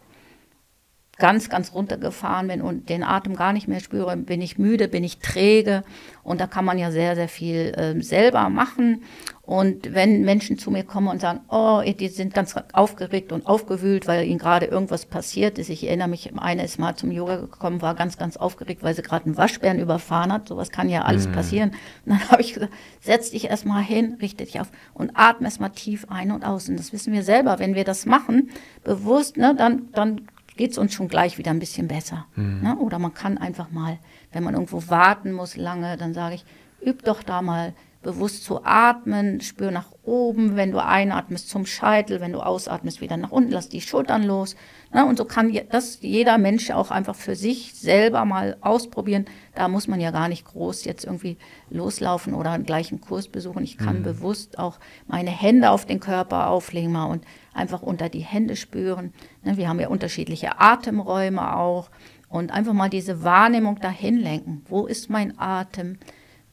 ganz, 1.17 1.49
ganz 1.49 1.73
runtergefahren 1.73 2.47
bin 2.47 2.61
und 2.61 2.89
den 2.89 3.03
Atem 3.03 3.35
gar 3.35 3.53
nicht 3.53 3.67
mehr 3.67 3.81
spüre, 3.81 4.15
bin 4.15 4.41
ich 4.41 4.57
müde, 4.57 4.87
bin 4.87 5.03
ich 5.03 5.19
träge. 5.19 5.83
Und 6.23 6.39
da 6.39 6.47
kann 6.47 6.65
man 6.65 6.77
ja 6.77 6.91
sehr, 6.91 7.15
sehr 7.15 7.27
viel 7.27 7.73
äh, 7.75 8.01
selber 8.01 8.49
machen. 8.49 9.03
Und 9.45 9.93
wenn 9.93 10.21
Menschen 10.21 10.57
zu 10.57 10.71
mir 10.71 10.85
kommen 10.85 11.09
und 11.09 11.19
sagen, 11.19 11.41
oh, 11.49 11.81
die 11.85 12.07
sind 12.07 12.33
ganz 12.33 12.55
aufgeregt 12.71 13.33
und 13.33 13.45
aufgewühlt, 13.45 14.07
weil 14.07 14.25
ihnen 14.25 14.39
gerade 14.39 14.67
irgendwas 14.67 15.05
passiert 15.05 15.59
ist. 15.59 15.69
Ich 15.69 15.85
erinnere 15.85 16.07
mich, 16.07 16.31
eine 16.37 16.63
ist 16.63 16.79
mal 16.79 16.95
zum 16.95 17.11
Yoga 17.11 17.35
gekommen, 17.35 17.81
war 17.81 17.93
ganz, 17.93 18.17
ganz 18.17 18.37
aufgeregt, 18.37 18.83
weil 18.83 18.95
sie 18.95 19.01
gerade 19.01 19.25
einen 19.25 19.35
Waschbären 19.35 19.79
überfahren 19.79 20.31
hat. 20.31 20.47
Sowas 20.47 20.69
kann 20.71 20.87
ja 20.87 21.01
alles 21.01 21.27
mhm. 21.27 21.33
passieren. 21.33 21.69
Und 22.05 22.13
dann 22.13 22.29
habe 22.29 22.41
ich 22.41 22.53
gesagt, 22.53 22.71
setz 23.01 23.31
dich 23.31 23.49
erstmal 23.49 23.83
hin, 23.83 24.17
richte 24.21 24.45
dich 24.45 24.61
auf 24.61 24.71
und 24.93 25.11
atme 25.15 25.47
erstmal 25.47 25.71
tief 25.71 26.05
ein 26.07 26.31
und 26.31 26.45
aus. 26.45 26.69
Und 26.69 26.79
das 26.79 26.93
wissen 26.93 27.11
wir 27.11 27.23
selber. 27.23 27.59
Wenn 27.59 27.75
wir 27.75 27.83
das 27.83 28.05
machen, 28.05 28.49
bewusst, 28.85 29.35
ne, 29.35 29.53
dann, 29.57 29.89
dann 29.91 30.21
geht 30.55 30.71
es 30.71 30.77
uns 30.77 30.93
schon 30.93 31.09
gleich 31.09 31.37
wieder 31.37 31.51
ein 31.51 31.59
bisschen 31.59 31.89
besser. 31.89 32.27
Mhm. 32.37 32.61
Ne? 32.61 32.77
Oder 32.77 32.97
man 32.97 33.13
kann 33.13 33.37
einfach 33.37 33.71
mal, 33.71 33.99
wenn 34.31 34.43
man 34.45 34.53
irgendwo 34.53 34.87
warten 34.87 35.33
muss 35.33 35.57
lange, 35.57 35.97
dann 35.97 36.13
sage 36.13 36.35
ich, 36.35 36.45
üb 36.85 37.03
doch 37.03 37.23
da 37.23 37.41
mal 37.41 37.73
bewusst 38.03 38.43
zu 38.43 38.63
atmen, 38.63 39.41
spür 39.41 39.71
nach 39.71 39.87
oben, 40.03 40.55
wenn 40.55 40.71
du 40.71 40.83
einatmest 40.83 41.49
zum 41.49 41.65
Scheitel, 41.65 42.19
wenn 42.19 42.33
du 42.33 42.41
ausatmest 42.41 43.01
wieder 43.01 43.17
nach 43.17 43.31
unten, 43.31 43.51
lass 43.51 43.69
die 43.69 43.81
Schultern 43.81 44.23
los. 44.23 44.55
Ne? 44.93 45.05
Und 45.05 45.17
so 45.17 45.25
kann 45.25 45.57
das 45.71 45.99
jeder 46.01 46.37
Mensch 46.37 46.69
auch 46.71 46.91
einfach 46.91 47.15
für 47.15 47.35
sich 47.35 47.73
selber 47.73 48.25
mal 48.25 48.57
ausprobieren. 48.61 49.25
Da 49.55 49.67
muss 49.69 49.87
man 49.87 50.01
ja 50.01 50.11
gar 50.11 50.27
nicht 50.27 50.45
groß 50.45 50.83
jetzt 50.83 51.05
irgendwie 51.05 51.37
loslaufen 51.69 52.33
oder 52.33 52.51
einen 52.51 52.65
gleichen 52.65 53.01
Kurs 53.01 53.29
besuchen. 53.29 53.63
Ich 53.63 53.77
kann 53.77 53.99
mhm. 53.99 54.03
bewusst 54.03 54.59
auch 54.59 54.79
meine 55.07 55.31
Hände 55.31 55.71
auf 55.71 55.85
den 55.85 55.99
Körper 55.99 56.49
auflegen 56.49 56.91
mal 56.91 57.05
und 57.05 57.23
einfach 57.53 57.81
unter 57.81 58.09
die 58.09 58.19
Hände 58.19 58.55
spüren. 58.55 59.13
Ne? 59.43 59.57
Wir 59.57 59.69
haben 59.69 59.79
ja 59.79 59.87
unterschiedliche 59.87 60.59
Atemräume 60.59 61.55
auch 61.55 61.89
und 62.27 62.51
einfach 62.51 62.73
mal 62.73 62.89
diese 62.89 63.23
Wahrnehmung 63.23 63.79
dahin 63.79 64.17
lenken. 64.17 64.63
Wo 64.67 64.85
ist 64.85 65.09
mein 65.09 65.39
Atem? 65.39 65.97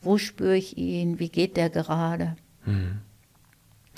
Wo 0.02 0.18
spüre 0.18 0.56
ich 0.56 0.78
ihn? 0.78 1.18
Wie 1.18 1.28
geht 1.28 1.56
der 1.56 1.70
gerade? 1.70 2.36
Mhm. 2.64 3.00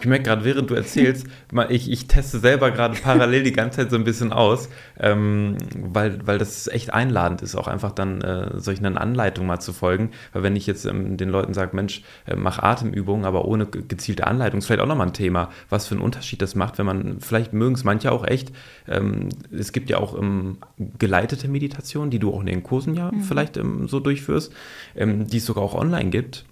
Ich 0.03 0.09
merke 0.09 0.25
gerade, 0.25 0.45
während 0.45 0.69
du 0.69 0.75
erzählst, 0.75 1.29
ich, 1.69 1.89
ich 1.89 2.09
teste 2.09 2.41
selber 2.41 2.73
gerade 2.73 2.99
parallel 3.01 3.45
die 3.45 3.53
ganze 3.53 3.79
Zeit 3.79 3.91
so 3.91 3.97
ein 3.97 4.03
bisschen 4.03 4.33
aus, 4.33 4.69
ähm, 4.99 5.57
weil, 5.77 6.27
weil 6.27 6.39
das 6.39 6.67
echt 6.67 6.93
einladend 6.93 7.41
ist, 7.41 7.55
auch 7.55 7.69
einfach 7.69 7.93
dann 7.93 8.21
äh, 8.21 8.59
solchen 8.59 8.85
Anleitungen 8.99 9.47
mal 9.47 9.61
zu 9.61 9.73
folgen. 9.73 10.11
Weil 10.33 10.43
wenn 10.43 10.57
ich 10.57 10.67
jetzt 10.67 10.87
ähm, 10.87 11.17
den 11.17 11.29
Leuten 11.29 11.55
sage, 11.55 11.77
Mensch, 11.77 12.03
äh, 12.27 12.35
mach 12.35 12.59
Atemübungen, 12.59 13.25
aber 13.25 13.45
ohne 13.45 13.67
gezielte 13.67 14.27
Anleitung, 14.27 14.59
ist 14.59 14.67
vielleicht 14.67 14.83
auch 14.83 14.89
nochmal 14.89 15.07
ein 15.07 15.13
Thema, 15.13 15.51
was 15.69 15.87
für 15.87 15.95
einen 15.95 16.03
Unterschied 16.03 16.43
das 16.43 16.57
macht, 16.57 16.79
wenn 16.79 16.87
man, 16.87 17.21
vielleicht 17.21 17.53
mögen 17.53 17.77
es 17.77 17.85
manche 17.85 18.11
auch 18.11 18.27
echt, 18.27 18.51
ähm, 18.89 19.29
es 19.57 19.71
gibt 19.71 19.89
ja 19.89 19.99
auch 19.99 20.19
ähm, 20.19 20.59
geleitete 20.99 21.47
Meditationen, 21.47 22.11
die 22.11 22.19
du 22.19 22.35
auch 22.35 22.41
in 22.41 22.47
den 22.47 22.65
Kursen 22.65 22.97
ja 22.97 23.13
mhm. 23.13 23.21
vielleicht 23.21 23.57
ähm, 23.57 23.87
so 23.87 24.01
durchführst, 24.01 24.53
ähm, 24.97 25.29
die 25.29 25.37
es 25.37 25.47
sogar 25.47 25.63
auch 25.63 25.77
online 25.77 26.11
gibt 26.11 26.45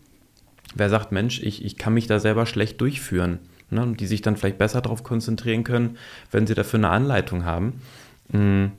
wer 0.74 0.88
sagt, 0.88 1.12
Mensch, 1.12 1.40
ich, 1.42 1.64
ich 1.64 1.76
kann 1.76 1.94
mich 1.94 2.06
da 2.06 2.20
selber 2.20 2.46
schlecht 2.46 2.80
durchführen, 2.80 3.40
ne, 3.70 3.94
die 3.98 4.06
sich 4.06 4.22
dann 4.22 4.36
vielleicht 4.36 4.58
besser 4.58 4.80
darauf 4.80 5.02
konzentrieren 5.02 5.64
können, 5.64 5.96
wenn 6.30 6.46
sie 6.46 6.54
dafür 6.54 6.78
eine 6.78 6.90
Anleitung 6.90 7.44
haben. 7.44 7.80
Hm. 8.30 8.72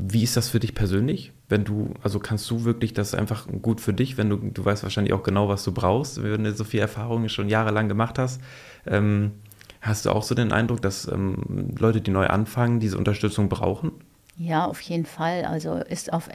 Wie 0.00 0.22
ist 0.22 0.36
das 0.36 0.48
für 0.48 0.60
dich 0.60 0.74
persönlich? 0.74 1.32
Wenn 1.48 1.64
du, 1.64 1.92
also 2.02 2.20
kannst 2.20 2.48
du 2.50 2.64
wirklich 2.64 2.92
das 2.92 3.14
einfach 3.14 3.48
gut 3.62 3.80
für 3.80 3.92
dich, 3.92 4.16
wenn 4.16 4.30
du, 4.30 4.36
du 4.36 4.64
weißt 4.64 4.84
wahrscheinlich 4.84 5.12
auch 5.12 5.24
genau, 5.24 5.48
was 5.48 5.64
du 5.64 5.72
brauchst, 5.72 6.22
wenn 6.22 6.44
du 6.44 6.54
so 6.54 6.62
viel 6.62 6.78
Erfahrung 6.78 7.28
schon 7.28 7.48
jahrelang 7.48 7.88
gemacht 7.88 8.16
hast. 8.18 8.40
Ähm, 8.86 9.32
hast 9.80 10.06
du 10.06 10.10
auch 10.10 10.22
so 10.22 10.36
den 10.36 10.52
Eindruck, 10.52 10.82
dass 10.82 11.08
ähm, 11.08 11.74
Leute, 11.76 12.00
die 12.00 12.12
neu 12.12 12.28
anfangen, 12.28 12.78
diese 12.78 12.96
Unterstützung 12.96 13.48
brauchen? 13.48 13.90
Ja, 14.36 14.66
auf 14.66 14.80
jeden 14.82 15.06
Fall. 15.06 15.44
Also 15.44 15.74
ist 15.74 16.12
auf 16.12 16.28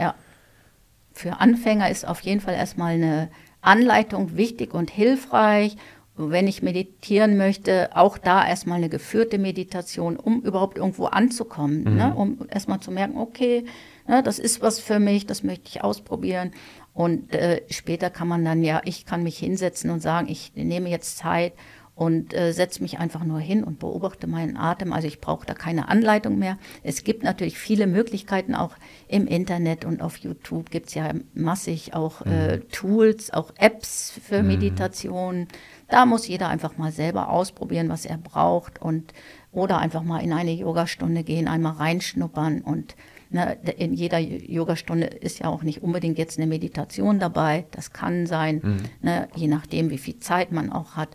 für 1.14 1.40
Anfänger 1.40 1.90
ist 1.90 2.08
auf 2.08 2.20
jeden 2.22 2.42
Fall 2.42 2.56
erstmal 2.56 2.96
eine 2.96 3.30
Anleitung 3.64 4.38
wichtig 4.38 4.74
und 4.74 4.92
hilfreich. 4.92 5.76
Wenn 6.16 6.48
ich 6.48 6.62
meditieren 6.62 7.38
möchte, 7.38 7.90
auch 7.96 8.20
da 8.20 8.48
erstmal 8.48 8.78
eine 8.78 8.90
geführte 8.90 9.40
Meditation, 9.40 10.16
um 10.16 10.42
überhaupt 10.42 10.78
irgendwo 10.78 11.06
anzukommen, 11.06 11.84
mhm. 11.86 11.96
ne? 11.96 12.14
um 12.16 12.38
erstmal 12.52 12.80
zu 12.82 12.92
merken, 12.92 13.18
okay, 13.18 13.66
ne, 14.08 14.22
das 14.22 14.38
ist 14.38 14.62
was 14.62 14.80
für 14.80 15.00
mich, 15.00 15.26
das 15.26 15.42
möchte 15.42 15.70
ich 15.70 15.84
ausprobieren. 15.84 16.52
Und 16.94 17.34
äh, 17.34 17.64
später 17.72 18.12
kann 18.12 18.28
man 18.28 18.46
dann 18.46 18.64
ja, 18.64 18.82
ich 18.86 19.08
kann 19.08 19.24
mich 19.24 19.40
hinsetzen 19.40 19.90
und 19.90 20.02
sagen, 20.02 20.28
ich 20.30 20.52
nehme 20.56 20.90
jetzt 20.90 21.18
Zeit 21.18 21.54
und 21.96 22.34
äh, 22.34 22.54
setze 22.54 22.82
mich 22.82 22.98
einfach 23.00 23.24
nur 23.24 23.40
hin 23.40 23.64
und 23.64 23.80
beobachte 23.80 24.26
meinen 24.26 24.58
Atem. 24.58 24.94
Also 24.94 25.08
ich 25.08 25.22
brauche 25.22 25.46
da 25.46 25.54
keine 25.54 25.90
Anleitung 25.90 26.40
mehr. 26.40 26.58
Es 26.82 27.04
gibt 27.04 27.24
natürlich 27.24 27.58
viele 27.58 27.86
Möglichkeiten, 27.86 28.56
auch 28.56 28.76
im 29.08 29.28
Internet 29.28 29.86
und 29.86 30.02
auf 30.02 30.18
YouTube 30.18 30.72
gibt 30.72 30.88
es 30.88 30.96
ja 30.96 31.14
massig 31.34 31.94
auch 31.94 32.26
äh, 32.26 32.58
mhm. 32.58 32.70
Tools, 32.72 33.32
auch 33.32 33.52
Apps 33.58 34.20
für 34.24 34.42
mhm. 34.42 34.48
Meditation. 34.48 35.48
Da 35.88 36.06
muss 36.08 36.28
jeder 36.28 36.50
einfach 36.50 36.78
mal 36.78 36.92
selber 36.92 37.30
ausprobieren, 37.30 37.90
was 37.90 38.06
er 38.06 38.18
braucht 38.18 38.82
und 38.82 39.14
oder 39.52 39.78
einfach 39.78 40.02
mal 40.02 40.20
in 40.20 40.34
eine 40.34 40.52
Yogastunde 40.52 41.24
gehen, 41.24 41.48
einmal 41.48 41.74
reinschnuppern 41.74 42.62
und 42.62 42.96
ne, 43.30 43.58
in 43.78 43.94
jeder 43.94 44.18
Yogastunde 44.18 45.06
ist 45.06 45.40
ja 45.40 45.48
auch 45.48 45.62
nicht 45.62 45.84
unbedingt 45.84 46.18
jetzt 46.18 46.40
eine 46.40 46.48
Meditation 46.48 47.20
dabei. 47.20 47.66
Das 47.70 47.94
kann 47.94 48.26
sein, 48.26 48.62
mhm. 48.64 48.78
ne, 49.02 49.28
je 49.36 49.48
nachdem, 49.48 49.92
wie 49.92 50.00
viel 50.00 50.18
Zeit 50.20 50.52
man 50.52 50.72
auch 50.72 50.96
hat. 50.96 51.10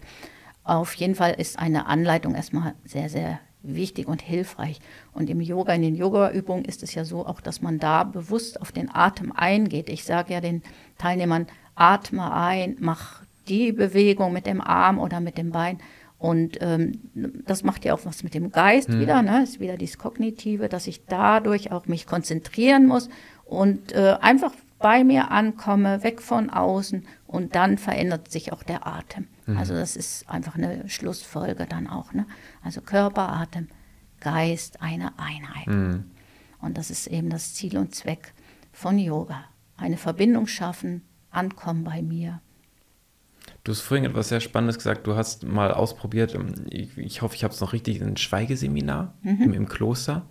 Auf 0.68 0.92
jeden 0.96 1.14
Fall 1.14 1.32
ist 1.32 1.58
eine 1.58 1.86
Anleitung 1.86 2.34
erstmal 2.34 2.74
sehr, 2.84 3.08
sehr 3.08 3.40
wichtig 3.62 4.06
und 4.06 4.20
hilfreich. 4.20 4.80
Und 5.14 5.30
im 5.30 5.40
Yoga, 5.40 5.72
in 5.72 5.80
den 5.80 5.94
Yoga-Übungen 5.94 6.66
ist 6.66 6.82
es 6.82 6.94
ja 6.94 7.06
so 7.06 7.24
auch, 7.24 7.40
dass 7.40 7.62
man 7.62 7.78
da 7.78 8.04
bewusst 8.04 8.60
auf 8.60 8.70
den 8.70 8.94
Atem 8.94 9.32
eingeht. 9.32 9.88
Ich 9.88 10.04
sage 10.04 10.34
ja 10.34 10.42
den 10.42 10.62
Teilnehmern, 10.98 11.46
atme 11.74 12.30
ein, 12.34 12.76
mach 12.80 13.22
die 13.48 13.72
Bewegung 13.72 14.34
mit 14.34 14.44
dem 14.44 14.60
Arm 14.60 14.98
oder 14.98 15.20
mit 15.20 15.38
dem 15.38 15.52
Bein. 15.52 15.78
Und 16.18 16.58
ähm, 16.60 17.00
das 17.46 17.62
macht 17.62 17.86
ja 17.86 17.94
auch 17.94 18.04
was 18.04 18.22
mit 18.22 18.34
dem 18.34 18.52
Geist 18.52 18.90
mhm. 18.90 19.00
wieder, 19.00 19.22
ne? 19.22 19.44
ist 19.44 19.60
wieder 19.60 19.78
dieses 19.78 19.96
Kognitive, 19.96 20.68
dass 20.68 20.86
ich 20.86 21.06
dadurch 21.06 21.72
auch 21.72 21.86
mich 21.86 22.06
konzentrieren 22.06 22.86
muss 22.86 23.08
und 23.46 23.92
äh, 23.92 24.16
einfach 24.20 24.52
bei 24.78 25.02
mir 25.02 25.30
ankomme, 25.30 26.02
weg 26.02 26.20
von 26.20 26.50
außen 26.50 27.06
und 27.26 27.54
dann 27.54 27.78
verändert 27.78 28.30
sich 28.30 28.52
auch 28.52 28.62
der 28.62 28.86
Atem. 28.86 29.28
Mhm. 29.48 29.56
Also 29.56 29.74
das 29.74 29.96
ist 29.96 30.28
einfach 30.28 30.54
eine 30.54 30.88
Schlussfolge 30.88 31.66
dann 31.66 31.86
auch. 31.86 32.12
Ne? 32.12 32.26
Also 32.62 32.80
Körper, 32.80 33.32
Atem, 33.32 33.68
Geist, 34.20 34.82
eine 34.82 35.18
Einheit. 35.18 35.66
Mhm. 35.66 36.04
Und 36.60 36.76
das 36.76 36.90
ist 36.90 37.06
eben 37.06 37.30
das 37.30 37.54
Ziel 37.54 37.78
und 37.78 37.94
Zweck 37.94 38.34
von 38.72 38.98
Yoga. 38.98 39.44
Eine 39.76 39.96
Verbindung 39.96 40.46
schaffen, 40.46 41.02
ankommen 41.30 41.84
bei 41.84 42.02
mir. 42.02 42.40
Du 43.64 43.72
hast 43.72 43.80
vorhin 43.80 44.04
etwas 44.04 44.28
sehr 44.28 44.40
Spannendes 44.40 44.76
gesagt. 44.76 45.06
Du 45.06 45.16
hast 45.16 45.44
mal 45.44 45.72
ausprobiert, 45.72 46.34
ähm, 46.34 46.66
ich, 46.70 46.96
ich 46.98 47.22
hoffe, 47.22 47.34
ich 47.34 47.44
habe 47.44 47.54
es 47.54 47.60
noch 47.60 47.72
richtig, 47.72 48.02
ein 48.02 48.16
Schweigeseminar 48.16 49.14
mhm. 49.22 49.42
im, 49.42 49.52
im, 49.54 49.68
Kloster. 49.68 50.26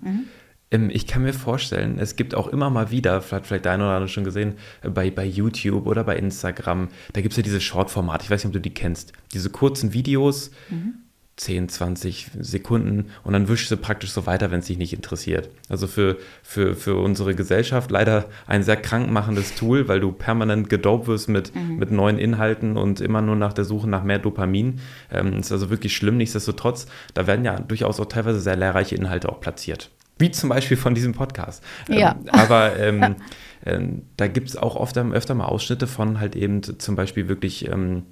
Ähm, 0.72 0.90
ich 0.92 1.08
kann 1.08 1.24
mir 1.24 1.34
vorstellen, 1.34 2.00
es 2.00 2.16
gibt 2.16 2.36
auch 2.36 2.48
immer 2.48 2.70
mal 2.70 2.92
wieder, 2.92 3.22
vielleicht, 3.22 3.48
vielleicht 3.48 3.66
der 3.66 3.74
eine 3.74 3.84
oder 3.84 3.94
andere 3.94 4.10
schon 4.10 4.24
gesehen, 4.24 4.56
äh, 4.82 4.90
bei, 4.90 5.12
bei 5.12 5.26
YouTube 5.26 5.86
oder 5.86 6.04
bei 6.04 6.18
Instagram, 6.18 6.90
da 7.14 7.22
gibt 7.22 7.34
es 7.34 7.38
ja 7.38 7.44
diese 7.44 7.62
Short-Formate, 7.62 8.26
ich 8.26 8.32
weiß 8.32 8.44
nicht, 8.44 8.48
ob 8.48 8.54
du 8.54 8.62
die 8.62 8.74
kennst, 8.74 9.14
diese 9.34 9.50
kurzen 9.50 9.94
Videos, 9.94 10.52
mhm. 10.70 11.00
10, 11.38 11.70
20 11.70 12.32
Sekunden 12.40 13.12
und 13.24 13.34
dann 13.34 13.48
wischst 13.48 13.70
du 13.70 13.78
praktisch 13.78 14.10
so 14.10 14.26
weiter, 14.26 14.50
wenn 14.50 14.60
es 14.60 14.66
dich 14.66 14.80
nicht 14.80 14.94
interessiert. 14.94 15.50
Also 15.70 15.86
für, 15.86 16.18
für, 16.42 16.76
für 16.76 16.96
unsere 16.96 17.36
Gesellschaft 17.36 17.92
leider 17.92 18.26
ein 18.48 18.64
sehr 18.64 18.76
krankmachendes 18.76 19.54
Tool, 19.54 19.88
weil 19.88 20.00
du 20.00 20.12
permanent 20.12 20.68
gedopt 20.68 21.08
wirst 21.08 21.30
mit, 21.30 21.54
mhm. 21.56 21.78
mit 21.78 21.92
neuen 21.92 22.18
Inhalten 22.18 22.76
und 22.76 23.02
immer 23.02 23.22
nur 23.22 23.36
nach 23.36 23.54
der 23.54 23.66
Suche 23.66 23.88
nach 23.88 24.04
mehr 24.04 24.18
Dopamin. 24.18 24.80
Ähm, 25.12 25.40
ist 25.40 25.52
also 25.52 25.70
wirklich 25.70 25.96
schlimm. 25.96 26.18
Nichtsdestotrotz, 26.18 26.88
da 27.14 27.28
werden 27.28 27.46
ja 27.46 27.60
durchaus 27.60 28.00
auch 28.00 28.08
teilweise 28.08 28.40
sehr 28.40 28.56
lehrreiche 28.56 28.96
Inhalte 28.96 29.30
auch 29.30 29.40
platziert. 29.40 29.92
Wie 30.18 30.32
zum 30.32 30.50
Beispiel 30.50 30.78
von 30.78 30.96
diesem 30.96 31.14
Podcast. 31.14 31.64
Ja. 31.88 32.12
Ähm, 32.12 32.30
aber 32.32 32.78
ähm, 32.80 33.16
ähm, 33.66 34.02
da 34.18 34.28
gibt 34.28 34.50
es 34.50 34.58
auch 34.58 34.76
oft, 34.76 34.98
öfter 34.98 35.36
mal 35.36 35.46
Ausschnitte 35.46 35.88
von 35.88 36.20
halt 36.20 36.36
eben 36.36 36.62
zum 36.64 36.96
Beispiel 36.96 37.28
wirklich 37.28 37.68
ähm, 37.68 38.04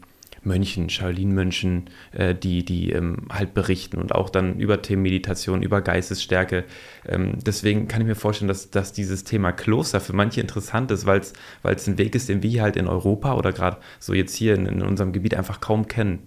Mönchen, 0.46 0.90
Shaolin-Mönchen, 0.90 1.90
äh, 2.12 2.36
die, 2.36 2.64
die 2.64 2.92
ähm, 2.92 3.28
halt 3.32 3.54
berichten 3.54 3.98
und 3.98 4.14
auch 4.14 4.30
dann 4.30 4.60
über 4.60 4.82
Themen 4.82 5.02
Meditation, 5.02 5.62
über 5.62 5.82
Geistesstärke. 5.82 6.64
Ähm, 7.08 7.40
deswegen 7.46 7.88
kann 7.88 8.02
ich 8.02 8.08
mir 8.08 8.16
vorstellen, 8.16 8.48
dass, 8.48 8.70
dass 8.70 8.94
dieses 8.94 9.24
Thema 9.24 9.52
Kloster 9.52 10.00
für 10.00 10.14
manche 10.14 10.42
interessant 10.42 10.92
ist, 10.92 11.06
weil 11.06 11.22
es 11.22 11.88
ein 11.88 11.98
Weg 11.98 12.16
ist, 12.16 12.30
den 12.30 12.44
wir 12.44 12.62
halt 12.62 12.78
in 12.78 12.88
Europa 12.88 13.36
oder 13.36 13.52
gerade 13.52 13.78
so 14.00 14.14
jetzt 14.14 14.36
hier 14.36 14.56
in, 14.56 14.66
in, 14.68 14.82
unserem 14.82 15.12
Gebiet 15.12 15.36
einfach 15.36 15.62
kaum 15.62 15.88
kennen. 15.88 16.20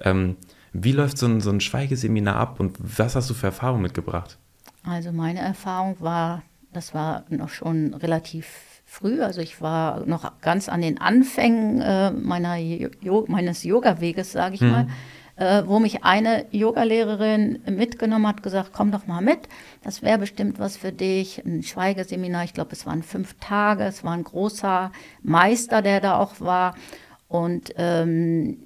Ähm, 0.00 0.36
wie 0.72 0.92
läuft 0.92 1.18
so 1.18 1.26
ein, 1.26 1.40
so 1.40 1.50
ein 1.50 1.60
Schweigeseminar 1.60 2.36
ab 2.36 2.60
und 2.60 2.76
was 2.78 3.16
hast 3.16 3.30
du 3.30 3.34
für 3.34 3.46
Erfahrungen 3.46 3.82
mitgebracht? 3.82 4.38
Also 4.88 5.12
meine 5.12 5.40
Erfahrung 5.40 5.96
war, 6.00 6.42
das 6.72 6.94
war 6.94 7.24
noch 7.28 7.50
schon 7.50 7.94
relativ 7.94 8.46
früh, 8.86 9.22
also 9.22 9.42
ich 9.42 9.60
war 9.60 10.06
noch 10.06 10.40
ganz 10.40 10.68
an 10.68 10.80
den 10.80 10.98
Anfängen 10.98 11.82
äh, 11.82 12.10
meiner 12.10 12.56
jo 12.56 13.26
meines 13.28 13.64
Yoga-Weges, 13.64 14.32
sage 14.32 14.54
ich 14.54 14.62
mhm. 14.62 14.70
mal, 14.70 14.86
äh, 15.36 15.62
wo 15.66 15.78
mich 15.78 16.04
eine 16.04 16.46
Yogalehrerin 16.52 17.60
mitgenommen 17.66 18.26
hat, 18.26 18.42
gesagt, 18.42 18.70
komm 18.72 18.90
doch 18.90 19.06
mal 19.06 19.20
mit, 19.20 19.40
das 19.82 20.02
wäre 20.02 20.18
bestimmt 20.18 20.58
was 20.58 20.78
für 20.78 20.90
dich. 20.90 21.44
Ein 21.44 21.62
Schweigeseminar, 21.62 22.44
ich 22.44 22.54
glaube, 22.54 22.72
es 22.72 22.86
waren 22.86 23.02
fünf 23.02 23.34
Tage, 23.40 23.84
es 23.84 24.04
war 24.04 24.12
ein 24.12 24.24
großer 24.24 24.90
Meister, 25.22 25.82
der 25.82 26.00
da 26.00 26.18
auch 26.18 26.40
war. 26.40 26.74
Und 27.28 27.74
ähm, 27.76 28.56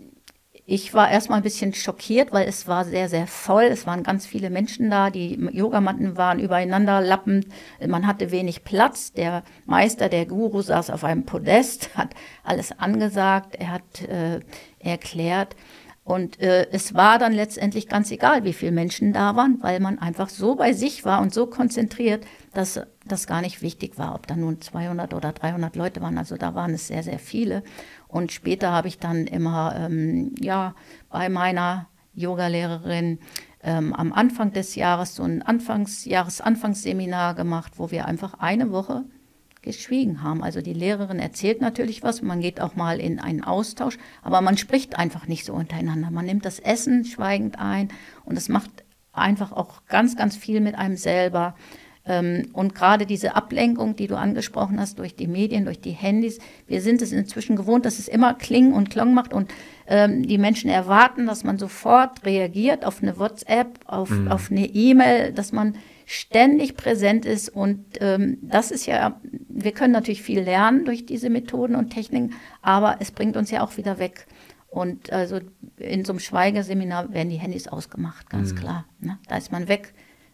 ich 0.64 0.94
war 0.94 1.10
erstmal 1.10 1.38
ein 1.38 1.42
bisschen 1.42 1.74
schockiert, 1.74 2.32
weil 2.32 2.48
es 2.48 2.68
war 2.68 2.84
sehr, 2.84 3.08
sehr 3.08 3.26
voll. 3.26 3.64
Es 3.64 3.86
waren 3.86 4.04
ganz 4.04 4.26
viele 4.26 4.48
Menschen 4.48 4.90
da. 4.90 5.10
Die 5.10 5.34
Yogamatten 5.34 6.16
waren 6.16 6.38
übereinander 6.38 7.00
lappend. 7.00 7.46
Man 7.84 8.06
hatte 8.06 8.30
wenig 8.30 8.62
Platz. 8.62 9.12
Der 9.12 9.42
Meister, 9.66 10.08
der 10.08 10.24
Guru, 10.24 10.62
saß 10.62 10.90
auf 10.90 11.02
einem 11.02 11.24
Podest, 11.26 11.90
hat 11.96 12.10
alles 12.44 12.78
angesagt. 12.78 13.56
Er 13.56 13.72
hat 13.72 14.02
äh, 14.02 14.40
erklärt. 14.78 15.56
Und 16.04 16.40
äh, 16.40 16.66
es 16.72 16.94
war 16.94 17.18
dann 17.18 17.32
letztendlich 17.32 17.88
ganz 17.88 18.10
egal, 18.10 18.42
wie 18.42 18.52
viele 18.52 18.72
Menschen 18.72 19.12
da 19.12 19.36
waren, 19.36 19.58
weil 19.62 19.78
man 19.78 20.00
einfach 20.00 20.28
so 20.28 20.56
bei 20.56 20.72
sich 20.72 21.04
war 21.04 21.20
und 21.20 21.32
so 21.32 21.46
konzentriert, 21.46 22.24
dass 22.52 22.80
das 23.06 23.28
gar 23.28 23.40
nicht 23.40 23.62
wichtig 23.62 23.98
war, 23.98 24.16
ob 24.16 24.26
da 24.26 24.34
nun 24.34 24.60
200 24.60 25.14
oder 25.14 25.32
300 25.32 25.76
Leute 25.76 26.00
waren. 26.00 26.18
Also 26.18 26.36
da 26.36 26.56
waren 26.56 26.74
es 26.74 26.88
sehr, 26.88 27.04
sehr 27.04 27.20
viele. 27.20 27.62
Und 28.12 28.30
später 28.30 28.70
habe 28.70 28.88
ich 28.88 28.98
dann 28.98 29.26
immer 29.26 29.74
ähm, 29.74 30.34
ja, 30.38 30.74
bei 31.08 31.30
meiner 31.30 31.88
Yogalehrerin 32.14 33.18
ähm, 33.62 33.94
am 33.94 34.12
Anfang 34.12 34.52
des 34.52 34.74
Jahres 34.74 35.14
so 35.14 35.22
ein 35.22 35.40
Anfangs 35.40 36.04
Jahresanfangsseminar 36.04 37.34
gemacht, 37.34 37.72
wo 37.78 37.90
wir 37.90 38.04
einfach 38.04 38.34
eine 38.34 38.70
Woche 38.70 39.04
geschwiegen 39.62 40.22
haben. 40.22 40.42
Also 40.42 40.60
die 40.60 40.74
Lehrerin 40.74 41.20
erzählt 41.20 41.62
natürlich 41.62 42.02
was, 42.02 42.20
man 42.20 42.40
geht 42.40 42.60
auch 42.60 42.76
mal 42.76 43.00
in 43.00 43.18
einen 43.18 43.42
Austausch, 43.42 43.96
aber 44.20 44.42
man 44.42 44.58
spricht 44.58 44.98
einfach 44.98 45.26
nicht 45.26 45.46
so 45.46 45.54
untereinander. 45.54 46.10
Man 46.10 46.26
nimmt 46.26 46.44
das 46.44 46.58
Essen 46.58 47.06
schweigend 47.06 47.58
ein 47.58 47.88
und 48.26 48.36
es 48.36 48.50
macht 48.50 48.84
einfach 49.12 49.52
auch 49.52 49.86
ganz, 49.86 50.16
ganz 50.16 50.36
viel 50.36 50.60
mit 50.60 50.74
einem 50.74 50.96
selber. 50.96 51.54
Ähm, 52.04 52.48
und 52.52 52.74
gerade 52.74 53.06
diese 53.06 53.36
Ablenkung, 53.36 53.94
die 53.94 54.08
du 54.08 54.16
angesprochen 54.16 54.80
hast, 54.80 54.98
durch 54.98 55.14
die 55.14 55.28
Medien, 55.28 55.64
durch 55.64 55.80
die 55.80 55.92
Handys, 55.92 56.38
wir 56.66 56.80
sind 56.80 57.00
es 57.00 57.12
inzwischen 57.12 57.54
gewohnt, 57.54 57.86
dass 57.86 57.98
es 57.98 58.08
immer 58.08 58.34
Kling 58.34 58.72
und 58.72 58.90
Klong 58.90 59.14
macht 59.14 59.32
und 59.32 59.52
ähm, 59.86 60.26
die 60.26 60.38
Menschen 60.38 60.68
erwarten, 60.68 61.26
dass 61.26 61.44
man 61.44 61.58
sofort 61.58 62.24
reagiert 62.24 62.84
auf 62.84 63.02
eine 63.02 63.18
WhatsApp, 63.18 63.78
auf, 63.86 64.10
mhm. 64.10 64.28
auf 64.28 64.50
eine 64.50 64.66
E-Mail, 64.66 65.32
dass 65.32 65.52
man 65.52 65.76
ständig 66.04 66.76
präsent 66.76 67.24
ist. 67.24 67.48
Und 67.48 67.84
ähm, 68.00 68.38
das 68.42 68.72
ist 68.72 68.86
ja, 68.86 69.20
wir 69.48 69.72
können 69.72 69.92
natürlich 69.92 70.22
viel 70.22 70.40
lernen 70.40 70.84
durch 70.84 71.06
diese 71.06 71.30
Methoden 71.30 71.76
und 71.76 71.90
Techniken, 71.90 72.34
aber 72.62 72.96
es 72.98 73.12
bringt 73.12 73.36
uns 73.36 73.50
ja 73.50 73.62
auch 73.62 73.76
wieder 73.76 73.98
weg. 73.98 74.26
Und 74.68 75.12
also 75.12 75.38
in 75.76 76.04
so 76.04 76.12
einem 76.12 76.20
Schweigeseminar 76.20 77.12
werden 77.12 77.28
die 77.28 77.36
Handys 77.36 77.68
ausgemacht, 77.68 78.28
ganz 78.30 78.52
mhm. 78.52 78.56
klar. 78.56 78.86
Ne? 79.00 79.18
Da 79.28 79.36
ist 79.36 79.52
man 79.52 79.68
weg, 79.68 79.92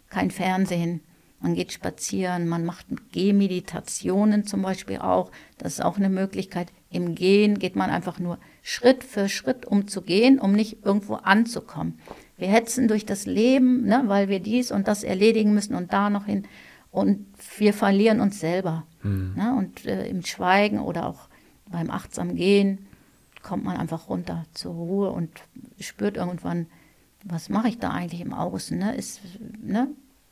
kein 0.08 0.30
Fernsehen, 0.30 1.00
man 1.40 1.54
geht 1.54 1.72
spazieren, 1.72 2.48
man 2.48 2.64
macht 2.64 2.86
Gehmeditationen 3.12 4.44
zum 4.44 4.62
Beispiel 4.62 4.98
auch. 4.98 5.30
Das 5.56 5.74
ist 5.74 5.84
auch 5.84 5.96
eine 5.96 6.08
Möglichkeit. 6.08 6.72
Im 6.90 7.14
Gehen 7.14 7.58
geht 7.58 7.76
man 7.76 7.90
einfach 7.90 8.18
nur 8.18 8.38
Schritt 8.62 9.04
für 9.04 9.28
Schritt, 9.28 9.64
um 9.64 9.86
zu 9.86 10.02
gehen, 10.02 10.40
um 10.40 10.52
nicht 10.52 10.84
irgendwo 10.84 11.14
anzukommen. 11.14 12.00
Wir 12.36 12.48
hetzen 12.48 12.88
durch 12.88 13.06
das 13.06 13.26
Leben, 13.26 13.84
ne, 13.84 14.02
weil 14.06 14.28
wir 14.28 14.40
dies 14.40 14.72
und 14.72 14.88
das 14.88 15.04
erledigen 15.04 15.54
müssen 15.54 15.74
und 15.74 15.92
da 15.92 16.10
noch 16.10 16.26
hin. 16.26 16.44
Und 16.90 17.26
wir 17.58 17.72
verlieren 17.72 18.20
uns 18.20 18.40
selber. 18.40 18.86
Mhm. 19.02 19.34
Ne, 19.36 19.54
und 19.56 19.86
äh, 19.86 20.08
im 20.08 20.24
Schweigen 20.24 20.80
oder 20.80 21.06
auch 21.06 21.28
beim 21.70 21.90
achtsamen 21.90 22.34
Gehen 22.34 22.86
kommt 23.42 23.64
man 23.64 23.76
einfach 23.76 24.08
runter 24.08 24.44
zur 24.52 24.74
Ruhe 24.74 25.10
und 25.10 25.30
spürt 25.78 26.16
irgendwann, 26.16 26.66
was 27.24 27.48
mache 27.48 27.68
ich 27.68 27.78
da 27.78 27.90
eigentlich 27.90 28.20
im 28.20 28.34
Außen? 28.34 28.78
Ne? 28.78 28.94
Ist, 28.96 29.20
ne? 29.60 29.88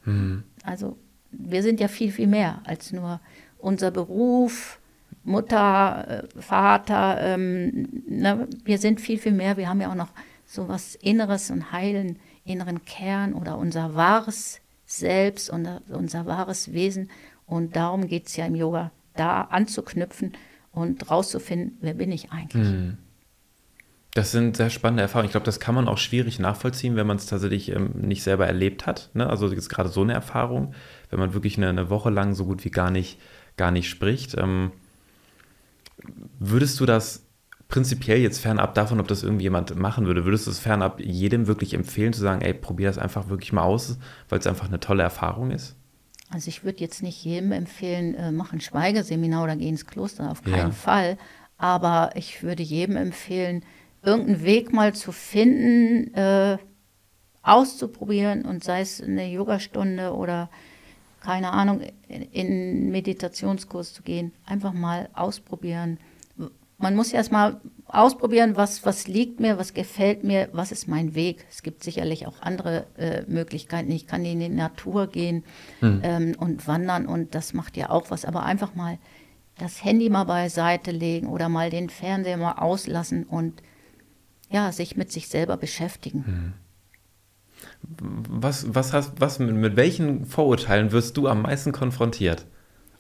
Mhm. 0.07 0.45
Also 0.63 0.97
wir 1.31 1.63
sind 1.63 1.81
ja 1.81 1.89
viel, 1.89 2.11
viel 2.11 2.27
mehr 2.27 2.63
als 2.65 2.93
nur 2.93 3.21
unser 3.59 3.91
Beruf, 3.91 4.81
Mutter, 5.25 6.25
äh, 6.35 6.41
Vater. 6.41 7.19
Ähm, 7.21 8.03
ne? 8.09 8.49
Wir 8.65 8.79
sind 8.79 9.01
viel, 9.01 9.19
viel 9.19 9.33
mehr. 9.33 9.57
Wir 9.57 9.69
haben 9.69 9.81
ja 9.81 9.91
auch 9.91 9.97
noch 9.97 10.13
so 10.47 10.69
was 10.69 10.95
Inneres 10.95 11.51
und 11.51 11.73
heilen, 11.73 12.19
inneren 12.45 12.85
Kern 12.85 13.35
oder 13.35 13.59
unser 13.59 13.95
wahres 13.95 14.61
Selbst, 14.89 15.51
unser, 15.51 15.83
unser 15.89 16.27
wahres 16.27 16.73
Wesen. 16.73 17.11
Und 17.45 17.75
darum 17.75 18.07
geht 18.07 18.29
es 18.29 18.37
ja 18.37 18.47
im 18.47 18.55
Yoga, 18.55 18.93
da 19.15 19.43
anzuknüpfen 19.43 20.33
und 20.73 21.11
rauszufinden, 21.11 21.77
wer 21.81 21.95
bin 21.95 22.13
ich 22.13 22.31
eigentlich. 22.31 22.69
Mhm. 22.69 22.99
Das 24.17 24.33
sind 24.33 24.57
sehr 24.57 24.71
spannende 24.71 25.03
Erfahrungen. 25.03 25.27
Ich 25.27 25.33
glaube, 25.33 25.45
das 25.45 25.61
kann 25.61 25.75
man 25.75 25.89
auch 25.89 25.99
schwierig 25.99 26.39
nachvollziehen, 26.39 26.97
wenn 26.97 27.07
man 27.07 27.19
es 27.19 27.27
tatsächlich 27.27 27.71
ähm, 27.71 27.91
nicht 27.97 28.23
selber 28.23 28.47
erlebt 28.47 28.87
hat. 28.87 29.11
Ne? 29.13 29.29
Also 29.29 29.53
jetzt 29.53 29.69
gerade 29.69 29.91
so 29.91 30.01
eine 30.01 30.15
Erfahrung, 30.15 30.73
wenn 31.11 31.19
man 31.19 31.35
wirklich 31.35 31.59
eine, 31.59 31.69
eine, 31.69 31.91
Woche 31.91 32.09
lang 32.09 32.33
so 32.33 32.47
gut 32.47 32.65
wie 32.65 32.71
gar 32.71 32.91
nicht, 32.91 33.19
gar 33.59 33.71
nicht 33.71 33.91
spricht. 33.91 34.35
Ähm, 34.39 34.73
würdest 36.39 36.81
du 36.81 36.87
das 36.87 37.27
prinzipiell 37.69 38.19
jetzt 38.19 38.39
fernab 38.39 38.73
davon, 38.73 39.01
ob 39.01 39.09
das 39.09 39.23
irgendwie 39.23 39.43
jemand 39.43 39.77
machen 39.77 40.07
würde, 40.07 40.25
würdest 40.25 40.47
du 40.47 40.51
es 40.51 40.61
fernab 40.61 40.99
jedem 40.99 41.47
wirklich 41.47 41.75
empfehlen, 41.75 42.15
zu 42.15 42.23
sagen, 42.23 42.41
ey, 42.41 42.55
probier 42.55 42.89
das 42.89 42.97
einfach 42.97 43.29
wirklich 43.29 43.53
mal 43.53 43.65
aus, 43.65 43.99
weil 44.31 44.39
es 44.39 44.47
einfach 44.47 44.69
eine 44.69 44.81
tolle 44.81 45.03
Erfahrung 45.03 45.51
ist? 45.51 45.77
Also 46.31 46.49
ich 46.49 46.65
würde 46.65 46.81
jetzt 46.81 47.03
nicht 47.03 47.23
jedem 47.23 47.53
empfehlen, 47.53 48.15
äh, 48.15 48.33
mach 48.33 48.55
ein 48.55 48.63
Schweigeseminar 48.63 49.45
oder 49.45 49.57
geh 49.57 49.69
ins 49.69 49.85
Kloster, 49.85 50.31
auf 50.31 50.43
keinen 50.43 50.57
ja. 50.57 50.71
Fall. 50.71 51.19
Aber 51.59 52.13
ich 52.15 52.43
würde 52.43 52.63
jedem 52.63 52.97
empfehlen, 52.97 53.63
irgendeinen 54.07 54.45
Weg 54.45 54.73
mal 54.73 54.95
zu 54.95 55.13
finden, 55.13 56.15
äh, 56.15 56.59
auszuprobieren 57.43 58.45
und 58.45 58.65
sei 58.65 58.81
es 58.81 59.03
eine 59.03 59.29
Yogastunde 59.29 60.15
oder 60.15 60.51
keine 61.21 61.53
Ahnung, 61.53 61.81
in 62.09 62.47
einen 62.47 62.91
Meditationskurs 62.91 63.93
zu 63.93 64.03
gehen, 64.03 64.33
einfach 64.45 64.73
mal 64.73 65.09
ausprobieren. 65.13 65.99
Man 66.79 66.95
muss 66.95 67.11
ja 67.11 67.19
erstmal 67.19 67.61
ausprobieren, 67.87 68.55
was, 68.55 68.85
was 68.85 69.09
liegt 69.09 69.41
mir, 69.41 69.59
was 69.59 69.75
gefällt 69.75 70.23
mir, 70.23 70.51
was 70.53 70.71
ist 70.71 70.87
mein 70.87 71.15
Weg. 71.15 71.45
Es 71.51 71.63
gibt 71.63 71.83
sicherlich 71.83 72.27
auch 72.27 72.43
andere 72.43 72.87
äh, 72.97 73.23
Möglichkeiten. 73.27 73.91
Ich 73.91 74.07
kann 74.07 74.25
in 74.25 74.41
die 74.41 74.49
Natur 74.49 75.09
gehen 75.09 75.43
mhm. 75.81 76.01
ähm, 76.05 76.37
und 76.39 76.67
wandern 76.69 77.07
und 77.07 77.35
das 77.35 77.55
macht 77.55 77.77
ja 77.77 77.91
auch 77.91 78.11
was. 78.11 78.25
Aber 78.25 78.45
einfach 78.45 78.75
mal 78.75 78.99
das 79.59 79.83
Handy 79.83 80.11
mal 80.11 80.25
beiseite 80.25 80.91
legen 80.91 81.29
oder 81.29 81.49
mal 81.49 81.71
den 81.71 81.89
Fernseher 81.89 82.37
mal 82.37 82.59
auslassen 82.59 83.25
und 83.25 83.63
ja, 84.51 84.73
sich 84.73 84.97
mit 84.97 85.13
sich 85.13 85.29
selber 85.29 85.57
beschäftigen. 85.57 86.25
Hm. 86.27 86.53
Was, 87.83 88.75
was 88.75 88.93
hast, 88.93 89.21
was, 89.21 89.39
mit, 89.39 89.55
mit 89.55 89.77
welchen 89.77 90.27
Vorurteilen 90.27 90.93
wirst 90.93 91.17
du 91.17 91.29
am 91.29 91.43
meisten 91.43 91.73
konfrontiert? 91.73 92.47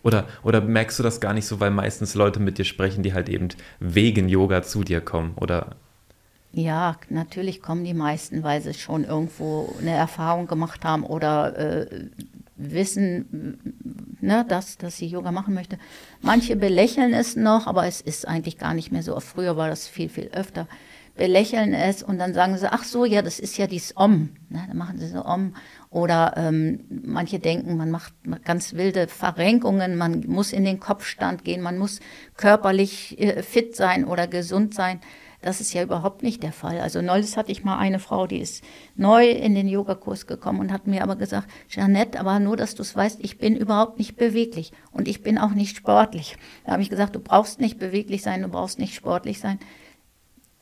Oder, 0.02 0.26
oder 0.42 0.60
merkst 0.60 0.98
du 0.98 1.02
das 1.02 1.20
gar 1.20 1.34
nicht 1.34 1.46
so, 1.46 1.58
weil 1.60 1.70
meistens 1.70 2.14
Leute 2.14 2.40
mit 2.40 2.58
dir 2.58 2.64
sprechen, 2.64 3.02
die 3.02 3.12
halt 3.12 3.28
eben 3.28 3.48
wegen 3.80 4.28
Yoga 4.28 4.62
zu 4.62 4.84
dir 4.84 5.00
kommen? 5.00 5.34
Oder? 5.34 5.76
Ja, 6.52 6.96
natürlich 7.10 7.60
kommen 7.60 7.84
die 7.84 7.92
meisten, 7.92 8.42
weil 8.42 8.62
sie 8.62 8.74
schon 8.74 9.04
irgendwo 9.04 9.74
eine 9.80 9.90
Erfahrung 9.90 10.46
gemacht 10.46 10.84
haben 10.84 11.04
oder 11.04 11.58
äh, 11.58 12.06
wissen, 12.56 13.74
ne, 14.20 14.44
dass, 14.48 14.78
dass 14.78 14.96
sie 14.96 15.06
Yoga 15.06 15.32
machen 15.32 15.54
möchte. 15.54 15.78
Manche 16.22 16.56
belächeln 16.56 17.12
es 17.12 17.36
noch, 17.36 17.66
aber 17.66 17.86
es 17.86 18.00
ist 18.00 18.26
eigentlich 18.26 18.58
gar 18.58 18.74
nicht 18.74 18.92
mehr 18.92 19.02
so. 19.02 19.18
Früher 19.20 19.56
war 19.56 19.68
das 19.68 19.86
viel, 19.88 20.08
viel 20.08 20.30
öfter 20.32 20.66
belächeln 21.16 21.74
es 21.74 22.02
und 22.02 22.18
dann 22.18 22.34
sagen 22.34 22.56
sie, 22.58 22.70
ach 22.70 22.84
so, 22.84 23.04
ja, 23.04 23.22
das 23.22 23.38
ist 23.38 23.56
ja 23.56 23.66
dies 23.66 23.96
Om. 23.96 24.30
Ne? 24.48 24.64
Dann 24.68 24.76
machen 24.76 24.98
sie 24.98 25.08
so 25.08 25.24
Om. 25.24 25.54
Oder 25.90 26.34
ähm, 26.36 26.84
manche 26.88 27.38
denken, 27.38 27.76
man 27.76 27.90
macht 27.90 28.12
ganz 28.44 28.74
wilde 28.74 29.08
Verrenkungen, 29.08 29.96
man 29.96 30.24
muss 30.26 30.52
in 30.52 30.64
den 30.64 30.80
Kopfstand 30.80 31.44
gehen, 31.44 31.62
man 31.62 31.78
muss 31.78 32.00
körperlich 32.36 33.18
äh, 33.20 33.42
fit 33.42 33.74
sein 33.76 34.04
oder 34.04 34.26
gesund 34.26 34.74
sein. 34.74 35.00
Das 35.42 35.60
ist 35.60 35.72
ja 35.74 35.82
überhaupt 35.82 36.22
nicht 36.22 36.42
der 36.42 36.52
Fall. 36.52 36.80
Also 36.80 37.02
neulich 37.02 37.36
hatte 37.36 37.52
ich 37.52 37.62
mal 37.62 37.78
eine 37.78 37.98
Frau, 37.98 38.26
die 38.26 38.40
ist 38.40 38.64
neu 38.96 39.28
in 39.28 39.54
den 39.54 39.68
Yogakurs 39.68 40.26
gekommen 40.26 40.60
und 40.60 40.72
hat 40.72 40.86
mir 40.86 41.02
aber 41.02 41.16
gesagt, 41.16 41.48
Jeanette, 41.68 42.18
aber 42.18 42.40
nur, 42.40 42.56
dass 42.56 42.74
du 42.74 42.82
es 42.82 42.96
weißt, 42.96 43.18
ich 43.22 43.38
bin 43.38 43.54
überhaupt 43.54 43.98
nicht 43.98 44.16
beweglich 44.16 44.72
und 44.90 45.06
ich 45.06 45.22
bin 45.22 45.38
auch 45.38 45.52
nicht 45.52 45.76
sportlich. 45.76 46.36
Da 46.64 46.72
habe 46.72 46.82
ich 46.82 46.90
gesagt, 46.90 47.14
du 47.14 47.20
brauchst 47.20 47.60
nicht 47.60 47.78
beweglich 47.78 48.22
sein, 48.22 48.42
du 48.42 48.48
brauchst 48.48 48.78
nicht 48.78 48.94
sportlich 48.94 49.38
sein. 49.38 49.58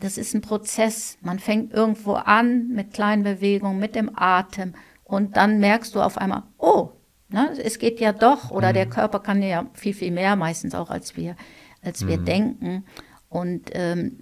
Das 0.05 0.19
ist 0.19 0.35
ein 0.35 0.43
Prozess. 0.43 1.17
Man 1.23 1.39
fängt 1.39 1.73
irgendwo 1.73 2.13
an 2.13 2.69
mit 2.69 2.93
kleinen 2.93 3.23
Bewegungen, 3.23 3.81
mit 3.81 3.95
dem 3.95 4.11
Atem 4.15 4.75
und 5.03 5.39
dann 5.39 5.61
merkst 5.61 5.95
du 5.95 6.03
auf 6.03 6.19
einmal, 6.19 6.43
oh, 6.59 6.91
ne, 7.31 7.49
es 7.65 7.79
geht 7.79 8.01
ja 8.01 8.13
doch 8.13 8.51
oder 8.51 8.69
mhm. 8.69 8.75
der 8.75 8.87
Körper 8.91 9.21
kann 9.21 9.43
ja 9.43 9.65
viel, 9.73 9.95
viel 9.95 10.11
mehr 10.11 10.37
meistens 10.37 10.75
auch 10.75 10.91
als 10.91 11.17
wir, 11.17 11.37
als 11.81 12.03
mhm. 12.03 12.09
wir 12.09 12.19
denken. 12.19 12.85
Und 13.31 13.71
ähm, 13.73 14.19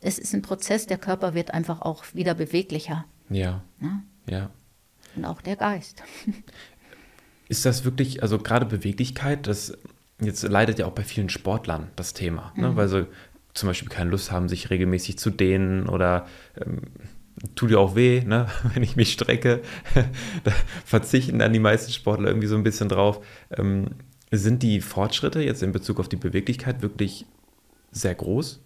es 0.00 0.20
ist 0.20 0.32
ein 0.32 0.42
Prozess, 0.42 0.86
der 0.86 0.98
Körper 0.98 1.34
wird 1.34 1.52
einfach 1.52 1.82
auch 1.82 2.04
wieder 2.14 2.34
beweglicher. 2.34 3.04
Ja. 3.28 3.64
Ne? 3.80 4.04
Ja. 4.30 4.50
Und 5.16 5.24
auch 5.24 5.42
der 5.42 5.56
Geist. 5.56 6.04
Ist 7.48 7.64
das 7.64 7.84
wirklich, 7.84 8.22
also 8.22 8.38
gerade 8.38 8.66
Beweglichkeit, 8.66 9.48
das 9.48 9.76
jetzt 10.20 10.44
leidet 10.44 10.78
ja 10.78 10.86
auch 10.86 10.92
bei 10.92 11.02
vielen 11.02 11.30
Sportlern 11.30 11.90
das 11.96 12.12
Thema, 12.12 12.52
ne? 12.54 12.70
Mhm. 12.70 12.76
weil 12.76 12.88
sie 12.88 13.06
zum 13.56 13.68
Beispiel 13.68 13.88
keine 13.88 14.10
Lust 14.10 14.30
haben, 14.30 14.48
sich 14.48 14.70
regelmäßig 14.70 15.18
zu 15.18 15.30
dehnen 15.30 15.88
oder 15.88 16.26
ähm, 16.60 16.82
tut 17.54 17.70
ja 17.70 17.78
auch 17.78 17.96
weh, 17.96 18.22
ne? 18.24 18.46
wenn 18.74 18.82
ich 18.82 18.96
mich 18.96 19.12
strecke. 19.12 19.62
da 20.44 20.52
verzichten 20.84 21.38
dann 21.38 21.52
die 21.52 21.58
meisten 21.58 21.92
Sportler 21.92 22.28
irgendwie 22.28 22.48
so 22.48 22.56
ein 22.56 22.62
bisschen 22.62 22.88
drauf. 22.88 23.24
Ähm, 23.56 23.90
sind 24.30 24.62
die 24.62 24.80
Fortschritte 24.80 25.40
jetzt 25.40 25.62
in 25.62 25.72
Bezug 25.72 26.00
auf 26.00 26.08
die 26.08 26.16
Beweglichkeit 26.16 26.82
wirklich 26.82 27.26
sehr 27.92 28.14
groß? 28.14 28.62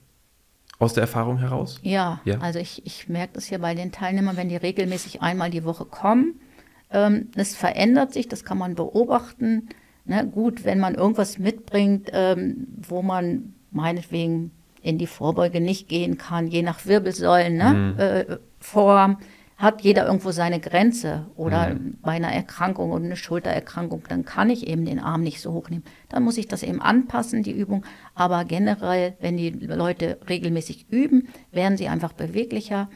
Aus 0.79 0.95
der 0.95 1.03
Erfahrung 1.03 1.39
heraus? 1.39 1.79
Ja, 1.83 2.23
ja? 2.25 2.39
also 2.39 2.59
ich, 2.59 2.87
ich 2.87 3.09
merke 3.09 3.35
das 3.35 3.51
ja 3.51 3.59
bei 3.59 3.75
den 3.75 3.93
Teilnehmern, 3.93 4.39
wenn 4.39 4.49
die 4.49 4.57
regelmäßig 4.57 5.21
einmal 5.21 5.51
die 5.51 5.65
Woche 5.65 5.85
kommen. 5.85 6.41
Ähm, 6.91 7.29
es 7.37 7.55
verändert 7.55 8.15
sich, 8.15 8.29
das 8.29 8.45
kann 8.45 8.57
man 8.57 8.75
beobachten. 8.75 9.69
Ne? 10.07 10.27
Gut, 10.27 10.65
wenn 10.65 10.81
man 10.81 10.95
irgendwas 10.95 11.39
mitbringt, 11.39 12.09
ähm, 12.15 12.67
wo 12.79 13.03
man 13.03 13.55
meinetwegen 13.71 14.53
in 14.83 14.99
die 14.99 15.07
Vorbeuge 15.07 15.61
nicht 15.61 15.89
gehen 15.89 16.19
kann, 16.19 16.47
je 16.47 16.63
nach 16.63 16.87
Wirbelsäulen, 16.87 17.57
ne? 17.57 17.73
Mhm. 17.73 17.99
Äh, 17.99 18.39
Form, 18.59 19.19
hat 19.61 19.83
jeder 19.83 20.07
irgendwo 20.07 20.31
seine 20.31 20.59
Grenze. 20.59 21.27
Oder 21.37 21.75
mhm. 21.75 21.99
bei 22.01 22.13
einer 22.13 22.33
Erkrankung 22.33 22.93
oder 22.93 23.05
einer 23.05 23.17
Schultererkrankung, 23.17 24.05
dann 24.09 24.25
kann 24.25 24.49
ich 24.49 24.67
eben 24.67 24.87
den 24.87 24.99
Arm 24.99 25.21
nicht 25.21 25.41
so 25.41 25.53
hochnehmen. 25.53 25.85
Dann 26.09 26.23
muss 26.23 26.39
ich 26.39 26.49
das 26.49 26.63
eben 26.63 26.81
anpassen, 26.81 27.43
die 27.43 27.53
Übung. 27.53 27.85
Aber 28.15 28.47
generell, 28.47 29.17
wenn 29.21 29.37
die 29.37 29.51
Leute 29.51 30.19
regelmäßig 30.29 30.87
üben, 30.89 31.29
werden 31.53 31.77
sie 31.77 31.89
einfach 31.89 32.15
beweglicher 32.15 32.89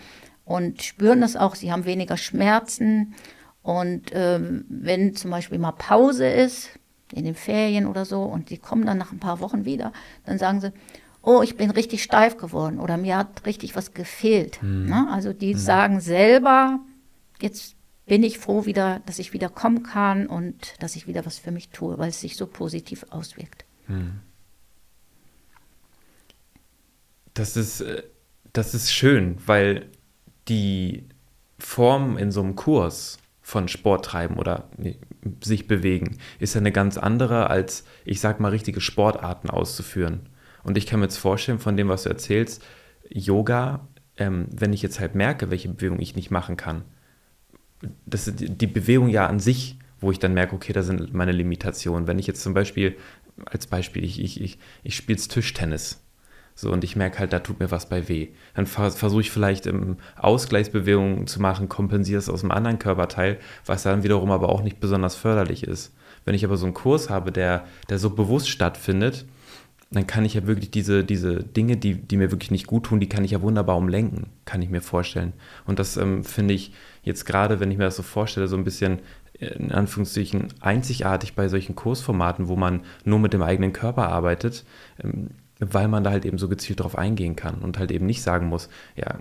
und 0.46 0.82
spüren 0.82 1.20
das 1.20 1.36
auch. 1.36 1.54
Sie 1.54 1.70
haben 1.70 1.84
weniger 1.84 2.16
Schmerzen. 2.16 3.14
Und 3.62 4.10
ähm, 4.12 4.64
wenn 4.68 5.14
zum 5.14 5.30
Beispiel 5.30 5.58
mal 5.58 5.72
Pause 5.72 6.26
ist, 6.26 6.70
in 7.12 7.24
den 7.26 7.34
Ferien 7.34 7.86
oder 7.86 8.06
so, 8.06 8.22
und 8.22 8.48
sie 8.48 8.58
kommen 8.58 8.86
dann 8.86 8.98
nach 8.98 9.12
ein 9.12 9.20
paar 9.20 9.40
Wochen 9.40 9.66
wieder, 9.66 9.92
dann 10.24 10.38
sagen 10.38 10.60
sie, 10.60 10.72
oh, 11.24 11.42
ich 11.42 11.56
bin 11.56 11.70
richtig 11.70 12.02
steif 12.02 12.36
geworden 12.36 12.78
oder 12.78 12.96
mir 12.96 13.16
hat 13.16 13.46
richtig 13.46 13.76
was 13.76 13.94
gefehlt. 13.94 14.62
Mhm. 14.62 14.86
Ne? 14.86 15.08
Also 15.10 15.32
die 15.32 15.54
mhm. 15.54 15.58
sagen 15.58 16.00
selber, 16.00 16.80
jetzt 17.40 17.76
bin 18.06 18.22
ich 18.22 18.38
froh 18.38 18.66
wieder, 18.66 19.00
dass 19.06 19.18
ich 19.18 19.32
wieder 19.32 19.48
kommen 19.48 19.82
kann 19.82 20.26
und 20.26 20.74
dass 20.80 20.96
ich 20.96 21.06
wieder 21.06 21.24
was 21.24 21.38
für 21.38 21.50
mich 21.50 21.70
tue, 21.70 21.98
weil 21.98 22.10
es 22.10 22.20
sich 22.20 22.36
so 22.36 22.46
positiv 22.46 23.06
auswirkt. 23.10 23.64
Mhm. 23.88 24.20
Das 27.32 27.56
ist, 27.56 27.80
äh, 27.80 28.02
das 28.52 28.74
ist 28.74 28.92
schön, 28.92 29.38
weil 29.46 29.90
die 30.48 31.08
Form 31.58 32.18
in 32.18 32.30
so 32.30 32.42
einem 32.42 32.54
Kurs 32.54 33.18
von 33.40 33.68
Sport 33.68 34.04
treiben 34.04 34.36
oder 34.36 34.68
sich 35.42 35.66
bewegen 35.66 36.18
ist 36.38 36.54
ja 36.54 36.60
eine 36.60 36.72
ganz 36.72 36.96
andere, 36.96 37.50
als 37.50 37.84
ich 38.04 38.20
sag 38.20 38.40
mal 38.40 38.50
richtige 38.50 38.80
Sportarten 38.80 39.50
auszuführen. 39.50 40.28
Und 40.64 40.76
ich 40.76 40.86
kann 40.86 41.00
mir 41.00 41.06
jetzt 41.06 41.18
vorstellen, 41.18 41.58
von 41.58 41.76
dem, 41.76 41.88
was 41.88 42.04
du 42.04 42.08
erzählst, 42.08 42.64
Yoga, 43.08 43.86
ähm, 44.16 44.46
wenn 44.50 44.72
ich 44.72 44.82
jetzt 44.82 44.98
halt 45.00 45.14
merke, 45.14 45.50
welche 45.50 45.68
Bewegung 45.68 46.00
ich 46.00 46.16
nicht 46.16 46.30
machen 46.30 46.56
kann, 46.56 46.82
das 48.06 48.28
ist 48.28 48.36
die 48.38 48.66
Bewegung 48.66 49.08
ja 49.08 49.26
an 49.26 49.40
sich, 49.40 49.78
wo 50.00 50.10
ich 50.10 50.18
dann 50.18 50.34
merke, 50.34 50.54
okay, 50.54 50.72
da 50.72 50.82
sind 50.82 51.12
meine 51.12 51.32
Limitationen. 51.32 52.06
Wenn 52.06 52.18
ich 52.18 52.26
jetzt 52.26 52.42
zum 52.42 52.54
Beispiel, 52.54 52.96
als 53.46 53.66
Beispiel, 53.66 54.04
ich, 54.04 54.20
ich, 54.20 54.40
ich, 54.40 54.58
ich 54.82 54.96
spiele 54.96 55.18
Tischtennis. 55.18 56.00
So, 56.56 56.70
und 56.70 56.84
ich 56.84 56.94
merke 56.94 57.18
halt, 57.18 57.32
da 57.32 57.40
tut 57.40 57.58
mir 57.58 57.70
was 57.72 57.88
bei 57.88 58.08
weh. 58.08 58.28
Dann 58.54 58.66
versuche 58.66 59.20
ich 59.20 59.30
vielleicht 59.32 59.66
ähm, 59.66 59.96
Ausgleichsbewegungen 60.16 61.26
zu 61.26 61.42
machen, 61.42 61.68
kompensiere 61.68 62.18
es 62.18 62.28
aus 62.28 62.42
einem 62.42 62.52
anderen 62.52 62.78
Körperteil, 62.78 63.38
was 63.66 63.82
dann 63.82 64.04
wiederum 64.04 64.30
aber 64.30 64.50
auch 64.50 64.62
nicht 64.62 64.78
besonders 64.78 65.16
förderlich 65.16 65.64
ist. 65.64 65.92
Wenn 66.24 66.34
ich 66.34 66.44
aber 66.44 66.56
so 66.56 66.66
einen 66.66 66.74
Kurs 66.74 67.10
habe, 67.10 67.32
der, 67.32 67.66
der 67.88 67.98
so 67.98 68.10
bewusst 68.10 68.48
stattfindet, 68.48 69.26
dann 69.94 70.06
kann 70.06 70.24
ich 70.24 70.34
ja 70.34 70.46
wirklich 70.46 70.70
diese, 70.70 71.04
diese 71.04 71.42
Dinge, 71.42 71.76
die, 71.76 71.94
die 71.94 72.16
mir 72.16 72.30
wirklich 72.30 72.50
nicht 72.50 72.66
gut 72.66 72.84
tun, 72.84 73.00
die 73.00 73.08
kann 73.08 73.24
ich 73.24 73.32
ja 73.32 73.42
wunderbar 73.42 73.76
umlenken, 73.76 74.26
kann 74.44 74.62
ich 74.62 74.70
mir 74.70 74.80
vorstellen. 74.80 75.32
Und 75.66 75.78
das 75.78 75.96
ähm, 75.96 76.24
finde 76.24 76.54
ich 76.54 76.72
jetzt 77.02 77.24
gerade, 77.24 77.60
wenn 77.60 77.70
ich 77.70 77.78
mir 77.78 77.84
das 77.84 77.96
so 77.96 78.02
vorstelle, 78.02 78.48
so 78.48 78.56
ein 78.56 78.64
bisschen 78.64 79.00
äh, 79.38 79.46
in 79.46 79.72
Anführungszeichen 79.72 80.48
einzigartig 80.60 81.34
bei 81.34 81.48
solchen 81.48 81.74
Kursformaten, 81.74 82.48
wo 82.48 82.56
man 82.56 82.82
nur 83.04 83.18
mit 83.18 83.32
dem 83.32 83.42
eigenen 83.42 83.72
Körper 83.72 84.08
arbeitet, 84.08 84.64
ähm, 85.02 85.30
weil 85.60 85.88
man 85.88 86.04
da 86.04 86.10
halt 86.10 86.24
eben 86.24 86.38
so 86.38 86.48
gezielt 86.48 86.80
drauf 86.80 86.98
eingehen 86.98 87.36
kann 87.36 87.56
und 87.56 87.78
halt 87.78 87.92
eben 87.92 88.06
nicht 88.06 88.22
sagen 88.22 88.48
muss, 88.48 88.68
ja, 88.96 89.18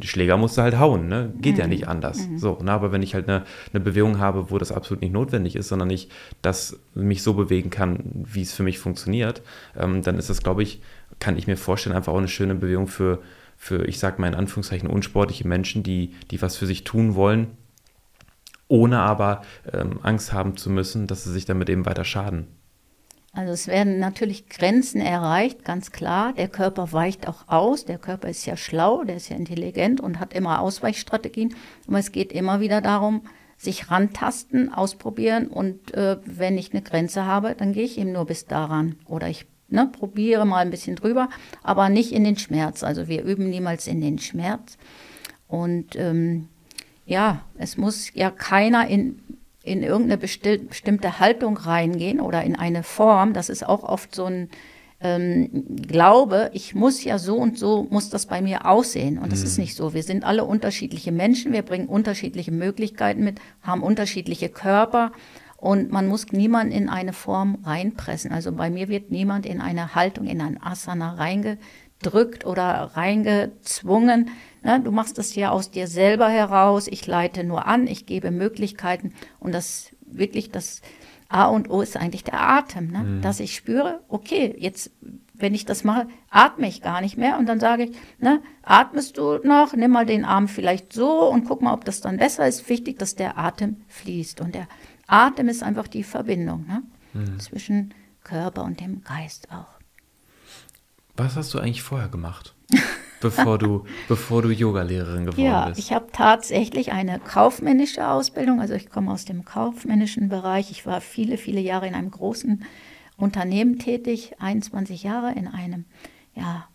Schläger 0.00 0.36
musst 0.36 0.58
du 0.58 0.62
halt 0.62 0.78
hauen, 0.78 1.08
ne? 1.08 1.32
Geht 1.40 1.54
mhm. 1.54 1.60
ja 1.60 1.66
nicht 1.66 1.88
anders. 1.88 2.28
Mhm. 2.28 2.38
So, 2.38 2.58
ne? 2.62 2.72
Aber 2.72 2.92
wenn 2.92 3.02
ich 3.02 3.14
halt 3.14 3.28
eine, 3.28 3.44
eine 3.72 3.80
Bewegung 3.80 4.18
habe, 4.18 4.50
wo 4.50 4.58
das 4.58 4.72
absolut 4.72 5.02
nicht 5.02 5.12
notwendig 5.12 5.56
ist, 5.56 5.68
sondern 5.68 5.90
ich 5.90 6.08
das 6.40 6.78
mich 6.94 7.22
so 7.22 7.34
bewegen 7.34 7.70
kann, 7.70 8.00
wie 8.14 8.42
es 8.42 8.52
für 8.52 8.62
mich 8.62 8.78
funktioniert, 8.78 9.42
ähm, 9.76 10.02
dann 10.02 10.18
ist 10.18 10.30
das, 10.30 10.42
glaube 10.42 10.62
ich, 10.62 10.80
kann 11.18 11.36
ich 11.36 11.46
mir 11.46 11.56
vorstellen, 11.56 11.96
einfach 11.96 12.12
auch 12.12 12.18
eine 12.18 12.28
schöne 12.28 12.54
Bewegung 12.54 12.86
für, 12.86 13.20
für 13.56 13.84
ich 13.86 13.98
sage 13.98 14.20
mal 14.20 14.28
in 14.28 14.34
Anführungszeichen, 14.34 14.88
unsportliche 14.88 15.46
Menschen, 15.46 15.82
die, 15.82 16.14
die 16.30 16.42
was 16.42 16.56
für 16.56 16.66
sich 16.66 16.84
tun 16.84 17.14
wollen, 17.14 17.48
ohne 18.68 19.00
aber 19.00 19.42
ähm, 19.72 20.00
Angst 20.02 20.32
haben 20.32 20.56
zu 20.56 20.70
müssen, 20.70 21.06
dass 21.06 21.24
sie 21.24 21.32
sich 21.32 21.44
damit 21.44 21.68
eben 21.68 21.86
weiter 21.86 22.04
schaden. 22.04 22.46
Also 23.34 23.52
es 23.52 23.66
werden 23.66 23.98
natürlich 23.98 24.50
Grenzen 24.50 25.00
erreicht, 25.00 25.64
ganz 25.64 25.90
klar. 25.90 26.34
Der 26.34 26.48
Körper 26.48 26.92
weicht 26.92 27.26
auch 27.26 27.48
aus. 27.48 27.86
Der 27.86 27.96
Körper 27.96 28.28
ist 28.28 28.44
ja 28.44 28.58
schlau, 28.58 29.04
der 29.04 29.16
ist 29.16 29.30
ja 29.30 29.36
intelligent 29.36 30.02
und 30.02 30.20
hat 30.20 30.34
immer 30.34 30.60
Ausweichstrategien. 30.60 31.54
Aber 31.88 31.98
es 31.98 32.12
geht 32.12 32.30
immer 32.30 32.60
wieder 32.60 32.82
darum, 32.82 33.22
sich 33.56 33.90
rantasten, 33.90 34.72
ausprobieren 34.72 35.46
und 35.46 35.94
äh, 35.94 36.18
wenn 36.24 36.58
ich 36.58 36.72
eine 36.72 36.82
Grenze 36.82 37.24
habe, 37.24 37.54
dann 37.56 37.72
gehe 37.72 37.84
ich 37.84 37.96
eben 37.96 38.10
nur 38.10 38.26
bis 38.26 38.46
daran 38.46 38.96
oder 39.06 39.28
ich 39.28 39.46
ne, 39.68 39.88
probiere 39.90 40.44
mal 40.44 40.58
ein 40.58 40.70
bisschen 40.70 40.96
drüber, 40.96 41.28
aber 41.62 41.88
nicht 41.88 42.10
in 42.10 42.24
den 42.24 42.36
Schmerz. 42.36 42.82
Also 42.82 43.06
wir 43.06 43.22
üben 43.22 43.48
niemals 43.48 43.86
in 43.86 44.00
den 44.00 44.18
Schmerz 44.18 44.78
und 45.46 45.94
ähm, 45.94 46.48
ja, 47.06 47.42
es 47.56 47.76
muss 47.76 48.12
ja 48.14 48.32
keiner 48.32 48.88
in 48.88 49.20
in 49.64 49.82
irgendeine 49.82 50.18
bestimmte 50.18 51.20
Haltung 51.20 51.56
reingehen 51.56 52.20
oder 52.20 52.42
in 52.42 52.56
eine 52.56 52.82
Form. 52.82 53.32
Das 53.32 53.48
ist 53.48 53.66
auch 53.66 53.84
oft 53.84 54.14
so 54.14 54.24
ein 54.24 54.48
ähm, 55.00 55.66
Glaube, 55.86 56.50
ich 56.52 56.74
muss 56.74 57.02
ja 57.02 57.18
so 57.18 57.36
und 57.36 57.58
so, 57.58 57.86
muss 57.90 58.10
das 58.10 58.26
bei 58.26 58.40
mir 58.40 58.66
aussehen. 58.66 59.18
Und 59.18 59.32
das 59.32 59.40
mhm. 59.40 59.46
ist 59.46 59.58
nicht 59.58 59.76
so. 59.76 59.94
Wir 59.94 60.02
sind 60.02 60.24
alle 60.24 60.44
unterschiedliche 60.44 61.12
Menschen, 61.12 61.52
wir 61.52 61.62
bringen 61.62 61.88
unterschiedliche 61.88 62.52
Möglichkeiten 62.52 63.24
mit, 63.24 63.40
haben 63.62 63.82
unterschiedliche 63.82 64.48
Körper 64.48 65.12
und 65.56 65.92
man 65.92 66.08
muss 66.08 66.32
niemanden 66.32 66.72
in 66.72 66.88
eine 66.88 67.12
Form 67.12 67.58
reinpressen. 67.64 68.32
Also 68.32 68.52
bei 68.52 68.70
mir 68.70 68.88
wird 68.88 69.10
niemand 69.10 69.46
in 69.46 69.60
eine 69.60 69.94
Haltung, 69.94 70.26
in 70.26 70.40
ein 70.40 70.60
Asana 70.60 71.14
reingedrückt 71.14 72.44
oder 72.44 72.90
reingezwungen. 72.94 74.30
Ne, 74.62 74.80
du 74.80 74.92
machst 74.92 75.18
das 75.18 75.34
ja 75.34 75.50
aus 75.50 75.70
dir 75.70 75.88
selber 75.88 76.28
heraus. 76.28 76.86
Ich 76.86 77.06
leite 77.06 77.44
nur 77.44 77.66
an, 77.66 77.86
ich 77.86 78.06
gebe 78.06 78.30
Möglichkeiten. 78.30 79.12
Und 79.40 79.52
das 79.52 79.90
wirklich 80.06 80.50
das 80.50 80.82
A 81.28 81.46
und 81.46 81.70
O 81.70 81.80
ist 81.80 81.96
eigentlich 81.96 82.24
der 82.24 82.40
Atem, 82.40 82.88
ne? 82.88 82.98
Mhm. 82.98 83.22
dass 83.22 83.40
ich 83.40 83.56
spüre, 83.56 84.00
okay, 84.08 84.54
jetzt, 84.58 84.90
wenn 85.34 85.54
ich 85.54 85.64
das 85.64 85.82
mache, 85.82 86.06
atme 86.30 86.68
ich 86.68 86.82
gar 86.82 87.00
nicht 87.00 87.16
mehr. 87.16 87.38
Und 87.38 87.46
dann 87.46 87.58
sage 87.58 87.84
ich, 87.84 87.96
ne, 88.18 88.42
atmest 88.62 89.18
du 89.18 89.38
noch, 89.42 89.72
nimm 89.72 89.90
mal 89.90 90.06
den 90.06 90.24
Arm 90.24 90.46
vielleicht 90.46 90.92
so 90.92 91.28
und 91.30 91.46
guck 91.46 91.62
mal, 91.62 91.72
ob 91.72 91.84
das 91.84 92.00
dann 92.00 92.18
besser 92.18 92.46
ist. 92.46 92.68
Wichtig, 92.68 92.98
dass 92.98 93.16
der 93.16 93.38
Atem 93.38 93.78
fließt. 93.88 94.40
Und 94.40 94.54
der 94.54 94.68
Atem 95.06 95.48
ist 95.48 95.62
einfach 95.62 95.88
die 95.88 96.04
Verbindung 96.04 96.66
ne? 96.66 96.82
Mhm. 97.14 97.40
zwischen 97.40 97.94
Körper 98.22 98.62
und 98.62 98.80
dem 98.80 99.02
Geist 99.02 99.48
auch. 99.50 99.80
Was 101.16 101.36
hast 101.36 101.52
du 101.54 101.58
eigentlich 101.58 101.82
vorher 101.82 102.08
gemacht? 102.08 102.54
bevor 103.22 103.58
du, 103.58 103.84
bevor 104.08 104.42
du 104.42 104.50
Yogalehrerin 104.50 105.26
geworden 105.26 105.40
ja, 105.40 105.66
bist? 105.66 105.78
Ja, 105.78 105.84
ich 105.84 105.92
habe 105.92 106.12
tatsächlich 106.12 106.92
eine 106.92 107.18
kaufmännische 107.18 108.06
Ausbildung. 108.06 108.60
Also 108.60 108.74
ich 108.74 108.90
komme 108.90 109.10
aus 109.10 109.24
dem 109.24 109.44
kaufmännischen 109.44 110.28
Bereich. 110.28 110.70
Ich 110.70 110.84
war 110.84 111.00
viele, 111.00 111.38
viele 111.38 111.60
Jahre 111.60 111.86
in 111.86 111.94
einem 111.94 112.10
großen 112.10 112.64
Unternehmen 113.16 113.78
tätig, 113.78 114.34
21 114.38 115.02
Jahre 115.02 115.32
in 115.32 115.48
einem 115.48 115.84
ja, 116.34 116.66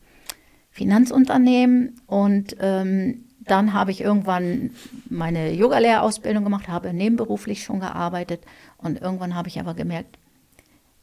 Finanzunternehmen. 0.72 2.02
Und 2.08 2.56
ähm, 2.60 3.26
dann 3.42 3.74
habe 3.74 3.92
ich 3.92 4.02
irgendwann 4.02 4.72
meine 5.10 5.54
Yogalehrerausbildung 5.54 6.44
gemacht, 6.44 6.68
habe 6.68 6.94
nebenberuflich 6.94 7.64
schon 7.64 7.80
gearbeitet. 7.80 8.42
Und 8.78 9.02
irgendwann 9.02 9.36
habe 9.36 9.50
ich 9.50 9.60
aber 9.60 9.74
gemerkt, 9.74 10.18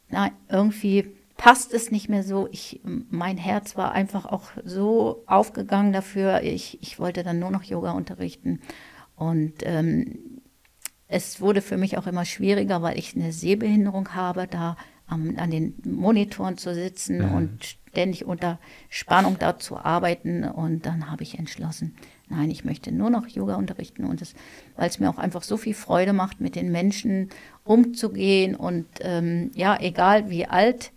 na, 0.09 0.29
irgendwie 0.49 1.14
passt 1.37 1.73
es 1.73 1.91
nicht 1.91 2.09
mehr 2.09 2.23
so. 2.23 2.47
Ich, 2.51 2.81
mein 2.83 3.37
Herz 3.37 3.75
war 3.75 3.91
einfach 3.91 4.25
auch 4.25 4.49
so 4.63 5.23
aufgegangen 5.27 5.93
dafür. 5.93 6.41
Ich, 6.43 6.81
ich 6.81 6.99
wollte 6.99 7.23
dann 7.23 7.39
nur 7.39 7.51
noch 7.51 7.63
Yoga 7.63 7.91
unterrichten. 7.91 8.61
Und 9.15 9.53
ähm, 9.63 10.41
es 11.07 11.41
wurde 11.41 11.61
für 11.61 11.77
mich 11.77 11.97
auch 11.97 12.07
immer 12.07 12.25
schwieriger, 12.25 12.81
weil 12.81 12.97
ich 12.97 13.15
eine 13.15 13.31
Sehbehinderung 13.31 14.13
habe, 14.15 14.47
da 14.47 14.75
am, 15.07 15.35
an 15.37 15.51
den 15.51 15.75
Monitoren 15.85 16.57
zu 16.57 16.73
sitzen 16.73 17.29
mhm. 17.29 17.35
und 17.35 17.77
ständig 17.89 18.25
unter 18.25 18.59
Spannung 18.89 19.37
da 19.37 19.59
zu 19.59 19.77
arbeiten. 19.77 20.43
Und 20.43 20.85
dann 20.85 21.11
habe 21.11 21.23
ich 21.23 21.37
entschlossen, 21.37 21.95
nein, 22.29 22.49
ich 22.49 22.65
möchte 22.65 22.91
nur 22.91 23.09
noch 23.09 23.27
Yoga 23.27 23.55
unterrichten 23.55 24.05
und 24.05 24.21
es, 24.21 24.33
weil 24.75 24.89
es 24.89 24.99
mir 24.99 25.09
auch 25.09 25.17
einfach 25.17 25.43
so 25.43 25.57
viel 25.57 25.73
Freude 25.73 26.13
macht, 26.13 26.41
mit 26.41 26.55
den 26.55 26.71
Menschen 26.71 27.29
umzugehen 27.63 28.55
und 28.55 28.85
ähm, 29.01 29.51
ja, 29.53 29.77
egal 29.79 30.29
wie 30.29 30.45
alt 30.45 30.91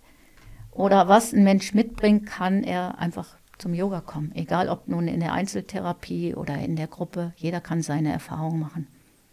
oder 0.78 1.08
was 1.08 1.32
ein 1.32 1.42
Mensch 1.42 1.74
mitbringt, 1.74 2.24
kann 2.24 2.62
er 2.62 2.98
einfach 3.00 3.26
zum 3.58 3.74
Yoga 3.74 4.00
kommen. 4.00 4.30
Egal 4.36 4.68
ob 4.68 4.86
nun 4.86 5.08
in 5.08 5.18
der 5.18 5.32
Einzeltherapie 5.32 6.36
oder 6.36 6.56
in 6.56 6.76
der 6.76 6.86
Gruppe, 6.86 7.32
jeder 7.36 7.60
kann 7.60 7.82
seine 7.82 8.12
Erfahrungen 8.12 8.60
machen, 8.60 8.86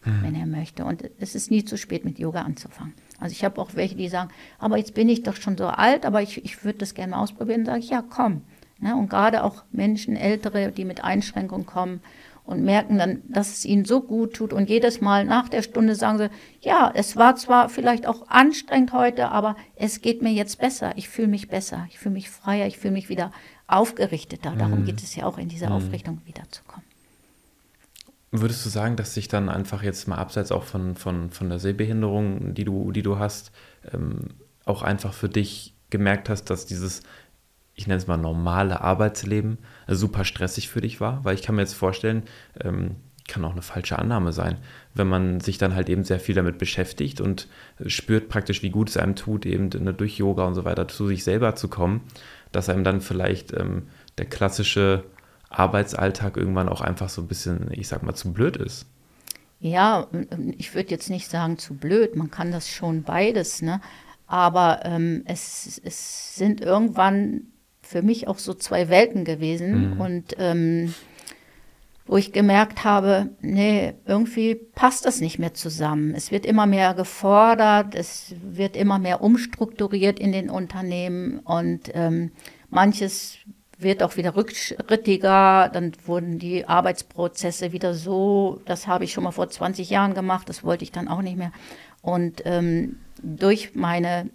mhm. 0.04 0.24
wenn 0.24 0.36
er 0.36 0.48
möchte. 0.48 0.86
Und 0.86 1.04
es 1.20 1.36
ist 1.36 1.52
nie 1.52 1.64
zu 1.64 1.78
spät, 1.78 2.04
mit 2.04 2.18
Yoga 2.18 2.42
anzufangen. 2.42 2.94
Also 3.20 3.34
ich 3.34 3.46
habe 3.46 3.62
auch 3.62 3.76
welche, 3.76 3.96
die 3.96 4.10
sagen, 4.10 4.32
aber 4.58 4.78
jetzt 4.78 4.96
bin 4.96 5.08
ich 5.08 5.22
doch 5.22 5.36
schon 5.36 5.56
so 5.56 5.68
alt, 5.68 6.08
aber 6.08 6.24
ich, 6.24 6.44
ich 6.44 6.66
würde 6.66 6.80
das 6.80 6.96
gerne 6.96 7.12
mal 7.12 7.22
ausprobieren. 7.22 7.64
Sage 7.64 7.80
ich, 7.80 7.92
ja, 7.92 8.02
komm. 8.02 8.42
Ja, 8.82 8.96
und 8.96 9.12
gerade 9.12 9.44
auch 9.44 9.64
Menschen, 9.72 10.16
Ältere, 10.16 10.72
die 10.72 10.84
mit 10.84 11.04
Einschränkungen 11.04 11.68
kommen 11.68 12.02
und 12.46 12.64
merken 12.64 12.98
dann, 12.98 13.22
dass 13.28 13.52
es 13.52 13.66
ihnen 13.66 13.86
so 13.86 14.02
gut 14.02 14.36
tut. 14.36 14.54
Und 14.54 14.70
jedes 14.70 15.02
Mal 15.02 15.26
nach 15.26 15.50
der 15.50 15.62
Stunde 15.62 15.96
sagen 15.96 16.18
sie, 16.18 16.30
ja, 16.62 16.92
es 16.94 17.16
war 17.16 17.36
zwar 17.36 17.70
vielleicht 17.70 18.08
auch 18.08 18.28
anstrengend 18.28 18.94
heute, 18.94 19.30
aber 19.30 19.56
es 19.76 20.02
geht 20.02 20.22
mir 20.22 20.32
jetzt 20.32 20.60
besser. 20.60 20.94
Ich 20.96 21.10
fühle 21.10 21.28
mich 21.28 21.48
besser, 21.48 21.88
ich 21.90 21.98
fühle 21.98 22.14
mich 22.14 22.30
freier, 22.30 22.68
ich 22.68 22.78
fühle 22.78 22.94
mich 22.94 23.10
wieder 23.10 23.32
aufgerichteter. 23.68 24.54
Darum 24.56 24.82
mhm. 24.82 24.86
geht 24.86 25.02
es 25.02 25.16
ja 25.16 25.26
auch 25.26 25.38
in 25.38 25.50
diese 25.50 25.68
mhm. 25.68 25.74
Aufrichtung 25.74 26.22
wiederzukommen. 26.26 26.86
Würdest 28.32 28.66
du 28.66 28.70
sagen, 28.70 28.96
dass 28.96 29.14
sich 29.14 29.28
dann 29.28 29.50
einfach 29.50 29.82
jetzt 29.82 30.08
mal 30.08 30.18
abseits 30.18 30.52
auch 30.52 30.64
von, 30.64 30.96
von, 30.96 31.32
von 31.32 31.50
der 31.50 31.60
Sehbehinderung, 31.60 32.54
die 32.54 32.66
du, 32.66 32.92
die 32.92 33.02
du 33.02 33.18
hast, 33.18 33.52
ähm, 33.92 34.30
auch 34.66 34.84
einfach 34.84 35.14
für 35.14 35.30
dich 35.30 35.74
gemerkt 35.90 36.30
hast, 36.30 36.46
dass 36.46 36.66
dieses 36.66 37.04
ich 37.76 37.88
nenne 37.88 37.98
es 37.98 38.08
mal 38.08 38.18
normale 38.18 38.82
Arbeitsleben 38.82 39.60
super 39.88 40.26
stressig 40.26 40.70
für 40.70 40.82
dich 40.82 41.00
war? 41.00 41.24
Weil 41.24 41.36
ich 41.36 41.42
kann 41.42 41.56
mir 41.56 41.62
jetzt 41.62 41.74
vorstellen, 41.74 42.24
ähm, 42.60 42.96
kann 43.28 43.44
auch 43.44 43.54
eine 43.54 43.62
falsche 43.62 43.98
Annahme 43.98 44.32
sein, 44.32 44.58
wenn 44.94 45.08
man 45.08 45.40
sich 45.40 45.58
dann 45.58 45.76
halt 45.76 45.90
eben 45.90 46.04
sehr 46.04 46.20
viel 46.20 46.36
damit 46.36 46.58
beschäftigt 46.58 47.22
und 47.22 47.48
spürt 47.88 48.30
praktisch, 48.30 48.62
wie 48.62 48.70
gut 48.70 48.90
es 48.90 48.98
einem 48.98 49.16
tut, 49.16 49.46
eben 49.46 49.70
ne, 49.70 49.94
durch 49.94 50.18
Yoga 50.18 50.46
und 50.46 50.54
so 50.54 50.64
weiter 50.64 50.88
zu 50.88 51.08
sich 51.08 51.24
selber 51.24 51.56
zu 51.56 51.68
kommen, 51.68 52.02
dass 52.52 52.70
einem 52.70 52.84
dann 52.84 53.02
vielleicht 53.02 53.52
ähm, 53.54 53.88
der 54.18 54.26
klassische 54.26 55.04
Arbeitsalltag 55.50 56.38
irgendwann 56.38 56.70
auch 56.70 56.82
einfach 56.82 57.10
so 57.10 57.22
ein 57.22 57.28
bisschen, 57.28 57.70
ich 57.72 57.88
sag 57.88 58.04
mal, 58.04 58.14
zu 58.14 58.32
blöd 58.32 58.58
ist. 58.58 58.86
Ja, 59.60 60.08
ich 60.58 60.76
würde 60.76 60.92
jetzt 60.92 61.10
nicht 61.10 61.30
sagen 61.30 61.58
zu 61.58 61.76
blöd, 61.76 62.16
man 62.16 62.30
kann 62.30 62.52
das 62.52 62.70
schon 62.70 63.04
beides, 63.04 63.62
ne? 63.62 63.82
Aber 64.28 64.82
ähm, 64.84 65.24
es, 65.26 65.80
es 65.84 66.36
sind 66.36 66.62
irgendwann 66.62 67.48
für 67.86 68.02
mich 68.02 68.28
auch 68.28 68.40
so 68.40 68.54
zwei 68.54 68.90
Welten 68.90 69.24
gewesen 69.24 69.94
mhm. 69.94 70.02
und 70.02 70.36
ähm, 70.38 70.94
wo 72.08 72.18
ich 72.18 72.32
gemerkt 72.32 72.84
habe, 72.84 73.30
nee, 73.42 73.94
irgendwie 74.06 74.56
passt 74.56 75.06
das 75.06 75.22
nicht 75.22 75.40
mehr 75.40 75.56
zusammen. 75.56 76.14
Es 76.16 76.32
wird 76.32 76.46
immer 76.46 76.68
mehr 76.68 76.94
gefordert, 76.94 77.96
es 77.96 78.36
wird 78.44 78.78
immer 78.78 79.00
mehr 79.00 79.22
umstrukturiert 79.22 80.20
in 80.20 80.32
den 80.32 80.50
Unternehmen 80.50 81.40
und 81.40 81.92
ähm, 81.94 82.32
manches 82.70 83.38
wird 83.78 84.04
auch 84.04 84.18
wieder 84.18 84.36
rückschrittiger, 84.36 85.70
dann 85.74 85.92
wurden 86.06 86.40
die 86.40 86.66
Arbeitsprozesse 86.66 87.72
wieder 87.72 87.94
so, 87.94 88.62
das 88.66 88.88
habe 88.88 89.04
ich 89.04 89.12
schon 89.12 89.24
mal 89.24 89.32
vor 89.32 89.50
20 89.50 89.90
Jahren 89.90 90.14
gemacht, 90.14 90.48
das 90.48 90.64
wollte 90.64 90.84
ich 90.84 90.92
dann 90.92 91.08
auch 91.08 91.22
nicht 91.22 91.38
mehr. 91.38 91.52
Und 92.02 92.44
ähm, 92.46 93.00
durch 93.22 93.76
meine 93.76 94.30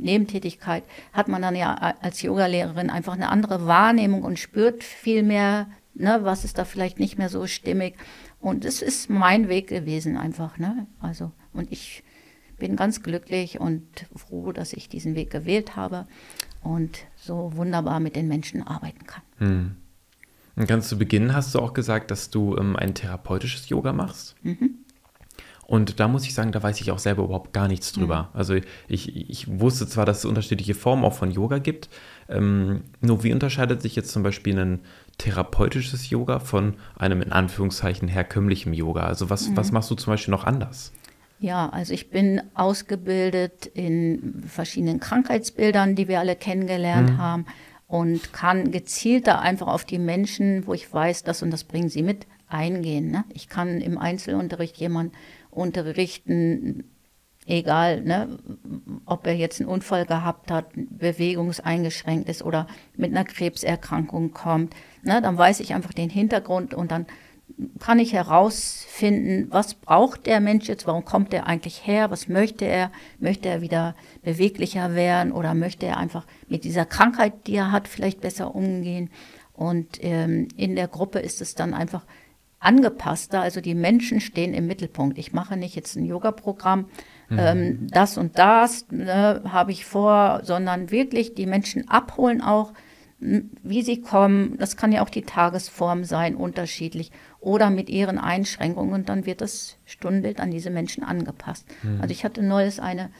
Nebentätigkeit 0.00 0.84
hat 1.12 1.28
man 1.28 1.42
dann 1.42 1.54
ja 1.54 1.74
als 1.74 2.22
Yogalehrerin 2.22 2.90
einfach 2.90 3.14
eine 3.14 3.28
andere 3.28 3.66
Wahrnehmung 3.66 4.22
und 4.22 4.38
spürt 4.38 4.84
viel 4.84 5.22
mehr, 5.22 5.68
ne, 5.94 6.20
was 6.22 6.44
ist 6.44 6.58
da 6.58 6.64
vielleicht 6.64 6.98
nicht 6.98 7.18
mehr 7.18 7.28
so 7.28 7.46
stimmig. 7.46 7.94
Und 8.40 8.64
es 8.64 8.82
ist 8.82 9.08
mein 9.08 9.48
Weg 9.48 9.68
gewesen 9.68 10.16
einfach, 10.16 10.58
ne? 10.58 10.86
Also, 11.00 11.30
und 11.52 11.70
ich 11.70 12.02
bin 12.58 12.76
ganz 12.76 13.02
glücklich 13.02 13.60
und 13.60 13.82
froh, 14.14 14.52
dass 14.52 14.72
ich 14.72 14.88
diesen 14.88 15.14
Weg 15.14 15.30
gewählt 15.30 15.76
habe 15.76 16.06
und 16.62 16.98
so 17.16 17.52
wunderbar 17.56 18.00
mit 18.00 18.16
den 18.16 18.28
Menschen 18.28 18.66
arbeiten 18.66 19.06
kann. 19.06 19.22
Hm. 19.38 19.76
Und 20.54 20.68
ganz 20.68 20.88
zu 20.88 20.98
Beginn 20.98 21.34
hast 21.34 21.54
du 21.54 21.60
auch 21.60 21.72
gesagt, 21.72 22.10
dass 22.10 22.30
du 22.30 22.56
ähm, 22.56 22.76
ein 22.76 22.94
therapeutisches 22.94 23.68
Yoga 23.68 23.92
machst. 23.92 24.36
Mhm. 24.42 24.81
Und 25.72 26.00
da 26.00 26.06
muss 26.06 26.26
ich 26.26 26.34
sagen, 26.34 26.52
da 26.52 26.62
weiß 26.62 26.82
ich 26.82 26.90
auch 26.90 26.98
selber 26.98 27.24
überhaupt 27.24 27.54
gar 27.54 27.66
nichts 27.66 27.92
drüber. 27.92 28.24
Mhm. 28.24 28.38
Also 28.38 28.56
ich, 28.88 29.30
ich 29.30 29.58
wusste 29.58 29.86
zwar, 29.86 30.04
dass 30.04 30.18
es 30.18 30.24
unterschiedliche 30.26 30.74
Formen 30.74 31.02
auch 31.02 31.14
von 31.14 31.30
Yoga 31.30 31.56
gibt. 31.56 31.88
Ähm, 32.28 32.82
nur 33.00 33.24
wie 33.24 33.32
unterscheidet 33.32 33.80
sich 33.80 33.96
jetzt 33.96 34.10
zum 34.10 34.22
Beispiel 34.22 34.58
ein 34.58 34.80
therapeutisches 35.16 36.10
Yoga 36.10 36.40
von 36.40 36.74
einem 36.98 37.22
in 37.22 37.32
Anführungszeichen 37.32 38.06
herkömmlichen 38.06 38.74
Yoga? 38.74 39.06
Also 39.06 39.30
was, 39.30 39.48
mhm. 39.48 39.56
was 39.56 39.72
machst 39.72 39.90
du 39.90 39.94
zum 39.94 40.12
Beispiel 40.12 40.32
noch 40.32 40.44
anders? 40.44 40.92
Ja, 41.40 41.70
also 41.70 41.94
ich 41.94 42.10
bin 42.10 42.42
ausgebildet 42.52 43.64
in 43.64 44.42
verschiedenen 44.46 45.00
Krankheitsbildern, 45.00 45.94
die 45.94 46.06
wir 46.06 46.20
alle 46.20 46.36
kennengelernt 46.36 47.12
mhm. 47.12 47.16
haben 47.16 47.46
und 47.86 48.34
kann 48.34 48.72
gezielter 48.72 49.40
einfach 49.40 49.68
auf 49.68 49.86
die 49.86 49.98
Menschen, 49.98 50.66
wo 50.66 50.74
ich 50.74 50.92
weiß, 50.92 51.24
das 51.24 51.42
und 51.42 51.50
das 51.50 51.64
bringen 51.64 51.88
sie 51.88 52.02
mit, 52.02 52.26
eingehen. 52.52 53.10
Ne? 53.10 53.24
Ich 53.30 53.48
kann 53.48 53.80
im 53.80 53.98
Einzelunterricht 53.98 54.76
jemanden 54.76 55.14
unterrichten, 55.52 56.84
egal, 57.46 58.00
ne, 58.02 58.38
ob 59.04 59.26
er 59.26 59.34
jetzt 59.34 59.60
einen 59.60 59.68
Unfall 59.68 60.06
gehabt 60.06 60.50
hat, 60.50 60.66
bewegungseingeschränkt 60.74 62.28
ist 62.28 62.42
oder 62.42 62.66
mit 62.96 63.10
einer 63.10 63.24
Krebserkrankung 63.24 64.32
kommt, 64.32 64.74
ne, 65.02 65.20
dann 65.22 65.38
weiß 65.38 65.60
ich 65.60 65.74
einfach 65.74 65.92
den 65.92 66.10
Hintergrund 66.10 66.74
und 66.74 66.90
dann 66.90 67.06
kann 67.78 67.98
ich 67.98 68.14
herausfinden, 68.14 69.48
was 69.50 69.74
braucht 69.74 70.26
der 70.26 70.40
Mensch 70.40 70.68
jetzt, 70.68 70.86
warum 70.86 71.04
kommt 71.04 71.34
er 71.34 71.46
eigentlich 71.46 71.86
her, 71.86 72.10
was 72.10 72.28
möchte 72.28 72.64
er, 72.64 72.90
möchte 73.18 73.48
er 73.48 73.60
wieder 73.60 73.94
beweglicher 74.22 74.94
werden 74.94 75.32
oder 75.32 75.52
möchte 75.52 75.84
er 75.84 75.98
einfach 75.98 76.26
mit 76.48 76.64
dieser 76.64 76.86
Krankheit, 76.86 77.46
die 77.46 77.56
er 77.56 77.70
hat, 77.70 77.88
vielleicht 77.88 78.22
besser 78.22 78.54
umgehen. 78.54 79.10
Und 79.52 80.02
ähm, 80.02 80.48
in 80.56 80.76
der 80.76 80.88
Gruppe 80.88 81.18
ist 81.18 81.42
es 81.42 81.54
dann 81.54 81.74
einfach 81.74 82.04
angepasster. 82.62 83.40
Also 83.40 83.60
die 83.60 83.74
Menschen 83.74 84.20
stehen 84.20 84.54
im 84.54 84.66
Mittelpunkt. 84.66 85.18
Ich 85.18 85.32
mache 85.32 85.56
nicht 85.56 85.74
jetzt 85.74 85.96
ein 85.96 86.04
Yoga-Programm, 86.04 86.86
mhm. 87.28 87.38
ähm, 87.38 87.86
das 87.90 88.16
und 88.16 88.38
das 88.38 88.86
ne, 88.90 89.42
habe 89.48 89.72
ich 89.72 89.84
vor, 89.84 90.40
sondern 90.44 90.90
wirklich 90.90 91.34
die 91.34 91.46
Menschen 91.46 91.88
abholen 91.88 92.40
auch, 92.40 92.72
wie 93.18 93.82
sie 93.82 94.00
kommen. 94.00 94.56
Das 94.58 94.76
kann 94.76 94.90
ja 94.90 95.02
auch 95.02 95.10
die 95.10 95.22
Tagesform 95.22 96.04
sein, 96.04 96.34
unterschiedlich 96.34 97.12
oder 97.40 97.70
mit 97.70 97.88
ihren 97.88 98.18
Einschränkungen. 98.18 98.92
Und 98.92 99.08
dann 99.08 99.26
wird 99.26 99.40
das 99.40 99.76
Stundenbild 99.84 100.40
an 100.40 100.50
diese 100.50 100.70
Menschen 100.70 101.04
angepasst. 101.04 101.66
Mhm. 101.82 102.00
Also 102.00 102.12
ich 102.12 102.24
hatte 102.24 102.42
neues 102.42 102.80
eine 102.80 103.10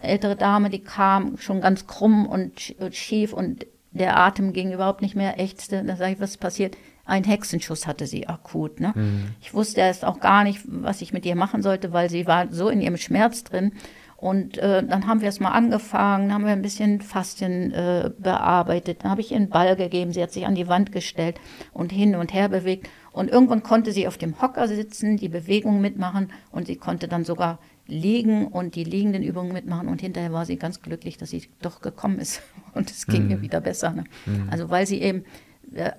ältere 0.00 0.36
Dame, 0.36 0.68
die 0.68 0.82
kam 0.82 1.38
schon 1.38 1.62
ganz 1.62 1.86
krumm 1.86 2.26
und 2.26 2.74
schief 2.90 3.32
und 3.32 3.66
der 3.92 4.18
Atem 4.18 4.52
ging 4.52 4.72
überhaupt 4.72 5.00
nicht 5.00 5.16
mehr, 5.16 5.40
ächzte. 5.40 5.82
Da 5.84 5.96
sage 5.96 6.12
ich, 6.12 6.20
was 6.20 6.36
passiert? 6.36 6.76
Ein 7.06 7.24
Hexenschuss 7.24 7.86
hatte 7.86 8.06
sie 8.06 8.26
akut. 8.26 8.80
Ne? 8.80 8.92
Mhm. 8.94 9.24
Ich 9.40 9.54
wusste 9.54 9.80
erst 9.80 10.04
auch 10.04 10.20
gar 10.20 10.44
nicht, 10.44 10.60
was 10.66 11.00
ich 11.00 11.12
mit 11.12 11.24
ihr 11.24 11.36
machen 11.36 11.62
sollte, 11.62 11.92
weil 11.92 12.10
sie 12.10 12.26
war 12.26 12.52
so 12.52 12.68
in 12.68 12.80
ihrem 12.80 12.96
Schmerz 12.96 13.44
drin. 13.44 13.72
Und 14.16 14.56
äh, 14.58 14.82
dann 14.84 15.06
haben 15.06 15.20
wir 15.20 15.28
es 15.28 15.40
mal 15.40 15.50
angefangen, 15.50 16.32
haben 16.32 16.44
wir 16.44 16.52
ein 16.52 16.62
bisschen 16.62 17.02
Faszien 17.02 17.72
äh, 17.72 18.10
bearbeitet. 18.18 19.02
Dann 19.04 19.10
habe 19.10 19.20
ich 19.20 19.30
ihr 19.30 19.36
einen 19.36 19.50
Ball 19.50 19.76
gegeben, 19.76 20.12
sie 20.12 20.22
hat 20.22 20.32
sich 20.32 20.46
an 20.46 20.54
die 20.54 20.68
Wand 20.68 20.90
gestellt 20.90 21.38
und 21.72 21.92
hin 21.92 22.16
und 22.16 22.32
her 22.32 22.48
bewegt. 22.48 22.88
Und 23.12 23.30
irgendwann 23.30 23.62
konnte 23.62 23.92
sie 23.92 24.08
auf 24.08 24.16
dem 24.16 24.40
Hocker 24.40 24.68
sitzen, 24.68 25.16
die 25.16 25.28
Bewegung 25.28 25.80
mitmachen 25.80 26.32
und 26.50 26.66
sie 26.66 26.76
konnte 26.76 27.08
dann 27.08 27.24
sogar 27.24 27.58
liegen 27.86 28.48
und 28.48 28.74
die 28.74 28.84
liegenden 28.84 29.22
Übungen 29.22 29.52
mitmachen. 29.52 29.88
Und 29.88 30.00
hinterher 30.00 30.32
war 30.32 30.46
sie 30.46 30.56
ganz 30.56 30.80
glücklich, 30.80 31.18
dass 31.18 31.30
sie 31.30 31.44
doch 31.60 31.82
gekommen 31.82 32.18
ist 32.18 32.42
und 32.74 32.90
es 32.90 33.06
ging 33.06 33.24
mhm. 33.24 33.30
ihr 33.30 33.42
wieder 33.42 33.60
besser. 33.60 33.92
Ne? 33.92 34.04
Mhm. 34.24 34.48
Also 34.50 34.70
weil 34.70 34.86
sie 34.86 35.02
eben 35.02 35.24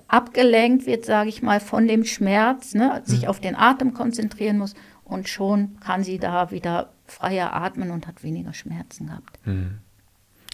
abgelenkt 0.07 0.85
wird, 0.85 1.05
sage 1.05 1.29
ich 1.29 1.41
mal, 1.41 1.59
von 1.59 1.87
dem 1.87 2.03
Schmerz, 2.03 2.73
ne, 2.73 3.01
sich 3.05 3.23
mhm. 3.23 3.27
auf 3.27 3.39
den 3.39 3.55
Atem 3.55 3.93
konzentrieren 3.93 4.57
muss 4.57 4.73
und 5.03 5.29
schon 5.29 5.79
kann 5.79 6.03
sie 6.03 6.19
da 6.19 6.51
wieder 6.51 6.91
freier 7.05 7.53
atmen 7.53 7.91
und 7.91 8.07
hat 8.07 8.23
weniger 8.23 8.53
Schmerzen 8.53 9.07
gehabt. 9.07 9.39
Mhm. 9.45 9.79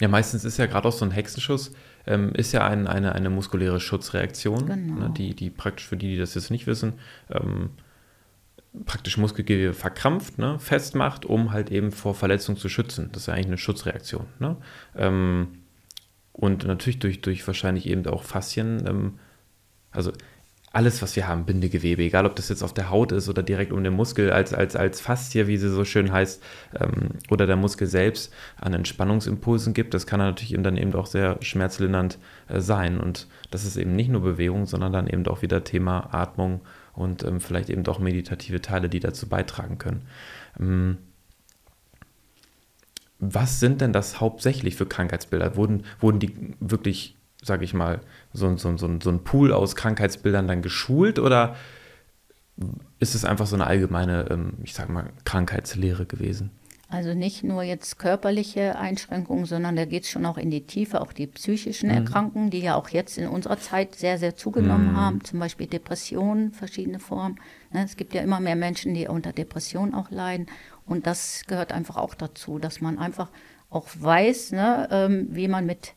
Ja, 0.00 0.08
meistens 0.08 0.44
ist 0.44 0.58
ja 0.58 0.66
gerade 0.66 0.88
auch 0.88 0.92
so 0.92 1.04
ein 1.04 1.10
Hexenschuss, 1.10 1.72
ähm, 2.06 2.32
ist 2.34 2.52
ja 2.52 2.66
ein, 2.66 2.86
eine, 2.86 3.14
eine 3.14 3.30
muskuläre 3.30 3.80
Schutzreaktion, 3.80 4.66
genau. 4.66 4.94
ne, 4.94 5.14
die, 5.16 5.34
die 5.34 5.50
praktisch 5.50 5.86
für 5.86 5.96
die, 5.96 6.08
die 6.08 6.18
das 6.18 6.34
jetzt 6.34 6.50
nicht 6.50 6.66
wissen, 6.66 6.94
ähm, 7.30 7.70
praktisch 8.86 9.16
Muskelgewebe 9.18 9.72
verkrampft, 9.72 10.38
ne, 10.38 10.58
festmacht, 10.58 11.24
um 11.24 11.52
halt 11.52 11.70
eben 11.70 11.92
vor 11.92 12.14
Verletzung 12.14 12.56
zu 12.56 12.68
schützen. 12.68 13.10
Das 13.12 13.22
ist 13.22 13.26
ja 13.28 13.34
eigentlich 13.34 13.46
eine 13.46 13.58
Schutzreaktion. 13.58 14.26
Ne? 14.40 14.56
Ähm, 14.96 15.60
und 16.34 16.66
natürlich 16.66 16.98
durch, 16.98 17.22
durch 17.22 17.46
wahrscheinlich 17.46 17.86
eben 17.88 18.06
auch 18.06 18.24
Faszien, 18.24 18.84
ähm, 18.86 19.18
also 19.92 20.12
alles, 20.72 21.00
was 21.02 21.14
wir 21.14 21.28
haben, 21.28 21.44
Bindegewebe, 21.44 22.02
egal 22.02 22.26
ob 22.26 22.34
das 22.34 22.48
jetzt 22.48 22.64
auf 22.64 22.74
der 22.74 22.90
Haut 22.90 23.12
ist 23.12 23.28
oder 23.28 23.44
direkt 23.44 23.70
um 23.70 23.84
den 23.84 23.92
Muskel 23.92 24.32
als, 24.32 24.52
als, 24.52 24.74
als 24.74 25.00
Faszie, 25.00 25.46
wie 25.46 25.56
sie 25.56 25.70
so 25.70 25.84
schön 25.84 26.12
heißt, 26.12 26.42
ähm, 26.80 27.10
oder 27.30 27.46
der 27.46 27.54
Muskel 27.54 27.86
selbst 27.86 28.34
an 28.60 28.74
Entspannungsimpulsen 28.74 29.72
gibt, 29.72 29.94
das 29.94 30.08
kann 30.08 30.18
natürlich 30.18 30.52
eben 30.52 30.64
dann 30.64 30.76
eben 30.76 30.92
auch 30.94 31.06
sehr 31.06 31.38
schmerzlindernd 31.40 32.18
äh, 32.48 32.60
sein. 32.60 32.98
Und 32.98 33.28
das 33.52 33.64
ist 33.64 33.76
eben 33.76 33.94
nicht 33.94 34.10
nur 34.10 34.22
Bewegung, 34.22 34.66
sondern 34.66 34.92
dann 34.92 35.06
eben 35.06 35.24
auch 35.28 35.42
wieder 35.42 35.62
Thema 35.62 36.12
Atmung 36.12 36.60
und 36.92 37.22
ähm, 37.22 37.40
vielleicht 37.40 37.70
eben 37.70 37.86
auch 37.86 38.00
meditative 38.00 38.60
Teile, 38.60 38.88
die 38.88 39.00
dazu 39.00 39.28
beitragen 39.28 39.78
können. 39.78 40.02
Was 43.32 43.60
sind 43.60 43.80
denn 43.80 43.92
das 43.92 44.20
hauptsächlich 44.20 44.76
für 44.76 44.86
Krankheitsbilder? 44.86 45.56
Wurden, 45.56 45.84
wurden 46.00 46.18
die 46.18 46.54
wirklich, 46.60 47.16
sage 47.42 47.64
ich 47.64 47.74
mal, 47.74 48.00
so, 48.32 48.56
so, 48.56 48.76
so, 48.76 48.88
so 49.00 49.10
ein 49.10 49.24
Pool 49.24 49.52
aus 49.52 49.76
Krankheitsbildern 49.76 50.48
dann 50.48 50.62
geschult 50.62 51.18
oder 51.18 51.56
ist 52.98 53.14
es 53.14 53.24
einfach 53.24 53.46
so 53.46 53.56
eine 53.56 53.66
allgemeine, 53.66 54.28
ähm, 54.30 54.54
ich 54.62 54.74
sage 54.74 54.92
mal, 54.92 55.10
Krankheitslehre 55.24 56.06
gewesen? 56.06 56.50
Also 56.94 57.12
nicht 57.12 57.42
nur 57.42 57.64
jetzt 57.64 57.98
körperliche 57.98 58.78
Einschränkungen, 58.78 59.46
sondern 59.46 59.74
da 59.74 59.84
geht 59.84 60.04
es 60.04 60.10
schon 60.10 60.26
auch 60.26 60.38
in 60.38 60.50
die 60.50 60.64
Tiefe, 60.64 61.00
auch 61.00 61.12
die 61.12 61.26
psychischen 61.26 61.88
mhm. 61.88 61.96
Erkrankungen, 61.96 62.50
die 62.50 62.60
ja 62.60 62.76
auch 62.76 62.88
jetzt 62.88 63.18
in 63.18 63.26
unserer 63.26 63.58
Zeit 63.58 63.96
sehr, 63.96 64.18
sehr 64.18 64.36
zugenommen 64.36 64.92
mhm. 64.92 64.96
haben, 64.96 65.24
zum 65.24 65.40
Beispiel 65.40 65.66
Depressionen, 65.66 66.52
verschiedene 66.52 67.00
Formen. 67.00 67.40
Ne, 67.72 67.84
es 67.84 67.96
gibt 67.96 68.14
ja 68.14 68.22
immer 68.22 68.38
mehr 68.38 68.54
Menschen, 68.54 68.94
die 68.94 69.08
unter 69.08 69.32
Depressionen 69.32 69.92
auch 69.92 70.10
leiden. 70.10 70.46
Und 70.86 71.06
das 71.06 71.44
gehört 71.46 71.72
einfach 71.72 71.96
auch 71.96 72.14
dazu, 72.14 72.58
dass 72.58 72.80
man 72.80 72.98
einfach 72.98 73.30
auch 73.70 73.88
weiß, 73.98 74.52
ne, 74.52 74.88
ähm, 74.90 75.28
wie 75.30 75.48
man 75.48 75.66
mit 75.66 75.94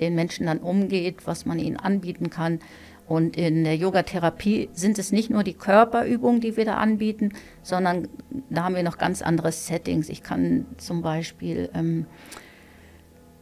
den 0.00 0.14
Menschen 0.14 0.46
dann 0.46 0.58
umgeht, 0.58 1.26
was 1.26 1.44
man 1.44 1.58
ihnen 1.58 1.76
anbieten 1.76 2.30
kann. 2.30 2.60
Und 3.06 3.36
in 3.36 3.64
der 3.64 3.76
Yogatherapie 3.76 4.68
sind 4.74 4.98
es 4.98 5.12
nicht 5.12 5.30
nur 5.30 5.42
die 5.42 5.54
Körperübungen, 5.54 6.40
die 6.40 6.56
wir 6.56 6.66
da 6.66 6.74
anbieten, 6.74 7.32
sondern 7.62 8.08
da 8.50 8.64
haben 8.64 8.74
wir 8.74 8.82
noch 8.82 8.98
ganz 8.98 9.22
andere 9.22 9.50
Settings. 9.50 10.10
Ich 10.10 10.22
kann 10.22 10.66
zum 10.76 11.00
Beispiel 11.00 11.70
ähm, 11.74 12.06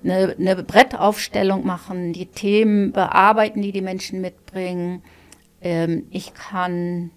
eine, 0.05 0.37
eine, 0.39 0.63
Brettaufstellung 0.63 1.67
machen, 1.67 2.13
die 2.13 2.27
Themen 2.27 2.93
bearbeiten, 2.93 3.61
die 3.61 3.73
die 3.73 3.83
Menschen 3.83 4.21
mitbringen. 4.21 5.03
Ähm, 5.61 6.07
ich 6.11 6.33
kann 6.33 7.11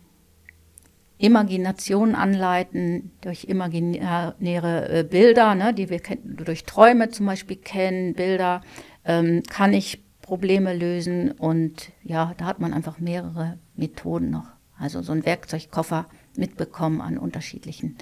Imagination 1.20 2.15
anleiten 2.15 3.11
durch 3.22 3.43
imaginäre 3.43 4.89
äh, 4.89 5.03
Bilder, 5.03 5.53
ne, 5.53 5.74
die 5.74 5.89
wir 5.89 5.99
durch 6.24 6.63
Träume 6.63 7.09
zum 7.09 7.26
Beispiel 7.26 7.57
kennen, 7.57 8.13
Bilder, 8.13 8.61
ähm, 9.03 9.43
kann 9.49 9.74
ich 9.74 10.01
Probleme 10.22 10.74
lösen 10.74 11.32
und 11.32 11.91
ja, 12.03 12.34
da 12.38 12.45
hat 12.45 12.61
man 12.61 12.74
einfach 12.74 12.99
mehrere 12.99 13.57
Methoden 13.76 14.30
noch. 14.30 14.47
Also 14.78 15.01
so 15.01 15.11
ein 15.11 15.26
Werkzeugkoffer 15.26 16.05
mitbekommen 16.38 17.01
an 17.01 17.17
unterschiedlichen 17.17 17.97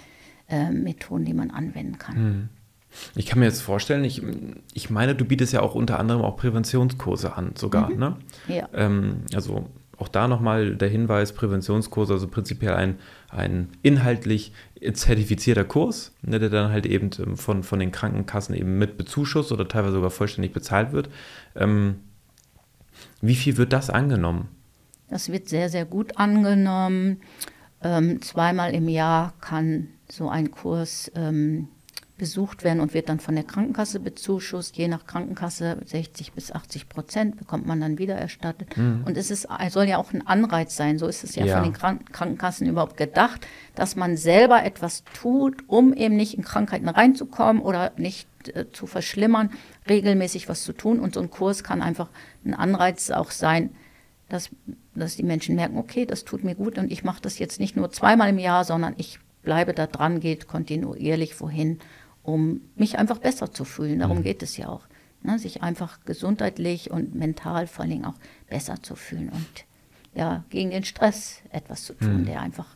äh, 0.47 0.69
Methoden, 0.69 1.25
die 1.25 1.33
man 1.33 1.49
anwenden 1.49 1.97
kann. 1.97 2.15
Hm. 2.15 2.49
Ich 3.15 3.25
kann 3.25 3.39
mir 3.39 3.45
jetzt 3.45 3.61
vorstellen, 3.61 4.03
ich, 4.03 4.21
ich 4.73 4.89
meine, 4.91 5.15
du 5.15 5.25
bietest 5.25 5.53
ja 5.53 5.61
auch 5.61 5.73
unter 5.73 5.99
anderem 5.99 6.21
auch 6.21 6.37
Präventionskurse 6.37 7.35
an, 7.35 7.53
sogar, 7.55 7.89
mhm. 7.89 7.97
ne? 7.97 8.15
Ja. 8.47 8.69
Ähm, 8.73 9.23
also 9.33 9.65
auch 9.97 10.07
da 10.07 10.27
nochmal 10.27 10.75
der 10.75 10.89
Hinweis, 10.89 11.33
Präventionskurse, 11.33 12.13
also 12.13 12.27
prinzipiell 12.27 12.73
ein, 12.73 12.99
ein 13.29 13.69
inhaltlich 13.81 14.53
zertifizierter 14.93 15.63
Kurs, 15.63 16.13
ne, 16.21 16.39
der 16.39 16.49
dann 16.49 16.71
halt 16.71 16.85
eben 16.85 17.09
ähm, 17.19 17.35
von, 17.35 17.63
von 17.63 17.79
den 17.79 17.91
Krankenkassen 17.91 18.55
eben 18.55 18.77
mit 18.77 18.97
bezuschusst 18.97 19.51
oder 19.51 19.67
teilweise 19.67 19.95
sogar 19.95 20.11
vollständig 20.11 20.53
bezahlt 20.53 20.91
wird. 20.91 21.09
Ähm, 21.55 22.01
wie 23.21 23.35
viel 23.35 23.57
wird 23.57 23.73
das 23.73 23.89
angenommen? 23.89 24.49
Das 25.09 25.31
wird 25.31 25.49
sehr, 25.49 25.69
sehr 25.69 25.85
gut 25.85 26.17
angenommen. 26.17 27.21
Ähm, 27.81 28.21
zweimal 28.21 28.73
im 28.73 28.89
Jahr 28.89 29.33
kann 29.39 29.87
so 30.09 30.29
ein 30.29 30.51
Kurs 30.51 31.11
ähm, 31.15 31.69
besucht 32.17 32.63
werden 32.63 32.79
und 32.79 32.93
wird 32.93 33.09
dann 33.09 33.19
von 33.19 33.35
der 33.35 33.43
Krankenkasse 33.43 33.99
bezuschusst. 33.99 34.77
Je 34.77 34.87
nach 34.87 35.05
Krankenkasse 35.05 35.77
60 35.85 36.33
bis 36.33 36.51
80 36.51 36.89
Prozent 36.89 37.37
bekommt 37.37 37.67
man 37.67 37.79
dann 37.79 37.97
wieder 37.97 38.15
erstattet. 38.15 38.75
Mhm. 38.75 39.03
Und 39.05 39.17
es 39.17 39.29
ist, 39.29 39.47
soll 39.69 39.85
ja 39.85 39.97
auch 39.97 40.13
ein 40.13 40.25
Anreiz 40.25 40.75
sein. 40.75 40.97
So 40.97 41.07
ist 41.07 41.23
es 41.23 41.35
ja, 41.35 41.45
ja. 41.45 41.55
von 41.55 41.63
den 41.63 41.73
Kranken 41.73 42.11
Krankenkassen 42.11 42.67
überhaupt 42.67 42.97
gedacht, 42.97 43.45
dass 43.75 43.95
man 43.95 44.17
selber 44.17 44.63
etwas 44.63 45.03
tut, 45.13 45.63
um 45.67 45.93
eben 45.93 46.15
nicht 46.15 46.35
in 46.35 46.43
Krankheiten 46.43 46.89
reinzukommen 46.89 47.61
oder 47.61 47.91
nicht 47.97 48.27
äh, 48.49 48.65
zu 48.71 48.87
verschlimmern, 48.87 49.51
regelmäßig 49.87 50.49
was 50.49 50.63
zu 50.63 50.73
tun. 50.73 50.99
Und 50.99 51.13
so 51.13 51.21
ein 51.21 51.29
Kurs 51.29 51.63
kann 51.63 51.81
einfach 51.81 52.09
ein 52.45 52.53
Anreiz 52.53 53.11
auch 53.11 53.31
sein, 53.31 53.71
dass, 54.29 54.49
dass 54.95 55.15
die 55.15 55.23
Menschen 55.23 55.55
merken, 55.55 55.77
okay, 55.77 56.05
das 56.05 56.25
tut 56.25 56.43
mir 56.43 56.55
gut 56.55 56.77
und 56.77 56.91
ich 56.91 57.03
mache 57.03 57.21
das 57.21 57.39
jetzt 57.39 57.59
nicht 57.59 57.75
nur 57.75 57.91
zweimal 57.91 58.29
im 58.29 58.39
Jahr, 58.39 58.63
sondern 58.63 58.93
ich 58.97 59.19
bleibe 59.43 59.73
da 59.73 59.87
dran, 59.87 60.19
geht 60.19 60.47
kontinuierlich 60.47 61.39
wohin, 61.39 61.79
um 62.27 62.59
mich 62.75 62.99
einfach 62.99 63.19
besser 63.19 63.53
zu 63.53 63.63
fühlen. 63.63 63.99
Darum 63.99 64.17
mhm. 64.17 64.23
geht 64.23 64.43
es 64.43 64.57
ja 64.57 64.67
auch. 64.67 64.85
Ne? 65.23 65.39
Sich 65.39 65.63
einfach 65.63 66.01
gesundheitlich 66.03 66.91
und 66.91 67.15
mental 67.15 67.67
vor 67.67 67.83
allen 67.83 67.91
Dingen 67.91 68.05
auch 68.05 68.19
besser 68.49 68.83
zu 68.83 68.95
fühlen 68.95 69.29
und 69.29 69.65
ja, 70.13 70.43
gegen 70.49 70.71
den 70.71 70.83
Stress 70.83 71.41
etwas 71.51 71.85
zu 71.85 71.93
tun, 71.93 72.21
mhm. 72.21 72.25
der 72.25 72.41
einfach 72.41 72.75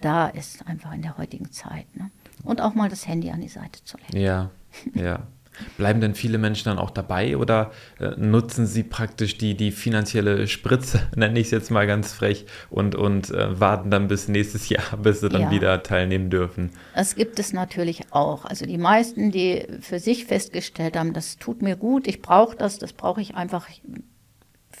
da 0.00 0.28
ist, 0.28 0.66
einfach 0.66 0.94
in 0.94 1.02
der 1.02 1.18
heutigen 1.18 1.52
Zeit. 1.52 1.94
Ne? 1.96 2.10
Und 2.44 2.62
auch 2.62 2.74
mal 2.74 2.88
das 2.88 3.06
Handy 3.06 3.30
an 3.30 3.42
die 3.42 3.48
Seite 3.48 3.84
zu 3.84 3.98
legen. 3.98 4.24
Ja, 4.24 4.50
ja. 4.94 5.26
Bleiben 5.76 6.00
denn 6.00 6.14
viele 6.14 6.38
Menschen 6.38 6.66
dann 6.66 6.78
auch 6.78 6.90
dabei 6.90 7.36
oder 7.36 7.70
äh, 8.00 8.10
nutzen 8.16 8.66
sie 8.66 8.82
praktisch 8.82 9.38
die, 9.38 9.54
die 9.54 9.70
finanzielle 9.70 10.46
Spritze, 10.46 11.00
nenne 11.16 11.38
ich 11.38 11.46
es 11.46 11.50
jetzt 11.50 11.70
mal 11.70 11.86
ganz 11.86 12.12
frech, 12.12 12.46
und, 12.70 12.94
und 12.94 13.30
äh, 13.30 13.58
warten 13.60 13.90
dann 13.90 14.08
bis 14.08 14.28
nächstes 14.28 14.68
Jahr, 14.68 14.96
bis 15.02 15.20
sie 15.20 15.28
dann 15.28 15.42
ja. 15.42 15.50
wieder 15.50 15.82
teilnehmen 15.82 16.30
dürfen? 16.30 16.70
Das 16.94 17.14
gibt 17.14 17.38
es 17.38 17.52
natürlich 17.52 18.02
auch. 18.10 18.44
Also 18.44 18.66
die 18.66 18.78
meisten, 18.78 19.30
die 19.30 19.66
für 19.80 19.98
sich 19.98 20.24
festgestellt 20.26 20.96
haben, 20.96 21.12
das 21.12 21.36
tut 21.36 21.62
mir 21.62 21.76
gut, 21.76 22.06
ich 22.06 22.22
brauche 22.22 22.56
das, 22.56 22.78
das 22.78 22.92
brauche 22.92 23.20
ich 23.20 23.34
einfach, 23.34 23.68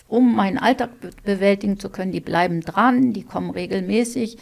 um 0.06 0.34
meinen 0.34 0.58
Alltag 0.58 0.90
bewältigen 1.24 1.78
zu 1.78 1.90
können, 1.90 2.12
die 2.12 2.20
bleiben 2.20 2.60
dran, 2.60 3.12
die 3.12 3.24
kommen 3.24 3.50
regelmäßig 3.50 4.38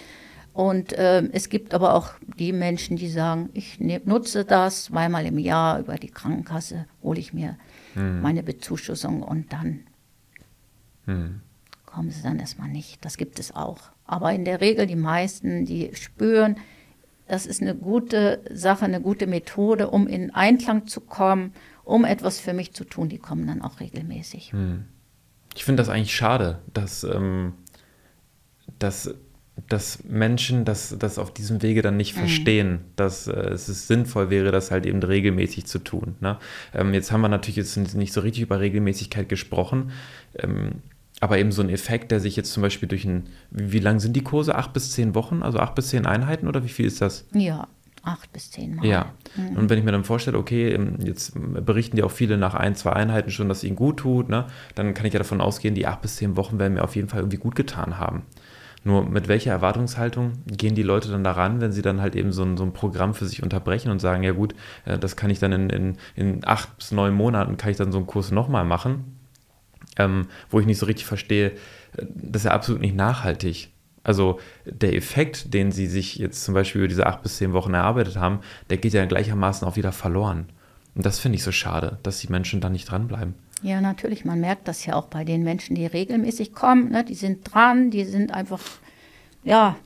und 0.57 0.95
äh, 0.95 1.23
es 1.33 1.51
gibt 1.51 1.75
aber 1.75 1.93
auch 1.93 2.13
die 2.39 2.55
Menschen, 2.55 2.97
die 2.97 3.11
sagen, 3.11 3.51
ich 3.53 3.79
ne, 3.79 4.01
nutze 4.07 4.47
das 4.47 4.85
zweimal 4.85 5.27
im 5.27 5.39
Jahr 5.39 5.81
über 5.81 5.97
die 5.97 6.09
Krankenkasse, 6.09 6.87
hole 7.03 7.21
ich 7.21 7.35
mir 7.35 7.59
hm. 7.93 8.23
meine 8.23 8.43
Bezuschussung 8.43 9.23
und 9.23 9.53
dann 9.53 9.81
hm. 11.05 11.43
kommen 11.85 12.11
sie 12.11 12.23
dann 12.23 12.39
erstmal 12.39 12.71
nicht. 12.71 13.05
Das 13.05 13.19
gibt 13.19 13.39
es 13.39 13.55
auch. 13.55 13.81
Aber 14.07 14.33
in 14.33 14.47
der 14.47 14.63
Regel 14.63 14.87
die 14.87 14.97
meisten, 14.97 15.67
die 15.67 15.91
spüren, 15.95 16.57
das 17.29 17.45
ist 17.45 17.61
eine 17.61 17.75
gute 17.75 18.41
Sache, 18.51 18.87
eine 18.87 19.03
gute 19.03 19.27
Methode, 19.27 19.91
um 19.91 20.07
in 20.07 20.31
Einklang 20.31 20.87
zu 20.87 21.03
kommen, 21.03 21.53
um 21.85 22.07
etwas 22.07 22.41
für 22.41 22.55
mich 22.55 22.73
zu 22.73 22.85
tun, 22.85 23.11
die 23.11 23.19
kommen 23.19 23.47
dann 23.47 23.61
auch 23.61 23.81
regelmäßig. 23.81 24.53
Hm. 24.53 24.87
Ich 25.55 25.67
finde 25.67 25.83
das 25.83 25.91
eigentlich 25.91 26.17
schade, 26.17 26.61
dass, 26.73 27.05
ähm, 27.05 27.53
dass 28.79 29.15
dass 29.69 30.05
Menschen 30.05 30.65
das, 30.65 30.97
das 30.99 31.19
auf 31.19 31.33
diesem 31.33 31.63
Wege 31.63 31.83
dann 31.83 31.97
nicht 31.97 32.15
mhm. 32.15 32.21
verstehen, 32.21 32.81
dass 32.95 33.27
äh, 33.27 33.33
es 33.33 33.67
sinnvoll 33.87 34.31
wäre, 34.31 34.53
das 34.53 34.71
halt 34.71 34.85
eben 34.87 35.03
regelmäßig 35.03 35.67
zu 35.67 35.79
tun. 35.79 36.17
Ne? 36.21 36.39
Ähm, 36.75 36.93
jetzt 36.93 37.11
haben 37.11 37.23
wir 37.23 37.29
natürlich 37.29 37.57
jetzt 37.57 37.77
nicht 37.77 38.13
so 38.13 38.21
richtig 38.21 38.43
über 38.43 38.61
Regelmäßigkeit 38.61 39.29
gesprochen, 39.29 39.93
ähm, 40.39 40.83
aber 41.21 41.39
eben 41.39 41.53
so 41.53 41.63
ein 41.63 41.71
Effekt, 41.71 42.11
der 42.11 42.21
sich 42.21 42.37
jetzt 42.37 42.53
zum 42.53 42.63
Beispiel 42.63 42.89
durch 42.89 43.07
ein, 43.07 43.29
wie, 43.51 43.73
wie 43.73 43.79
lang 43.79 43.99
sind 44.01 44.15
die 44.15 44.23
Kurse? 44.23 44.55
Acht 44.55 44.75
bis 44.75 44.93
zehn 44.93 45.15
Wochen, 45.15 45.43
also 45.43 45.59
acht 45.59 45.75
bis 45.75 45.89
zehn 45.89 46.05
Einheiten 46.05 46.47
oder 46.47 46.63
wie 46.63 46.69
viel 46.69 46.85
ist 46.85 47.01
das? 47.01 47.27
Ja, 47.33 47.67
acht 48.03 48.31
bis 48.35 48.51
zehn 48.51 48.77
Mal. 48.77 48.85
Ja. 48.85 49.13
Mhm. 49.37 49.57
Und 49.57 49.71
wenn 49.71 49.79
ich 49.79 49.85
mir 49.85 49.93
dann 49.93 50.05
vorstelle, 50.05 50.37
okay, 50.37 50.75
ähm, 50.75 50.99
jetzt 51.03 51.33
berichten 51.35 51.97
ja 51.97 52.05
auch 52.05 52.11
viele 52.11 52.37
nach 52.37 52.55
ein, 52.55 52.75
zwei 52.75 52.93
Einheiten 52.93 53.31
schon, 53.31 53.49
dass 53.49 53.59
es 53.59 53.65
ihnen 53.65 53.77
gut 53.77 53.99
tut, 53.99 54.29
ne? 54.29 54.47
dann 54.75 54.93
kann 54.93 55.07
ich 55.07 55.15
ja 55.15 55.19
davon 55.19 55.41
ausgehen, 55.41 55.75
die 55.75 55.87
acht 55.87 56.03
bis 56.03 56.17
zehn 56.17 56.37
Wochen 56.37 56.59
werden 56.59 56.75
mir 56.75 56.85
auf 56.85 56.95
jeden 56.95 57.09
Fall 57.09 57.21
irgendwie 57.21 57.39
gut 57.39 57.57
getan 57.57 57.99
haben. 57.99 58.23
Nur 58.87 59.05
mit 59.05 59.27
welcher 59.27 59.51
Erwartungshaltung 59.51 60.35
gehen 60.47 60.77
die 60.77 60.85
Leute 60.85 61.11
dann 61.11 61.25
daran, 61.25 61.61
wenn 61.61 61.73
sie 61.73 61.83
dann 61.83 62.01
halt 62.01 62.15
eben 62.15 62.31
so 62.31 62.45
ein, 62.45 62.57
so 62.57 62.63
ein 62.63 62.73
Programm 62.73 63.15
für 63.15 63.27
sich 63.27 63.43
unterbrechen 63.43 63.91
und 63.91 63.99
sagen, 63.99 64.23
ja 64.23 64.31
gut, 64.31 64.55
äh, 64.85 64.97
das 64.97 65.17
kann 65.17 65.29
ich 65.29 65.41
dann 65.41 65.51
in, 65.51 65.71
in, 65.71 65.97
in 66.15 66.47
acht 66.47 66.77
bis 66.79 66.93
neun 66.93 67.13
Monaten, 67.13 67.57
kann 67.57 67.73
ich 67.73 67.77
dann 67.77 67.91
so 67.91 67.99
einen 67.99 68.07
Kurs 68.07 68.31
nochmal 68.31 68.65
machen. 68.65 69.17
ähm, 69.97 70.29
wo 70.51 70.61
ich 70.61 70.67
nicht 70.67 70.79
so 70.79 70.87
richtig 70.87 71.07
verstehe, 71.07 71.53
das 71.97 72.43
ist 72.43 72.45
ja 72.45 72.53
absolut 72.53 72.81
nicht 72.81 72.95
nachhaltig. 72.95 73.71
Also 74.05 74.39
der 74.65 74.95
Effekt, 74.95 75.53
den 75.53 75.73
sie 75.73 75.87
sich 75.89 76.17
jetzt 76.17 76.45
zum 76.45 76.55
Beispiel 76.55 76.83
über 76.83 76.89
diese 76.89 77.07
acht 77.07 77.23
bis 77.23 77.39
zehn 77.39 77.53
Wochen 77.53 77.75
erarbeitet 77.75 78.17
haben, 78.17 78.41
der 78.71 78.77
geht 78.79 78.93
ja 78.93 79.05
gleichermaßen 79.05 79.67
auch 79.67 79.77
wieder 79.77 79.93
verloren. 79.93 80.47
Und 80.95 81.05
das 81.05 81.19
finde 81.19 81.37
ich 81.37 81.43
so 81.43 81.53
schade, 81.53 81.99
dass 82.05 82.21
die 82.21 82.29
Menschen 82.29 82.61
da 82.61 82.71
nicht 82.71 82.91
dranbleiben. 82.91 83.35
Ja, 83.63 83.81
natürlich. 83.81 84.25
Man 84.25 84.41
merkt 84.41 84.69
das 84.69 84.85
ja 84.85 84.95
auch 84.95 85.07
bei 85.07 85.25
den 85.25 85.43
Menschen, 85.43 85.75
die 85.75 85.87
regelmäßig 85.87 86.53
kommen. 86.53 86.91
Ne? 86.91 87.05
Die 87.05 87.15
sind 87.15 87.53
dran, 87.53 87.91
die 87.91 88.05
sind 88.05 88.33
einfach, 88.33 88.63
ja, 89.45 89.77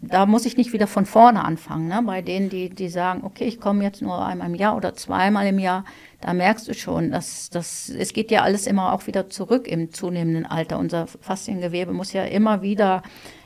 da 0.00 0.26
muss 0.26 0.46
ich 0.46 0.56
nicht 0.56 0.72
wieder 0.72 0.88
von 0.88 1.06
vorne 1.06 1.44
anfangen. 1.44 1.86
Ne? 1.86 2.02
Bei 2.04 2.22
denen, 2.22 2.50
die, 2.50 2.68
die 2.70 2.88
sagen, 2.88 3.22
okay, 3.22 3.44
ich 3.44 3.60
komme 3.60 3.84
jetzt 3.84 4.02
nur 4.02 4.24
einmal 4.24 4.48
im 4.48 4.56
Jahr 4.56 4.76
oder 4.76 4.94
zweimal 4.94 5.46
im 5.46 5.60
Jahr, 5.60 5.84
da 6.20 6.34
merkst 6.34 6.66
du 6.66 6.74
schon, 6.74 7.12
dass, 7.12 7.50
dass 7.50 7.88
es 7.88 8.12
geht 8.12 8.32
ja 8.32 8.42
alles 8.42 8.66
immer 8.66 8.92
auch 8.92 9.06
wieder 9.06 9.30
zurück 9.30 9.68
im 9.68 9.92
zunehmenden 9.92 10.44
Alter. 10.44 10.78
Unser 10.78 11.06
Fasziengewebe 11.06 11.92
muss 11.92 12.12
ja 12.12 12.24
immer 12.24 12.62
wieder 12.62 13.02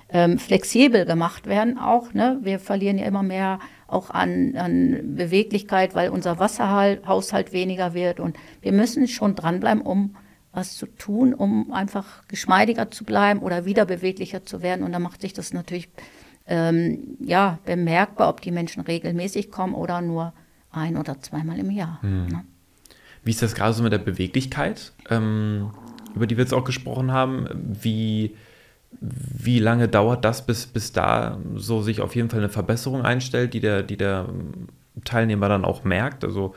ähm, 0.08 0.38
flexibel 0.38 1.04
gemacht 1.04 1.46
werden 1.46 1.78
auch. 1.78 2.14
Ne? 2.14 2.38
Wir 2.40 2.58
verlieren 2.58 2.96
ja 2.98 3.04
immer 3.04 3.22
mehr 3.22 3.58
auch 3.88 4.10
an, 4.10 4.56
an 4.56 5.16
Beweglichkeit, 5.16 5.94
weil 5.94 6.10
unser 6.10 6.38
Wasserhaushalt 6.38 7.52
weniger 7.52 7.94
wird. 7.94 8.20
Und 8.20 8.36
wir 8.60 8.72
müssen 8.72 9.06
schon 9.08 9.34
dranbleiben, 9.34 9.82
um 9.82 10.16
was 10.52 10.76
zu 10.76 10.86
tun, 10.86 11.34
um 11.34 11.72
einfach 11.72 12.26
geschmeidiger 12.28 12.90
zu 12.90 13.04
bleiben 13.04 13.40
oder 13.40 13.64
wieder 13.64 13.84
beweglicher 13.84 14.44
zu 14.44 14.62
werden. 14.62 14.84
Und 14.84 14.92
da 14.92 14.98
macht 14.98 15.20
sich 15.20 15.34
das 15.34 15.52
natürlich 15.52 15.88
ähm, 16.46 17.16
ja, 17.20 17.58
bemerkbar, 17.64 18.28
ob 18.28 18.40
die 18.40 18.50
Menschen 18.50 18.82
regelmäßig 18.82 19.50
kommen 19.50 19.74
oder 19.74 20.00
nur 20.00 20.32
ein 20.70 20.96
oder 20.96 21.20
zweimal 21.20 21.58
im 21.58 21.70
Jahr. 21.70 21.98
Mhm. 22.02 22.26
Ne? 22.26 22.44
Wie 23.22 23.30
ist 23.30 23.42
das 23.42 23.54
gerade 23.54 23.74
so 23.74 23.82
mit 23.82 23.92
der 23.92 23.98
Beweglichkeit, 23.98 24.92
ähm, 25.10 25.70
über 26.14 26.26
die 26.26 26.36
wir 26.36 26.44
jetzt 26.44 26.54
auch 26.54 26.64
gesprochen 26.64 27.12
haben? 27.12 27.48
Wie, 27.82 28.36
wie 29.00 29.58
lange 29.58 29.88
dauert 29.88 30.24
das, 30.24 30.44
bis, 30.46 30.66
bis 30.66 30.92
da 30.92 31.38
so 31.54 31.82
sich 31.82 32.00
auf 32.00 32.16
jeden 32.16 32.30
Fall 32.30 32.40
eine 32.40 32.48
Verbesserung 32.48 33.02
einstellt, 33.02 33.54
die 33.54 33.60
der, 33.60 33.82
die 33.82 33.96
der 33.96 34.28
Teilnehmer 35.04 35.48
dann 35.48 35.64
auch 35.64 35.84
merkt? 35.84 36.24
Also 36.24 36.54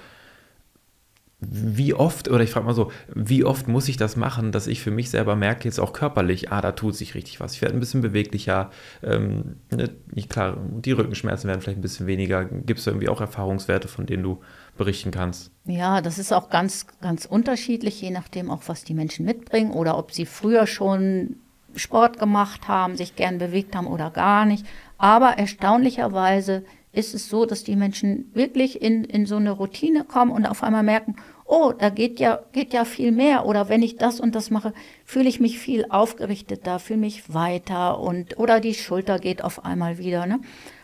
wie 1.42 1.94
oft, 1.94 2.30
oder 2.30 2.44
ich 2.44 2.50
frage 2.50 2.66
mal 2.66 2.74
so, 2.74 2.92
wie 3.14 3.46
oft 3.46 3.70
muss 3.70 3.88
ich 3.88 3.96
das 3.96 4.18
machen, 4.18 4.52
dass 4.52 4.68
ich 4.68 4.82
für 4.82 4.92
mich 4.92 5.10
selber 5.10 5.38
merke, 5.38 5.64
jetzt 5.66 5.80
auch 5.80 5.94
körperlich, 5.94 6.52
ah, 6.52 6.60
da 6.60 6.74
tut 6.74 6.96
sich 6.96 7.16
richtig 7.16 7.40
was. 7.40 7.54
Ich 7.54 7.62
werde 7.62 7.76
ein 7.76 7.80
bisschen 7.80 8.02
beweglicher. 8.02 8.72
Ähm, 9.02 9.56
ne, 9.72 9.90
klar, 10.28 10.58
die 10.70 10.92
Rückenschmerzen 10.92 11.48
werden 11.48 11.62
vielleicht 11.62 11.80
ein 11.80 11.82
bisschen 11.82 12.08
weniger. 12.08 12.44
Gibt 12.44 12.82
es 12.82 12.88
irgendwie 12.88 13.08
auch 13.08 13.22
Erfahrungswerte, 13.22 13.88
von 13.88 14.06
denen 14.06 14.24
du 14.24 14.42
berichten 14.78 15.12
kannst? 15.12 15.52
Ja, 15.66 16.02
das 16.02 16.20
ist 16.20 16.34
auch 16.34 16.50
ganz, 16.50 16.88
ganz 17.00 17.26
unterschiedlich, 17.26 18.02
je 18.02 18.12
nachdem 18.12 18.52
auch, 18.52 18.64
was 18.68 18.84
die 18.84 18.94
Menschen 18.94 19.26
mitbringen 19.26 19.72
oder 19.72 19.98
ob 19.98 20.12
sie 20.12 20.26
früher 20.26 20.68
schon 20.68 21.38
Sport 21.76 22.20
gemacht 22.20 22.68
haben, 22.68 22.96
sich 22.96 23.16
gern 23.16 23.38
bewegt 23.38 23.76
haben 23.76 23.88
oder 23.88 24.10
gar 24.10 24.46
nicht. 24.46 24.66
Aber 24.98 25.38
erstaunlicherweise 25.38 26.64
ist 26.92 27.14
es 27.14 27.30
so, 27.30 27.46
dass 27.46 27.64
die 27.64 27.76
Menschen 27.76 28.32
wirklich 28.34 28.82
in, 28.82 29.04
in 29.04 29.26
so 29.26 29.36
eine 29.36 29.52
Routine 29.52 30.04
kommen 30.04 30.32
und 30.32 30.46
auf 30.46 30.64
einmal 30.64 30.84
merken, 30.84 31.16
oh, 31.46 31.72
da 31.78 31.90
geht 31.90 32.20
ja, 32.20 32.40
geht 32.52 32.74
ja 32.74 32.86
viel 32.86 33.12
mehr. 33.12 33.46
Oder 33.46 33.70
wenn 33.70 33.82
ich 33.82 33.98
das 33.98 34.20
und 34.20 34.36
das 34.36 34.50
mache, 34.50 34.74
fühle 35.06 35.30
ich 35.30 35.40
mich 35.40 35.60
viel 35.60 35.86
aufgerichteter, 35.90 36.80
fühle 36.80 37.00
mich 37.00 37.34
weiter 37.34 38.00
und 38.00 38.38
oder 38.38 38.60
die 38.60 38.74
Schulter 38.74 39.20
geht 39.20 39.44
auf 39.44 39.66
einmal 39.66 39.98
wieder. 39.98 40.26
Ne? 40.26 40.40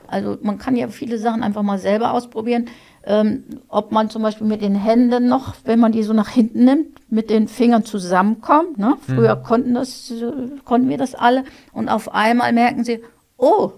Also 0.08 0.38
man 0.42 0.58
kann 0.58 0.76
ja 0.76 0.88
viele 0.88 1.18
Sachen 1.18 1.44
einfach 1.44 1.64
mal 1.64 1.80
selber 1.80 2.14
ausprobieren. 2.14 2.66
Ähm, 3.08 3.44
ob 3.68 3.92
man 3.92 4.10
zum 4.10 4.24
Beispiel 4.24 4.48
mit 4.48 4.62
den 4.62 4.76
Händen 4.76 5.28
noch, 5.28 5.54
wenn 5.64 5.80
man 5.80 5.92
die 5.92 6.02
so 6.02 6.14
nach 6.14 6.30
hinten 6.30 6.66
nimmt, 6.66 7.12
mit 7.12 7.30
den 7.30 7.48
Fingern 7.48 7.86
zusammenkommt. 7.86 8.80
Ne? 8.80 8.98
Früher 9.06 9.36
mhm. 9.36 9.44
konnten, 9.44 9.74
das, 9.76 10.12
konnten 10.64 10.90
wir 10.90 10.98
das 10.98 11.14
alle. 11.14 11.44
Und 11.72 11.88
auf 11.88 12.14
einmal 12.14 12.52
merken 12.52 12.84
sie, 12.84 13.02
oh, 13.38 13.74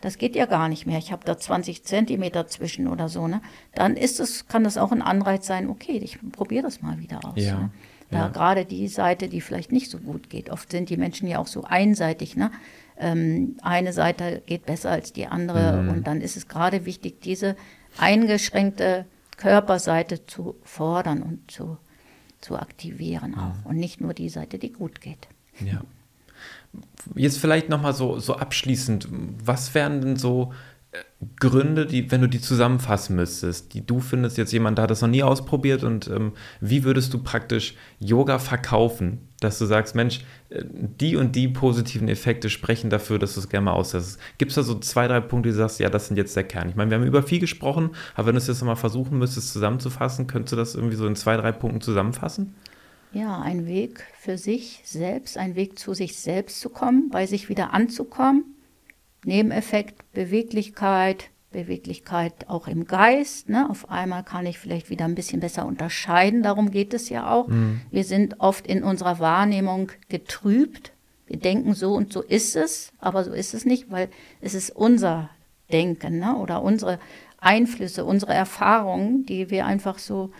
das 0.00 0.18
geht 0.18 0.36
ja 0.36 0.46
gar 0.46 0.68
nicht 0.68 0.86
mehr. 0.86 0.98
Ich 0.98 1.12
habe 1.12 1.24
da 1.24 1.38
20 1.38 1.84
Zentimeter 1.84 2.46
zwischen 2.46 2.88
oder 2.88 3.08
so, 3.08 3.26
ne? 3.26 3.40
Dann 3.74 3.96
ist 3.96 4.20
es, 4.20 4.46
kann 4.48 4.64
das 4.64 4.76
auch 4.76 4.92
ein 4.92 5.00
Anreiz 5.00 5.46
sein, 5.46 5.70
okay, 5.70 5.96
ich 5.96 6.18
probiere 6.32 6.62
das 6.62 6.82
mal 6.82 6.98
wieder 6.98 7.20
aus. 7.24 7.32
Ja. 7.36 7.58
Ne? 7.58 7.70
Da 8.10 8.18
ja. 8.18 8.28
gerade 8.28 8.66
die 8.66 8.88
Seite, 8.88 9.28
die 9.28 9.40
vielleicht 9.40 9.72
nicht 9.72 9.90
so 9.90 9.98
gut 9.98 10.28
geht. 10.28 10.50
Oft 10.50 10.70
sind 10.70 10.90
die 10.90 10.98
Menschen 10.98 11.26
ja 11.26 11.38
auch 11.38 11.46
so 11.46 11.64
einseitig, 11.64 12.36
ne? 12.36 12.50
Ähm, 12.98 13.56
eine 13.62 13.92
Seite 13.92 14.42
geht 14.46 14.66
besser 14.66 14.90
als 14.90 15.12
die 15.12 15.26
andere 15.26 15.82
mhm. 15.82 15.88
und 15.88 16.06
dann 16.06 16.20
ist 16.20 16.36
es 16.36 16.48
gerade 16.48 16.84
wichtig, 16.84 17.22
diese 17.22 17.56
eingeschränkte 17.98 19.06
Körperseite 19.36 20.26
zu 20.26 20.56
fordern 20.62 21.22
und 21.22 21.50
zu, 21.50 21.76
zu 22.40 22.56
aktivieren 22.56 23.34
auch 23.34 23.54
mhm. 23.54 23.66
und 23.66 23.76
nicht 23.76 24.00
nur 24.00 24.14
die 24.14 24.28
Seite, 24.28 24.58
die 24.58 24.72
gut 24.72 25.00
geht. 25.00 25.28
Ja. 25.60 25.80
Jetzt 27.14 27.38
vielleicht 27.38 27.68
nochmal 27.68 27.94
so, 27.94 28.18
so 28.18 28.36
abschließend, 28.36 29.08
was 29.10 29.74
wären 29.74 30.00
denn 30.00 30.16
so 30.16 30.52
Gründe, 31.40 31.86
die, 31.86 32.10
wenn 32.10 32.20
du 32.20 32.28
die 32.28 32.40
zusammenfassen 32.40 33.16
müsstest, 33.16 33.74
die 33.74 33.84
du 33.84 34.00
findest, 34.00 34.38
jetzt 34.38 34.52
jemand 34.52 34.78
da 34.78 34.82
hat 34.82 34.90
das 34.90 35.00
noch 35.00 35.08
nie 35.08 35.22
ausprobiert 35.22 35.82
und 35.82 36.08
ähm, 36.08 36.32
wie 36.60 36.84
würdest 36.84 37.12
du 37.12 37.18
praktisch 37.18 37.74
Yoga 37.98 38.38
verkaufen, 38.38 39.28
dass 39.40 39.58
du 39.58 39.66
sagst, 39.66 39.94
Mensch, 39.94 40.20
äh, 40.50 40.62
die 40.64 41.16
und 41.16 41.34
die 41.34 41.48
positiven 41.48 42.08
Effekte 42.08 42.50
sprechen 42.50 42.90
dafür, 42.90 43.18
dass 43.18 43.34
du 43.34 43.40
es 43.40 43.48
gerne 43.48 43.64
mal 43.64 43.72
aussetzt. 43.72 44.18
Gibt 44.38 44.50
es 44.50 44.56
da 44.56 44.62
so 44.62 44.78
zwei, 44.78 45.08
drei 45.08 45.20
Punkte, 45.20 45.48
die 45.48 45.52
du 45.54 45.58
sagst, 45.58 45.80
ja, 45.80 45.90
das 45.90 46.08
sind 46.08 46.16
jetzt 46.16 46.36
der 46.36 46.44
Kern? 46.44 46.68
Ich 46.68 46.76
meine, 46.76 46.90
wir 46.90 46.98
haben 46.98 47.06
über 47.06 47.22
viel 47.22 47.40
gesprochen, 47.40 47.90
aber 48.14 48.28
wenn 48.28 48.34
du 48.34 48.38
es 48.38 48.46
jetzt 48.46 48.60
nochmal 48.60 48.76
versuchen 48.76 49.18
müsstest 49.18 49.52
zusammenzufassen, 49.52 50.26
könntest 50.26 50.52
du 50.52 50.56
das 50.56 50.74
irgendwie 50.74 50.96
so 50.96 51.06
in 51.06 51.16
zwei, 51.16 51.36
drei 51.36 51.52
Punkten 51.52 51.80
zusammenfassen? 51.80 52.54
ja, 53.14 53.40
ein 53.40 53.66
Weg 53.66 54.04
für 54.18 54.36
sich 54.36 54.80
selbst, 54.84 55.38
ein 55.38 55.54
Weg 55.54 55.78
zu 55.78 55.94
sich 55.94 56.18
selbst 56.18 56.60
zu 56.60 56.68
kommen, 56.68 57.10
bei 57.10 57.26
sich 57.26 57.48
wieder 57.48 57.72
anzukommen. 57.72 58.53
Nebeneffekt 59.24 60.12
Beweglichkeit, 60.12 61.30
Beweglichkeit 61.50 62.48
auch 62.48 62.68
im 62.68 62.86
Geist. 62.86 63.48
Ne? 63.48 63.68
Auf 63.70 63.90
einmal 63.90 64.24
kann 64.24 64.46
ich 64.46 64.58
vielleicht 64.58 64.90
wieder 64.90 65.04
ein 65.04 65.14
bisschen 65.14 65.40
besser 65.40 65.66
unterscheiden. 65.66 66.42
Darum 66.42 66.70
geht 66.70 66.92
es 66.94 67.08
ja 67.08 67.30
auch. 67.30 67.48
Mhm. 67.48 67.80
Wir 67.90 68.04
sind 68.04 68.40
oft 68.40 68.66
in 68.66 68.82
unserer 68.82 69.20
Wahrnehmung 69.20 69.90
getrübt. 70.08 70.92
Wir 71.26 71.38
denken 71.38 71.74
so 71.74 71.94
und 71.94 72.12
so 72.12 72.22
ist 72.22 72.54
es, 72.56 72.92
aber 72.98 73.24
so 73.24 73.32
ist 73.32 73.54
es 73.54 73.64
nicht, 73.64 73.90
weil 73.90 74.08
es 74.40 74.54
ist 74.54 74.70
unser 74.70 75.30
Denken 75.72 76.18
ne? 76.18 76.36
oder 76.36 76.62
unsere 76.62 76.98
Einflüsse, 77.38 78.04
unsere 78.04 78.34
Erfahrungen, 78.34 79.24
die 79.24 79.50
wir 79.50 79.64
einfach 79.64 79.98
so 79.98 80.32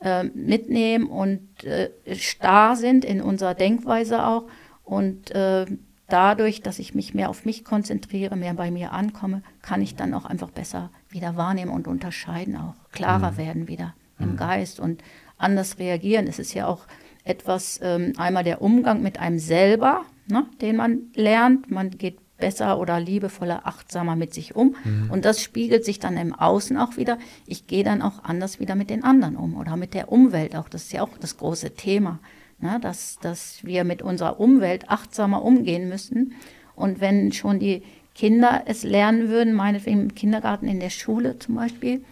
äh, 0.00 0.24
mitnehmen 0.24 1.06
und 1.06 1.64
äh, 1.64 1.90
starr 2.14 2.76
sind 2.76 3.04
in 3.04 3.20
unserer 3.20 3.54
Denkweise 3.54 4.24
auch. 4.24 4.44
Und 4.84 5.30
äh, 5.32 5.66
dadurch, 6.08 6.62
dass 6.62 6.78
ich 6.78 6.94
mich 6.94 7.14
mehr 7.14 7.30
auf 7.30 7.44
mich 7.44 7.64
konzentriere, 7.64 8.36
mehr 8.36 8.54
bei 8.54 8.70
mir 8.70 8.92
ankomme, 8.92 9.42
kann 9.62 9.82
ich 9.82 9.94
dann 9.94 10.14
auch 10.14 10.24
einfach 10.24 10.50
besser 10.50 10.90
wieder 11.10 11.36
wahrnehmen 11.36 11.70
und 11.70 11.86
unterscheiden, 11.86 12.56
auch 12.56 12.74
klarer 12.92 13.32
mhm. 13.32 13.36
werden 13.36 13.68
wieder 13.68 13.94
im 14.18 14.32
mhm. 14.32 14.36
Geist 14.36 14.80
und 14.80 15.02
anders 15.36 15.78
reagieren. 15.78 16.26
Es 16.26 16.38
ist 16.38 16.54
ja 16.54 16.66
auch 16.66 16.86
etwas, 17.24 17.78
ähm, 17.82 18.14
einmal 18.16 18.44
der 18.44 18.62
Umgang 18.62 19.02
mit 19.02 19.20
einem 19.20 19.38
selber, 19.38 20.04
ne, 20.26 20.46
den 20.60 20.76
man 20.76 21.02
lernt. 21.14 21.70
Man 21.70 21.90
geht 21.90 22.18
besser 22.38 22.78
oder 22.78 23.00
liebevoller, 23.00 23.66
achtsamer 23.66 24.16
mit 24.16 24.32
sich 24.32 24.56
um. 24.56 24.76
Mhm. 24.84 25.10
Und 25.10 25.24
das 25.24 25.42
spiegelt 25.42 25.84
sich 25.84 25.98
dann 25.98 26.16
im 26.16 26.34
Außen 26.34 26.76
auch 26.76 26.96
wieder. 26.96 27.18
Ich 27.46 27.66
gehe 27.66 27.84
dann 27.84 28.00
auch 28.00 28.24
anders 28.24 28.60
wieder 28.60 28.74
mit 28.76 28.90
den 28.90 29.04
anderen 29.04 29.36
um 29.36 29.56
oder 29.56 29.76
mit 29.76 29.92
der 29.92 30.10
Umwelt 30.10 30.56
auch. 30.56 30.68
Das 30.68 30.84
ist 30.84 30.92
ja 30.92 31.02
auch 31.02 31.18
das 31.18 31.36
große 31.36 31.74
Thema, 31.74 32.20
ne? 32.60 32.78
dass, 32.80 33.18
dass 33.20 33.64
wir 33.64 33.84
mit 33.84 34.02
unserer 34.02 34.40
Umwelt 34.40 34.88
achtsamer 34.88 35.44
umgehen 35.44 35.88
müssen. 35.88 36.34
Und 36.74 37.00
wenn 37.00 37.32
schon 37.32 37.58
die 37.58 37.82
Kinder 38.14 38.62
es 38.66 38.82
lernen 38.82 39.28
würden, 39.28 39.54
meinetwegen 39.54 40.02
im 40.02 40.14
Kindergarten, 40.14 40.66
in 40.66 40.80
der 40.80 40.90
Schule 40.90 41.38
zum 41.38 41.54
Beispiel, 41.54 42.04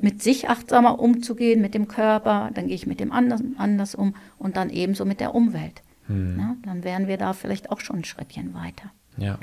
mit 0.00 0.22
sich 0.22 0.48
achtsamer 0.48 1.00
umzugehen, 1.00 1.60
mit 1.60 1.74
dem 1.74 1.88
Körper, 1.88 2.50
dann 2.54 2.68
gehe 2.68 2.76
ich 2.76 2.86
mit 2.86 3.00
dem 3.00 3.10
anderen 3.10 3.56
anders 3.58 3.94
um 3.94 4.14
und 4.38 4.56
dann 4.56 4.70
ebenso 4.70 5.04
mit 5.04 5.18
der 5.18 5.34
Umwelt. 5.34 5.82
Hm. 6.06 6.38
Ja, 6.38 6.56
dann 6.64 6.84
wären 6.84 7.08
wir 7.08 7.16
da 7.16 7.32
vielleicht 7.32 7.70
auch 7.70 7.80
schon 7.80 7.96
ein 7.96 8.04
Schrittchen 8.04 8.54
weiter. 8.54 8.92
Ja. 9.16 9.38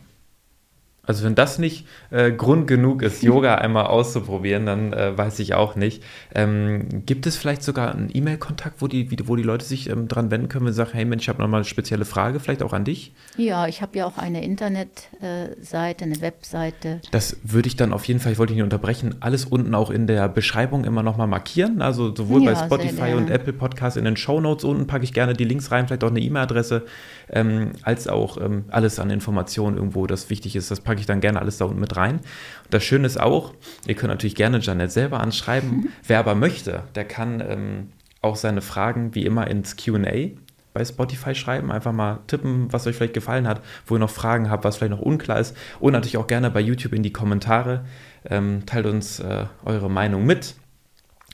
Also 1.03 1.25
wenn 1.25 1.33
das 1.33 1.57
nicht 1.57 1.87
äh, 2.11 2.31
Grund 2.31 2.67
genug 2.67 3.01
ist, 3.01 3.23
Yoga 3.23 3.55
einmal 3.55 3.87
auszuprobieren, 3.87 4.67
dann 4.67 4.93
äh, 4.93 5.17
weiß 5.17 5.39
ich 5.39 5.55
auch 5.55 5.75
nicht. 5.75 6.03
Ähm, 6.35 7.03
gibt 7.05 7.25
es 7.25 7.37
vielleicht 7.37 7.63
sogar 7.63 7.91
einen 7.91 8.09
E-Mail-Kontakt, 8.13 8.81
wo 8.81 8.87
die, 8.87 9.09
wo 9.27 9.35
die 9.35 9.43
Leute 9.43 9.65
sich 9.65 9.89
ähm, 9.89 10.07
dran 10.07 10.29
wenden 10.29 10.47
können 10.47 10.67
und 10.67 10.73
sagen, 10.73 10.91
hey 10.93 11.05
Mensch, 11.05 11.23
ich 11.23 11.29
habe 11.29 11.41
nochmal 11.41 11.59
eine 11.59 11.65
spezielle 11.65 12.05
Frage, 12.05 12.39
vielleicht 12.39 12.61
auch 12.61 12.73
an 12.73 12.85
dich? 12.85 13.13
Ja, 13.35 13.67
ich 13.67 13.81
habe 13.81 13.97
ja 13.97 14.05
auch 14.05 14.19
eine 14.19 14.43
Internetseite, 14.43 16.05
eine 16.05 16.21
Webseite. 16.21 17.01
Das 17.09 17.37
würde 17.43 17.67
ich 17.67 17.75
dann 17.75 17.93
auf 17.93 18.05
jeden 18.05 18.19
Fall, 18.19 18.33
ich 18.33 18.37
wollte 18.37 18.53
dich 18.53 18.57
nicht 18.57 18.63
unterbrechen, 18.63 19.15
alles 19.21 19.45
unten 19.45 19.73
auch 19.73 19.89
in 19.89 20.05
der 20.05 20.29
Beschreibung 20.29 20.85
immer 20.85 21.01
nochmal 21.01 21.27
markieren. 21.27 21.81
Also 21.81 22.15
sowohl 22.15 22.43
ja, 22.43 22.53
bei 22.53 22.65
Spotify 22.65 23.13
und 23.13 23.31
Apple 23.31 23.53
Podcasts 23.53 23.97
in 23.97 24.05
den 24.05 24.17
Show 24.17 24.39
Notes 24.39 24.63
unten 24.63 24.85
packe 24.85 25.03
ich 25.03 25.13
gerne 25.13 25.33
die 25.33 25.45
Links 25.45 25.71
rein, 25.71 25.87
vielleicht 25.87 26.03
auch 26.03 26.09
eine 26.09 26.19
E-Mail-Adresse, 26.19 26.85
ähm, 27.31 27.71
als 27.83 28.07
auch 28.07 28.37
ähm, 28.39 28.65
alles 28.69 28.99
an 28.99 29.09
Informationen 29.09 29.77
irgendwo, 29.77 30.05
das 30.05 30.29
wichtig 30.29 30.55
ist, 30.55 30.69
das 30.69 30.81
packe 30.81 30.99
ich 30.99 31.05
dann 31.05 31.21
gerne 31.21 31.39
alles 31.39 31.57
da 31.57 31.65
unten 31.65 31.79
mit 31.79 31.95
rein. 31.95 32.15
Und 32.15 32.73
das 32.73 32.83
Schöne 32.83 33.07
ist 33.07 33.19
auch, 33.19 33.53
ihr 33.87 33.95
könnt 33.95 34.11
natürlich 34.11 34.35
gerne 34.35 34.59
Janet 34.59 34.91
selber 34.91 35.19
anschreiben. 35.19 35.69
Mhm. 35.69 35.87
Wer 36.05 36.19
aber 36.19 36.35
möchte, 36.35 36.83
der 36.95 37.05
kann 37.05 37.41
ähm, 37.47 37.87
auch 38.21 38.35
seine 38.35 38.61
Fragen 38.61 39.15
wie 39.15 39.25
immer 39.25 39.47
ins 39.47 39.77
QA 39.77 40.29
bei 40.73 40.85
Spotify 40.85 41.35
schreiben. 41.35 41.71
Einfach 41.71 41.91
mal 41.91 42.19
tippen, 42.27 42.71
was 42.71 42.87
euch 42.87 42.95
vielleicht 42.95 43.13
gefallen 43.13 43.47
hat, 43.47 43.61
wo 43.85 43.95
ihr 43.95 43.99
noch 43.99 44.09
Fragen 44.09 44.49
habt, 44.49 44.63
was 44.63 44.77
vielleicht 44.77 44.91
noch 44.91 45.01
unklar 45.01 45.39
ist. 45.39 45.55
Und 45.79 45.93
natürlich 45.93 46.17
auch 46.17 46.27
gerne 46.27 46.51
bei 46.51 46.61
YouTube 46.61 46.93
in 46.93 47.03
die 47.03 47.13
Kommentare. 47.13 47.85
Ähm, 48.29 48.65
teilt 48.65 48.85
uns 48.85 49.19
äh, 49.19 49.45
eure 49.65 49.89
Meinung 49.89 50.25
mit. 50.25 50.55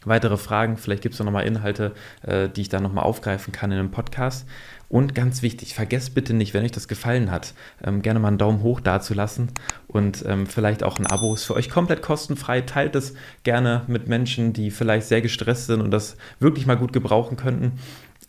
Weitere 0.06 0.38
Fragen, 0.38 0.78
vielleicht 0.78 1.04
gibt 1.04 1.16
es 1.16 1.20
noch 1.20 1.30
mal 1.32 1.42
Inhalte, 1.42 1.94
äh, 2.22 2.48
die 2.48 2.62
ich 2.62 2.70
dann 2.70 2.84
nochmal 2.84 3.04
aufgreifen 3.04 3.52
kann 3.52 3.72
in 3.72 3.80
einem 3.80 3.92
Podcast. 3.92 4.48
Und 4.90 5.14
ganz 5.14 5.42
wichtig, 5.42 5.74
vergesst 5.74 6.16
bitte 6.16 6.34
nicht, 6.34 6.54
wenn 6.54 6.64
euch 6.64 6.72
das 6.72 6.88
gefallen 6.88 7.30
hat, 7.30 7.54
ähm, 7.84 8.02
gerne 8.02 8.20
mal 8.20 8.30
einen 8.30 8.38
Daumen 8.38 8.64
hoch 8.64 8.80
dazulassen 8.80 9.50
und 9.88 10.24
ähm, 10.26 10.48
vielleicht 10.48 10.82
auch 10.82 10.98
ein 10.98 11.06
Abo 11.06 11.34
ist 11.34 11.44
für 11.44 11.56
euch 11.56 11.70
komplett 11.70 12.02
kostenfrei. 12.02 12.62
Teilt 12.62 12.96
es 12.96 13.14
gerne 13.44 13.84
mit 13.88 14.08
Menschen, 14.08 14.54
die 14.54 14.72
vielleicht 14.72 15.08
sehr 15.08 15.22
gestresst 15.22 15.68
sind 15.68 15.82
und 15.82 15.92
das 15.92 16.16
wirklich 16.40 16.66
mal 16.66 16.78
gut 16.78 16.94
gebrauchen 16.94 17.36
könnten. 17.36 17.74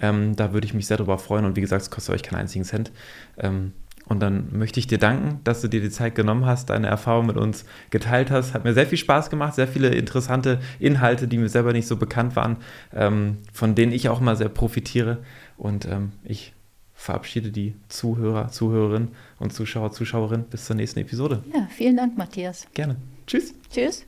Ähm, 0.01 0.35
da 0.35 0.53
würde 0.53 0.67
ich 0.67 0.75
mich 0.75 0.87
sehr 0.89 0.97
darüber 0.97 1.19
freuen 1.19 1.45
und 1.45 1.55
wie 1.55 1.61
gesagt, 1.61 1.83
es 1.83 1.91
kostet 1.91 2.15
euch 2.15 2.23
keinen 2.23 2.41
einzigen 2.41 2.65
Cent. 2.65 2.91
Ähm, 3.37 3.73
und 4.09 4.21
dann 4.21 4.49
möchte 4.53 4.81
ich 4.81 4.87
dir 4.87 4.99
danken, 4.99 5.41
dass 5.45 5.61
du 5.61 5.69
dir 5.69 5.83
die 5.83 5.91
Zeit 5.91 6.15
genommen 6.15 6.47
hast, 6.47 6.71
deine 6.71 6.87
Erfahrung 6.87 7.27
mit 7.27 7.37
uns 7.37 7.67
geteilt 7.91 8.31
hast. 8.31 8.55
Hat 8.55 8.65
mir 8.65 8.73
sehr 8.73 8.87
viel 8.87 8.97
Spaß 8.97 9.29
gemacht, 9.29 9.55
sehr 9.55 9.69
viele 9.69 9.89
interessante 9.89 10.61
Inhalte, 10.79 11.29
die 11.29 11.37
mir 11.37 11.51
selber 11.51 11.73
nicht 11.73 11.87
so 11.87 11.97
bekannt 11.97 12.35
waren, 12.35 12.57
ähm, 12.95 13.39
von 13.53 13.75
denen 13.75 13.93
ich 13.93 14.09
auch 14.09 14.21
mal 14.21 14.37
sehr 14.37 14.49
profitiere. 14.49 15.19
Und 15.59 15.85
ähm, 15.85 16.13
ich 16.25 16.55
verabschiede 16.95 17.53
die 17.53 17.75
Zuhörer, 17.89 18.49
Zuhörerinnen 18.49 19.11
und 19.39 19.53
Zuschauer, 19.53 19.93
Zuschauerinnen 19.93 20.47
bis 20.47 20.65
zur 20.65 20.77
nächsten 20.77 21.01
Episode. 21.01 21.45
Ja, 21.55 21.69
vielen 21.71 21.97
Dank, 21.97 22.17
Matthias. 22.17 22.67
Gerne. 22.73 22.97
Tschüss. 23.27 23.55
Tschüss. 23.71 24.07